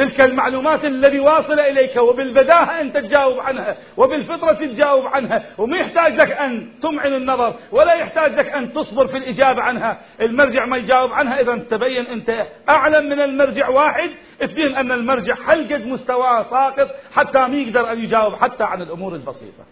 تلك 0.00 0.20
المعلومات 0.20 0.84
الذي 0.84 1.20
واصلة 1.20 1.70
إليك 1.70 1.96
وبالبداهة 1.96 2.80
أنت 2.80 2.96
تجاوب 2.96 3.38
عنها 3.38 3.76
وبالفطرة 3.96 4.52
تجاوب 4.52 5.06
عنها. 5.06 5.44
وما 5.58 5.76
يحتاج 5.76 6.14
لك 6.14 6.30
أن 6.30 6.80
تمعن 6.82 7.14
النظر 7.14 7.56
ولا 7.72 7.94
يحتاج 7.94 8.34
لك 8.34 8.46
أن 8.46 8.72
تصبر 8.72 9.06
في 9.06 9.16
الإجابة 9.16 9.62
عنها. 9.62 10.00
المرجع 10.20 10.66
ما 10.66 10.76
يجاوب 10.76 11.12
عنها 11.12 11.40
إذا 11.40 11.56
تبين 11.56 12.06
أنت 12.06 12.46
أعلم 12.68 13.08
من 13.08 13.20
المرجع 13.20 13.68
واحد. 13.68 14.10
اثنين 14.42 14.76
أن 14.76 14.92
المرجع 14.92 15.36
هل 15.46 15.74
قد 15.74 15.86
مستواه 15.86 16.42
ساقط 16.42 16.88
حتى 17.12 17.38
ما 17.38 17.56
يقدر 17.56 17.92
أن 17.92 17.98
يجاوب 17.98 18.34
حتى 18.34 18.64
عن 18.64 18.82
الأمور 18.82 19.14
البسيطة. 19.14 19.64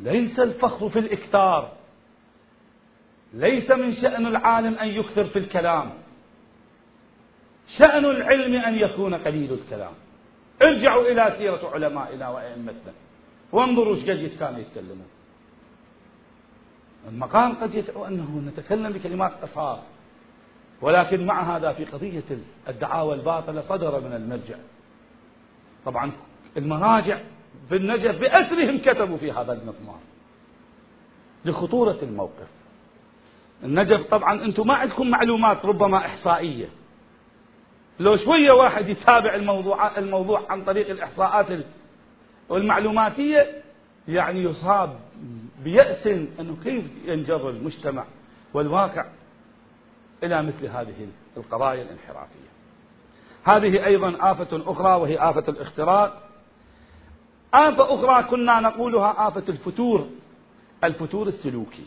ليس 0.00 0.40
الفخر 0.40 0.88
في 0.88 0.98
الإكثار 0.98 1.72
ليس 3.34 3.70
من 3.70 3.92
شأن 3.92 4.26
العالم 4.26 4.74
أن 4.74 4.88
يكثر 4.88 5.24
في 5.24 5.38
الكلام. 5.38 6.01
شأن 7.78 8.04
العلم 8.04 8.54
أن 8.56 8.74
يكون 8.74 9.14
قليل 9.14 9.52
الكلام. 9.52 9.92
ارجعوا 10.62 11.02
إلى 11.02 11.34
سيرة 11.38 11.70
علمائنا 11.74 12.28
وأئمتنا. 12.28 12.92
وانظروا 13.52 13.96
إيش 13.96 14.10
قد 14.10 14.38
كانوا 14.38 14.60
يتكلمون. 14.60 15.06
المقام 17.08 17.54
قد 17.54 17.74
يدعو 17.74 18.04
أنه 18.04 18.42
نتكلم 18.46 18.92
بكلمات 18.92 19.32
قصار. 19.42 19.82
ولكن 20.80 21.26
مع 21.26 21.56
هذا 21.56 21.72
في 21.72 21.84
قضية 21.84 22.24
الدعاوى 22.68 23.14
الباطلة 23.14 23.60
صدر 23.60 24.00
من 24.00 24.12
المرجع. 24.12 24.56
طبعا 25.84 26.12
المراجع 26.56 27.18
في 27.68 27.76
النجف 27.76 28.20
بأسرهم 28.20 28.78
كتبوا 28.78 29.16
في 29.16 29.32
هذا 29.32 29.52
المضمار. 29.52 30.00
لخطورة 31.44 31.98
الموقف. 32.02 32.48
النجف 33.64 34.06
طبعا 34.10 34.44
أنتم 34.44 34.66
ما 34.66 34.74
عندكم 34.74 35.10
معلومات 35.10 35.64
ربما 35.64 35.98
إحصائية. 35.98 36.68
لو 38.00 38.16
شوية 38.16 38.52
واحد 38.52 38.88
يتابع 38.88 39.34
الموضوع 39.34 39.98
الموضوع 39.98 40.52
عن 40.52 40.64
طريق 40.64 40.90
الإحصاءات 40.90 41.64
والمعلوماتية 42.48 43.62
يعني 44.08 44.42
يصاب 44.42 45.00
بيأس 45.64 46.06
أنه 46.06 46.56
كيف 46.64 46.84
ينجر 47.04 47.50
المجتمع 47.50 48.04
والواقع 48.54 49.06
إلى 50.22 50.42
مثل 50.42 50.66
هذه 50.66 51.08
القضايا 51.36 51.82
الانحرافية. 51.82 52.52
هذه 53.44 53.86
أيضا 53.86 54.32
آفة 54.32 54.70
أخرى 54.70 54.94
وهي 54.94 55.18
آفة 55.18 55.44
الاختراق. 55.48 56.28
آفة 57.54 57.94
أخرى 57.94 58.22
كنا 58.22 58.60
نقولها 58.60 59.28
آفة 59.28 59.44
الفتور 59.48 60.08
الفتور 60.84 61.26
السلوكي. 61.26 61.86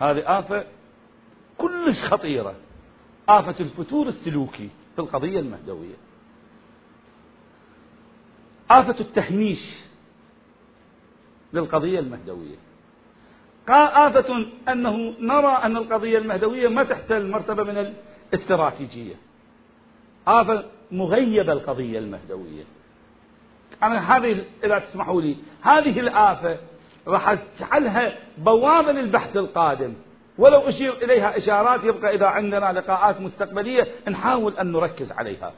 هذه 0.00 0.38
آفة 0.38 0.64
كلش 1.58 2.04
خطيرة. 2.04 2.54
آفة 3.28 3.54
الفتور 3.60 4.08
السلوكي 4.08 4.70
في 4.94 4.98
القضية 4.98 5.40
المهدوية. 5.40 5.94
آفة 8.70 9.00
التهميش 9.00 9.80
للقضية 11.52 11.98
المهدوية. 11.98 12.56
آفة 13.68 14.46
أنه 14.68 15.14
نرى 15.20 15.52
أن 15.52 15.76
القضية 15.76 16.18
المهدوية 16.18 16.68
ما 16.68 16.84
تحتل 16.84 17.30
مرتبة 17.30 17.62
من 17.62 17.94
الاستراتيجية. 18.32 19.14
آفة 20.26 20.64
مغيبة 20.92 21.52
القضية 21.52 21.98
المهدوية. 21.98 22.64
أنا 23.82 24.16
هذه 24.16 24.44
إذا 24.64 24.78
تسمحوا 24.78 25.22
لي 25.22 25.36
هذه 25.62 26.00
الآفة 26.00 26.58
راح 27.06 27.28
أجعلها 27.28 28.18
بوابة 28.38 28.92
للبحث 28.92 29.36
القادم. 29.36 29.94
ولو 30.38 30.60
أشير 30.60 31.04
إليها 31.04 31.36
إشارات 31.36 31.84
يبقى 31.84 32.14
إذا 32.14 32.26
عندنا 32.26 32.72
لقاءات 32.72 33.20
مستقبلية 33.20 33.88
نحاول 34.08 34.56
أن 34.56 34.72
نركز 34.72 35.12
عليها. 35.12 35.52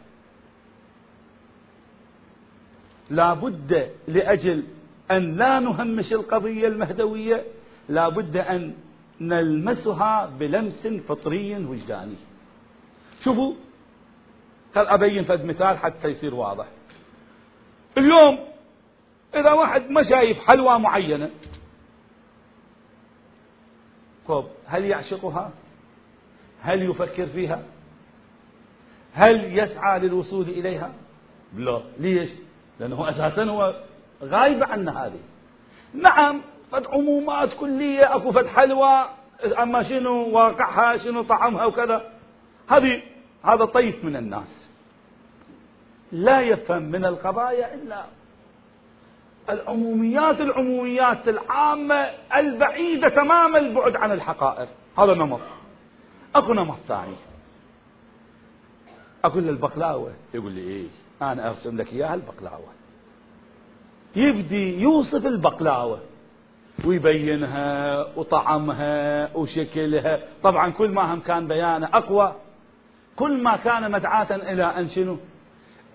لا 3.10 3.34
بد 3.34 3.90
لأجل 4.08 4.64
أن 5.10 5.36
لا 5.36 5.60
نهمش 5.60 6.12
القضية 6.12 6.68
المهدوية 6.68 7.44
لا 7.88 8.08
بد 8.08 8.36
أن 8.36 8.74
نلمسها 9.20 10.26
بلمس 10.26 10.86
فطري 10.86 11.64
وجداني. 11.66 12.16
شوفوا 13.20 13.54
خل 14.74 14.86
أبين 14.86 15.24
فد 15.24 15.44
مثال 15.44 15.78
حتى 15.78 16.08
يصير 16.08 16.34
واضح. 16.34 16.66
اليوم 17.98 18.38
إذا 19.34 19.52
واحد 19.52 19.90
ما 19.90 20.02
شايف 20.02 20.38
حلوى 20.38 20.78
معينة 20.78 21.30
طب 24.28 24.44
هل 24.66 24.84
يعشقها؟ 24.84 25.50
هل 26.60 26.90
يفكر 26.90 27.26
فيها؟ 27.26 27.62
هل 29.12 29.58
يسعى 29.58 29.98
للوصول 29.98 30.48
إليها؟ 30.48 30.92
لا. 31.56 31.80
ليش؟ 31.98 32.30
لأنه 32.80 33.08
أساسا 33.10 33.44
هو 33.44 33.82
غايب 34.22 34.64
عنا 34.64 35.06
هذه. 35.06 35.20
نعم 35.94 36.40
فد 36.72 36.86
عمومات 36.86 37.52
كلية 37.52 38.16
أكو 38.16 38.30
فد 38.30 38.46
حلوى 38.46 39.08
أما 39.58 39.82
شنو 39.82 40.28
واقعها 40.30 40.96
شنو 40.96 41.22
طعمها 41.22 41.64
وكذا. 41.64 42.12
هذه 42.68 43.02
هذا 43.44 43.64
طيف 43.64 44.04
من 44.04 44.16
الناس. 44.16 44.70
لا 46.12 46.40
يفهم 46.40 46.82
من 46.82 47.04
القضايا 47.04 47.74
إلا 47.74 48.04
العموميات 49.50 50.40
العموميات 50.40 51.28
العامة 51.28 52.10
البعيدة 52.36 53.08
تمام 53.08 53.56
البعد 53.56 53.96
عن 53.96 54.12
الحقائق. 54.12 54.68
هذا 54.98 55.14
نمط. 55.14 55.40
أكو 56.34 56.54
نمط 56.54 56.76
ثاني. 56.88 57.16
أقول 59.24 59.44
له 59.44 59.50
البقلاوه 59.50 60.12
يقول 60.34 60.52
لي 60.52 60.60
إيه 60.60 60.86
أنا 61.22 61.48
أرسم 61.48 61.76
لك 61.76 61.92
إياها 61.92 62.14
البقلاوة. 62.14 62.68
يبدي 64.16 64.80
يوصف 64.80 65.26
البقلاوة. 65.26 65.98
ويبينها 66.84 68.06
وطعمها 68.16 69.36
وشكلها. 69.36 70.20
طبعا 70.42 70.70
كل 70.70 70.90
ما 70.90 71.14
هم 71.14 71.20
كان 71.20 71.48
بيانه 71.48 71.88
أقوى 71.92 72.36
كل 73.16 73.42
ما 73.42 73.56
كان 73.56 73.90
مدعاة 73.90 74.34
إلى 74.34 74.64
أن 74.64 74.88
شنو؟ 74.88 75.16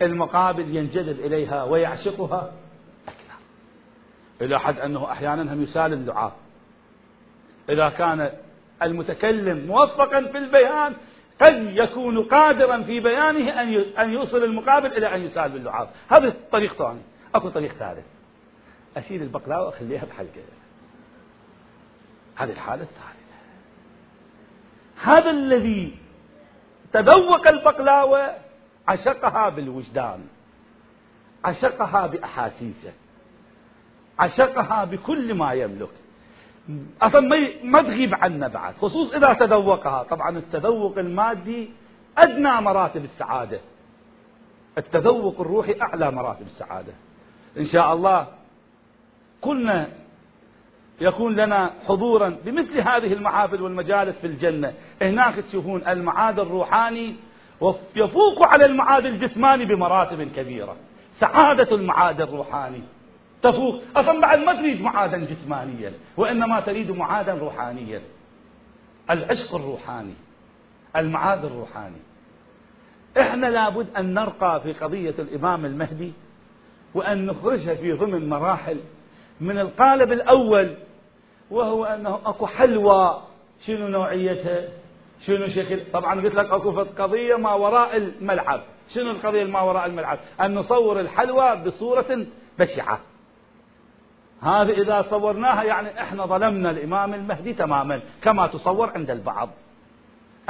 المقابل 0.02 0.76
ينجذب 0.76 1.20
إليها 1.20 1.64
ويعشقها. 1.64 2.52
إلى 4.42 4.60
حد 4.60 4.80
أنه 4.80 5.12
أحيانا 5.12 5.54
هم 5.54 5.62
يسال 5.62 5.94
اللعاب 5.94 6.32
إذا 7.70 7.90
كان 7.90 8.32
المتكلم 8.82 9.68
موفقا 9.68 10.22
في 10.22 10.38
البيان 10.38 10.96
قد 11.42 11.56
يكون 11.74 12.24
قادرا 12.24 12.84
في 12.84 13.00
بيانه 13.00 13.62
أن 13.62 13.74
أن 14.00 14.14
يوصل 14.14 14.44
المقابل 14.44 14.94
إلى 14.94 15.16
أن 15.16 15.22
يسال 15.22 15.50
باللعاب 15.50 15.90
هذا 16.08 16.34
طريق 16.52 16.74
ثاني 16.74 17.02
أكو 17.36 17.50
طريق 17.50 17.72
ثالث. 17.72 18.06
أشيل 18.98 19.22
البقلاوة 19.22 19.66
وأخليها 19.66 20.06
بحلقة. 20.06 20.42
هذه 22.36 22.52
الحالة 22.52 22.84
الثالثة. 22.84 23.20
هذا 25.02 25.32
الذي 25.32 25.98
تذوق 26.94 27.48
البقلاوة 27.48 28.36
عشقها 28.88 29.50
بالوجدان 29.50 30.28
عشقها 31.46 32.08
بأحاسيسه. 32.08 32.94
عشقها 34.20 34.86
بكل 34.86 35.34
ما 35.34 35.54
يملك. 35.54 35.90
أصلا 37.02 37.22
ما 37.64 37.82
تغيب 37.82 38.16
عنا 38.16 38.48
بعد 38.48 38.74
خصوص 38.76 39.14
إذا 39.16 39.34
تذوقها. 39.34 40.04
طبعا 40.04 40.38
التذوق 40.38 40.98
المادي 40.98 41.70
أدنى 42.18 42.62
مراتب 42.62 43.04
السعادة. 43.04 43.60
التذوق 44.78 45.42
الروحي 45.42 45.76
أعلى 45.82 46.12
مراتب 46.12 46.46
السعادة. 46.46 46.94
إن 47.58 47.66
شاء 47.66 47.94
الله 47.94 48.28
كلنا 49.42 49.90
يكون 51.02 51.36
لنا 51.36 51.74
حضورا 51.88 52.30
بمثل 52.46 52.80
هذه 52.80 53.14
المحافل 53.14 53.62
والمجالس 53.62 54.20
في 54.20 54.28
الجنة. 54.28 54.74
هناك 55.02 55.36
تشوفون 55.36 55.88
المعاد 55.88 56.40
الروحاني 56.40 57.16
يفوق 57.96 58.48
على 58.48 58.66
المعاد 58.66 59.06
الجسماني 59.06 59.66
بمراتب 59.66 60.24
كبيرة. 60.24 60.76
سعادة 61.12 61.76
المعاد 61.76 62.22
الروحاني. 62.22 62.82
تفوق. 63.42 63.82
أصلا 63.96 64.22
بعد 64.22 64.40
ما 64.40 64.56
تريد 64.56 64.82
معادا 64.82 65.18
جسمانيا 65.18 65.94
وإنما 66.18 66.60
تريد 66.60 66.92
معادا 66.92 67.34
روحانيا. 67.34 68.02
العشق 69.10 69.56
الروحاني 69.56 70.14
المعاد 70.96 71.46
الروحاني. 71.46 72.02
إحنا 73.20 73.48
لابد 73.48 73.88
أن 73.98 74.14
نرقى 74.14 74.62
في 74.64 74.72
قضية 74.72 75.16
الإمام 75.20 75.66
المهدي 75.66 76.14
وأن 76.94 77.26
نخرجها 77.26 77.76
في 77.76 77.92
ضمن 77.92 78.30
مراحل. 78.30 78.80
من 79.42 79.60
القالب 79.60 80.12
الأول 80.12 80.76
وهو 81.52 81.86
أنه 81.86 82.20
أكو 82.26 82.46
حلوى 82.46 83.22
شنو 83.66 83.88
نوعيتها 83.88 84.68
شنو 85.20 85.48
شكل. 85.48 85.92
طبعا 85.94 86.22
قلت 86.22 86.36
لك 86.36 86.52
أكو 86.52 86.82
قضية 86.82 87.36
ما 87.36 87.54
وراء 87.54 87.98
الملعب. 87.98 88.62
شنو 88.90 89.12
القضية 89.12 89.44
ما 89.44 89.62
وراء 89.62 89.86
الملعب؟ 89.86 90.20
أن 90.42 90.54
نصور 90.54 91.00
الحلوى 91.00 91.56
بصورة 91.56 92.26
بشعة. 92.60 93.00
هذه 94.42 94.82
إذا 94.82 95.02
صورناها 95.02 95.64
يعني 95.64 96.02
إحنا 96.02 96.26
ظلمنا 96.26 96.70
الإمام 96.70 97.14
المهدي 97.14 97.54
تماما 97.54 98.02
كما 98.22 98.48
تصور 98.48 98.90
عند 98.90 99.12
البعض. 99.12 99.50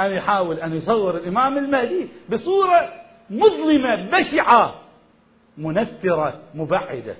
أن 0.00 0.12
يحاول 0.12 0.56
أن 0.56 0.74
يصور 0.74 1.16
الإمام 1.16 1.58
المهدي 1.58 2.08
بصورة 2.32 2.92
مظلمة 3.30 4.10
بشعة 4.10 4.74
منفرة 5.58 6.40
مبعدة. 6.54 7.16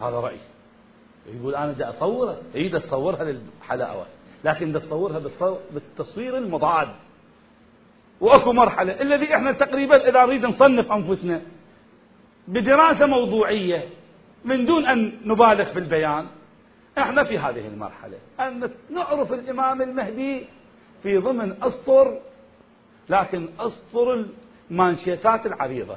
هذا 0.00 0.16
رأي 0.16 0.38
يقول 1.34 1.54
أنا 1.54 1.72
جاي 1.72 1.88
أصوره. 1.88 2.36
أريد 2.54 2.74
أصورها 2.74 3.24
للحلاوة. 3.24 4.06
لكن 4.44 4.72
بدي 4.72 4.78
أصورها 4.78 5.18
بالتصوير 5.70 6.38
المضاد. 6.38 6.88
وأكو 8.20 8.52
مرحلة 8.52 9.00
الذي 9.00 9.34
إحنا 9.34 9.52
تقريبا 9.52 10.08
إذا 10.08 10.24
نريد 10.24 10.46
نصنف 10.46 10.92
أنفسنا 10.92 11.42
بدراسة 12.48 13.06
موضوعية 13.06 13.88
من 14.44 14.64
دون 14.64 14.86
أن 14.86 15.20
نبالغ 15.24 15.72
في 15.72 15.78
البيان 15.78 16.26
إحنا 16.98 17.24
في 17.24 17.38
هذه 17.38 17.66
المرحلة. 17.68 18.18
أن 18.40 18.70
نعرف 18.90 19.32
الإمام 19.32 19.82
المهدي 19.82 20.46
في 21.02 21.18
ضمن 21.18 21.62
أسطر 21.62 22.20
لكن 23.08 23.48
أسطر 23.58 24.26
المانشيتات 24.70 25.46
العريضة. 25.46 25.96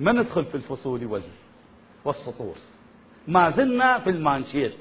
ما 0.00 0.12
ندخل 0.12 0.44
في 0.44 0.54
الفصول 0.54 1.20
والسطور. 2.04 2.54
ما 3.28 3.48
زلنا 3.48 3.98
في 3.98 4.10
المانشيت. 4.10 4.74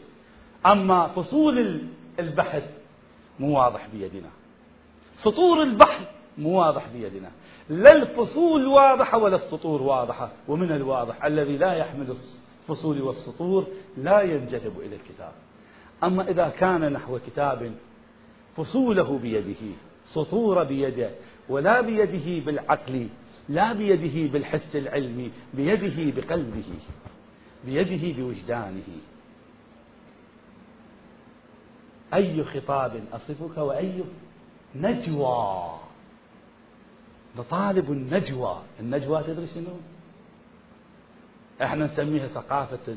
أما 0.65 1.07
فصول 1.07 1.81
البحث 2.19 2.63
مو 3.39 3.57
واضح 3.57 3.87
بيدنا. 3.93 4.29
سطور 5.15 5.61
البحث 5.61 6.07
مو 6.37 6.59
واضح 6.59 6.87
بيدنا. 6.87 7.31
لا 7.69 7.91
الفصول 7.91 8.67
واضحة 8.67 9.17
ولا 9.17 9.35
السطور 9.35 9.81
واضحة. 9.81 10.31
ومن 10.47 10.71
الواضح 10.71 11.25
الذي 11.25 11.57
لا 11.57 11.73
يحمل 11.73 12.11
الفصول 12.69 13.01
والسطور 13.01 13.67
لا 13.97 14.21
ينجذب 14.21 14.79
إلى 14.79 14.95
الكتاب. 14.95 15.31
أما 16.03 16.29
إذا 16.29 16.49
كان 16.49 16.93
نحو 16.93 17.19
كتاب 17.19 17.75
فصوله 18.57 19.17
بيده 19.17 19.75
سطور 20.03 20.63
بيده 20.63 21.11
ولا 21.49 21.81
بيده 21.81 22.45
بالعقل 22.45 23.07
لا 23.49 23.73
بيده 23.73 24.31
بالحس 24.31 24.75
العلمي 24.75 25.31
بيده 25.53 26.21
بقلبه 26.21 26.63
بيده 27.65 28.21
بوجدانه. 28.21 28.89
أي 32.13 32.43
خطاب 32.43 33.03
أصفك 33.13 33.57
وأي 33.57 34.03
نجوى؟ 34.75 35.79
لطالب 37.37 37.91
النجوى. 37.91 38.61
النجوى 38.79 39.23
تدري 39.23 39.47
شنو؟ 39.47 39.94
إحنا 41.61 41.85
نسميها 41.85 42.27
ثقافة. 42.27 42.95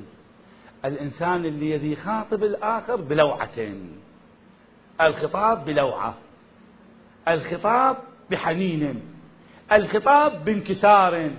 الإنسان 0.84 1.44
يدي 1.44 1.92
يخاطب 1.92 2.44
الآخر 2.44 2.96
بلوعتين. 2.96 3.96
الخطاب 5.00 5.64
بلوعة. 5.64 6.14
الخطاب 7.28 7.96
بحنين. 8.30 9.02
الخطاب 9.72 10.44
بانكسار. 10.44 11.30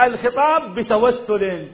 الخطاب 0.00 0.74
بتوسل. 0.74 1.68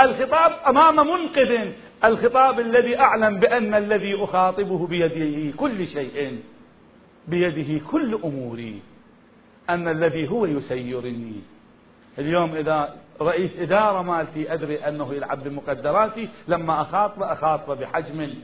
الخطاب 0.00 0.52
أمام 0.66 0.96
منقذ. 0.96 1.72
الخطاب 2.04 2.60
الذي 2.60 2.98
أعلم 3.00 3.40
بأن 3.40 3.74
الذي 3.74 4.24
أخاطبه 4.24 4.86
بيده 4.86 5.56
كل 5.56 5.86
شيء. 5.86 6.42
بيده 7.28 7.86
كل 7.86 8.14
أموري. 8.24 8.82
أن 9.70 9.88
الذي 9.88 10.28
هو 10.28 10.46
يسيرني. 10.46 11.40
اليوم 12.18 12.54
إذا 12.54 12.96
رئيس 13.20 13.58
إدارة 13.58 14.02
مالتي 14.02 14.54
أدري 14.54 14.76
أنه 14.76 15.14
يلعب 15.14 15.44
بمقدراتي 15.44 16.28
لما 16.48 16.80
أخاطبه 16.80 17.32
أخاطبه 17.32 17.74
بحجم 17.74 18.34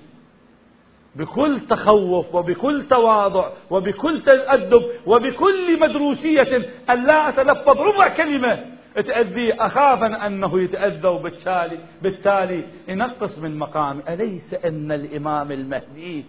بكل 1.17 1.61
تخوف 1.61 2.35
وبكل 2.35 2.89
تواضع 2.89 3.51
وبكل 3.71 4.21
تأدب 4.21 4.83
وبكل 5.07 5.81
مدروسية 5.81 6.69
أن 6.91 7.07
لا 7.07 7.29
أتلفظ 7.29 7.79
ربع 7.79 8.09
كلمة. 8.09 8.65
تأذيه 8.95 9.67
أخاف 9.67 10.03
أنه 10.03 10.61
يتأذى 10.61 11.09
وبالتالي 11.09 11.79
بالتالي 12.03 12.65
ينقص 12.89 13.39
من 13.39 13.59
مقامي. 13.59 14.03
أليس 14.09 14.55
أن 14.55 14.93
الإمام 14.93 15.53
المهدي 15.53 16.25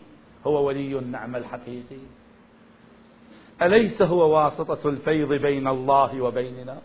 هو 0.47 0.67
ولي 0.67 0.99
النعمة 0.99 1.37
الحقيقي؟ 1.37 2.01
أليس 3.61 4.01
هو 4.01 4.35
واسطة 4.35 4.89
الفيض 4.89 5.33
بين 5.33 5.67
الله 5.67 6.21
وبيننا؟ 6.21 6.77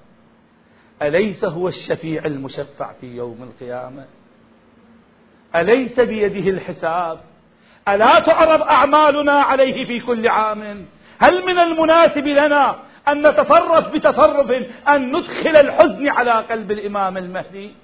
أليس 1.07 1.45
هو 1.45 1.69
الشفيع 1.69 2.25
المشفع 2.25 2.93
في 3.01 3.17
يوم 3.17 3.43
القيامة؟ 3.43 4.05
أليس 5.57 6.01
بيده 6.01 6.51
الحساب؟ 6.51 7.21
ألا 7.89 8.21
تعرض 8.21 8.63
أعمالنا 8.63 9.33
عليه 9.33 9.85
في 9.87 10.01
كل 10.01 10.29
عام؟ 10.29 10.87
هل 11.19 11.47
من 11.47 11.59
المناسب 11.59 12.27
لنا 12.27 12.77
أن 13.09 13.27
نتصرف 13.27 13.95
بتصرف 13.95 14.51
أن 14.89 15.17
ندخل 15.17 15.57
الحزن 15.57 16.09
على 16.09 16.33
قلب 16.33 16.71
الإمام 16.71 17.17
المهدي؟ 17.17 17.75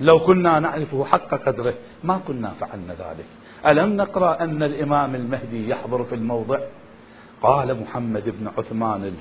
لو 0.00 0.20
كنا 0.20 0.60
نعرفه 0.60 1.04
حق 1.04 1.34
قدره 1.34 1.74
ما 2.04 2.18
كنا 2.18 2.50
فعلنا 2.50 2.92
ذلك. 2.92 3.26
ألم 3.66 3.96
نقرأ 3.96 4.40
أن 4.40 4.62
الإمام 4.62 5.14
المهدي 5.14 5.68
يحضر 5.68 6.04
في 6.04 6.14
الموضع؟ 6.14 6.58
قال 7.42 7.80
محمد 7.80 8.24
بن 8.26 8.50
عثمان 8.58 9.14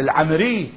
العمري 0.00 0.72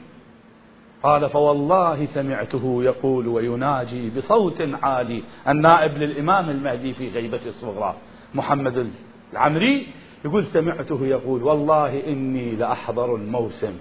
قال 1.03 1.29
فوالله 1.29 2.05
سمعته 2.05 2.83
يقول 2.83 3.27
ويناجي 3.27 4.09
بصوت 4.09 4.61
عالي 4.83 5.23
النائب 5.47 5.97
للإمام 5.97 6.49
المهدي 6.49 6.93
في 6.93 7.09
غيبة 7.09 7.41
الصغرى. 7.45 7.95
محمد 8.35 8.91
العمري 9.33 9.87
يقول 10.25 10.45
سمعته 10.45 11.05
يقول 11.05 11.43
والله 11.43 12.07
إني 12.07 12.55
لأحضر 12.55 13.15
الموسم 13.15 13.73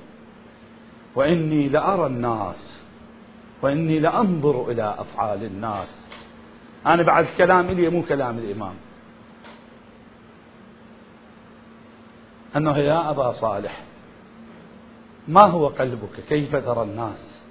وإني 1.15 1.69
لأرى 1.69 2.07
الناس 2.07 2.83
وإني 3.63 3.99
لأنظر 3.99 4.71
إلى 4.71 4.95
أفعال 4.99 5.45
الناس. 5.45 6.09
أنا 6.87 7.03
بعد 7.03 7.27
كلام 7.39 7.69
إلي 7.69 7.89
مو 7.89 8.03
كلام 8.03 8.39
الإمام. 8.39 8.75
أنه 12.57 12.79
يا 12.79 13.11
أبا 13.11 13.33
صالح 13.33 13.83
ما 15.29 15.45
هو 15.45 15.69
قلبك؟ 15.69 16.21
كيف 16.29 16.57
ترى 16.57 16.83
الناس؟ 16.83 17.43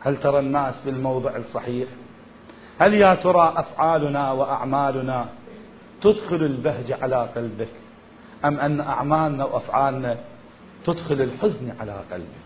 هل 0.00 0.16
ترى 0.16 0.38
الناس 0.38 0.80
بالموضع 0.80 1.36
الصحيح؟ 1.36 1.88
هل 2.78 2.94
يا 2.94 3.14
ترى 3.14 3.54
أفعالنا 3.56 4.32
وأعمالنا 4.32 5.28
تدخل 6.02 6.36
البهجة 6.36 6.98
على 7.02 7.28
قلبك؟ 7.36 7.68
أم 8.44 8.58
أن 8.58 8.80
أعمالنا 8.80 9.44
وأفعالنا 9.44 10.16
تدخل 10.84 11.22
الحزن 11.22 11.72
على 11.80 12.00
قلبك؟ 12.12 12.42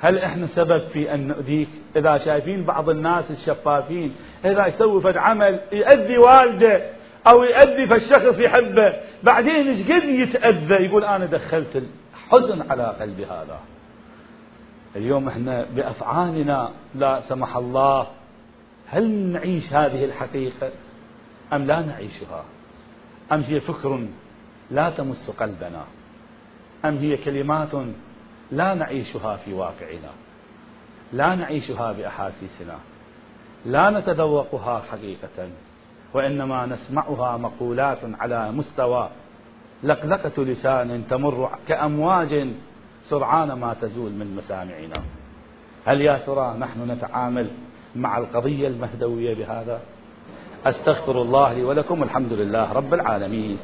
هل 0.00 0.18
إحنا 0.18 0.46
سبب 0.46 0.86
في 0.86 1.14
أن 1.14 1.28
نؤذيك؟ 1.28 1.68
إذا 1.96 2.16
شايفين 2.16 2.64
بعض 2.64 2.88
الناس 2.88 3.30
الشفافين 3.30 4.14
إذا 4.44 4.66
يسوي 4.66 5.00
فد 5.00 5.16
عمل 5.16 5.60
يؤذي 5.72 6.18
والده 6.18 6.90
أو 7.26 7.42
يؤذي 7.42 7.86
فالشخص 7.86 8.40
يحبه، 8.40 8.96
بعدين 9.22 9.68
إيش 9.68 9.82
قد 9.82 10.04
يتأذى؟ 10.04 10.74
يقول 10.74 11.04
أنا 11.04 11.26
دخلت 11.26 11.82
الحزن 12.32 12.70
على 12.70 12.84
قلبي 12.84 13.26
هذا. 13.26 13.60
اليوم 14.96 15.28
إحنا 15.28 15.64
بأفعالنا 15.64 16.70
لا 16.94 17.20
سمح 17.20 17.56
الله 17.56 18.06
هل 18.86 19.10
نعيش 19.10 19.72
هذه 19.72 20.04
الحقيقة 20.04 20.70
أم 21.52 21.64
لا 21.64 21.80
نعيشها؟ 21.82 22.44
أم 23.32 23.40
هي 23.40 23.60
فكر 23.60 24.08
لا 24.70 24.90
تمس 24.90 25.30
قلبنا؟ 25.30 25.84
أم 26.84 26.96
هي 26.96 27.16
كلمات 27.16 27.74
لا 28.50 28.74
نعيشها 28.74 29.36
في 29.36 29.54
واقعنا 29.54 30.10
لا 31.12 31.34
نعيشها 31.34 31.92
بأحاسيسنا 31.92 32.78
لا 33.66 33.90
نتذوقها 33.90 34.80
حقيقة 34.80 35.48
وإنما 36.14 36.66
نسمعها 36.66 37.36
مقولات 37.36 37.98
على 38.02 38.52
مستوى 38.52 39.10
لقلقة 39.82 40.44
لسان 40.44 41.06
تمر 41.10 41.50
كأمواج 41.68 42.48
سرعان 43.04 43.52
ما 43.52 43.74
تزول 43.74 44.12
من 44.12 44.34
مسامعنا. 44.36 45.02
هل 45.84 46.00
يا 46.00 46.18
ترى 46.18 46.56
نحن 46.58 46.90
نتعامل 46.90 47.50
مع 47.96 48.18
القضية 48.18 48.68
المهدوية 48.68 49.34
بهذا؟ 49.34 49.80
أستغفر 50.66 51.22
الله 51.22 51.52
لي 51.52 51.64
ولكم 51.64 52.02
الحمد 52.02 52.32
لله 52.32 52.72
رب 52.72 52.94
العالمين. 52.94 53.58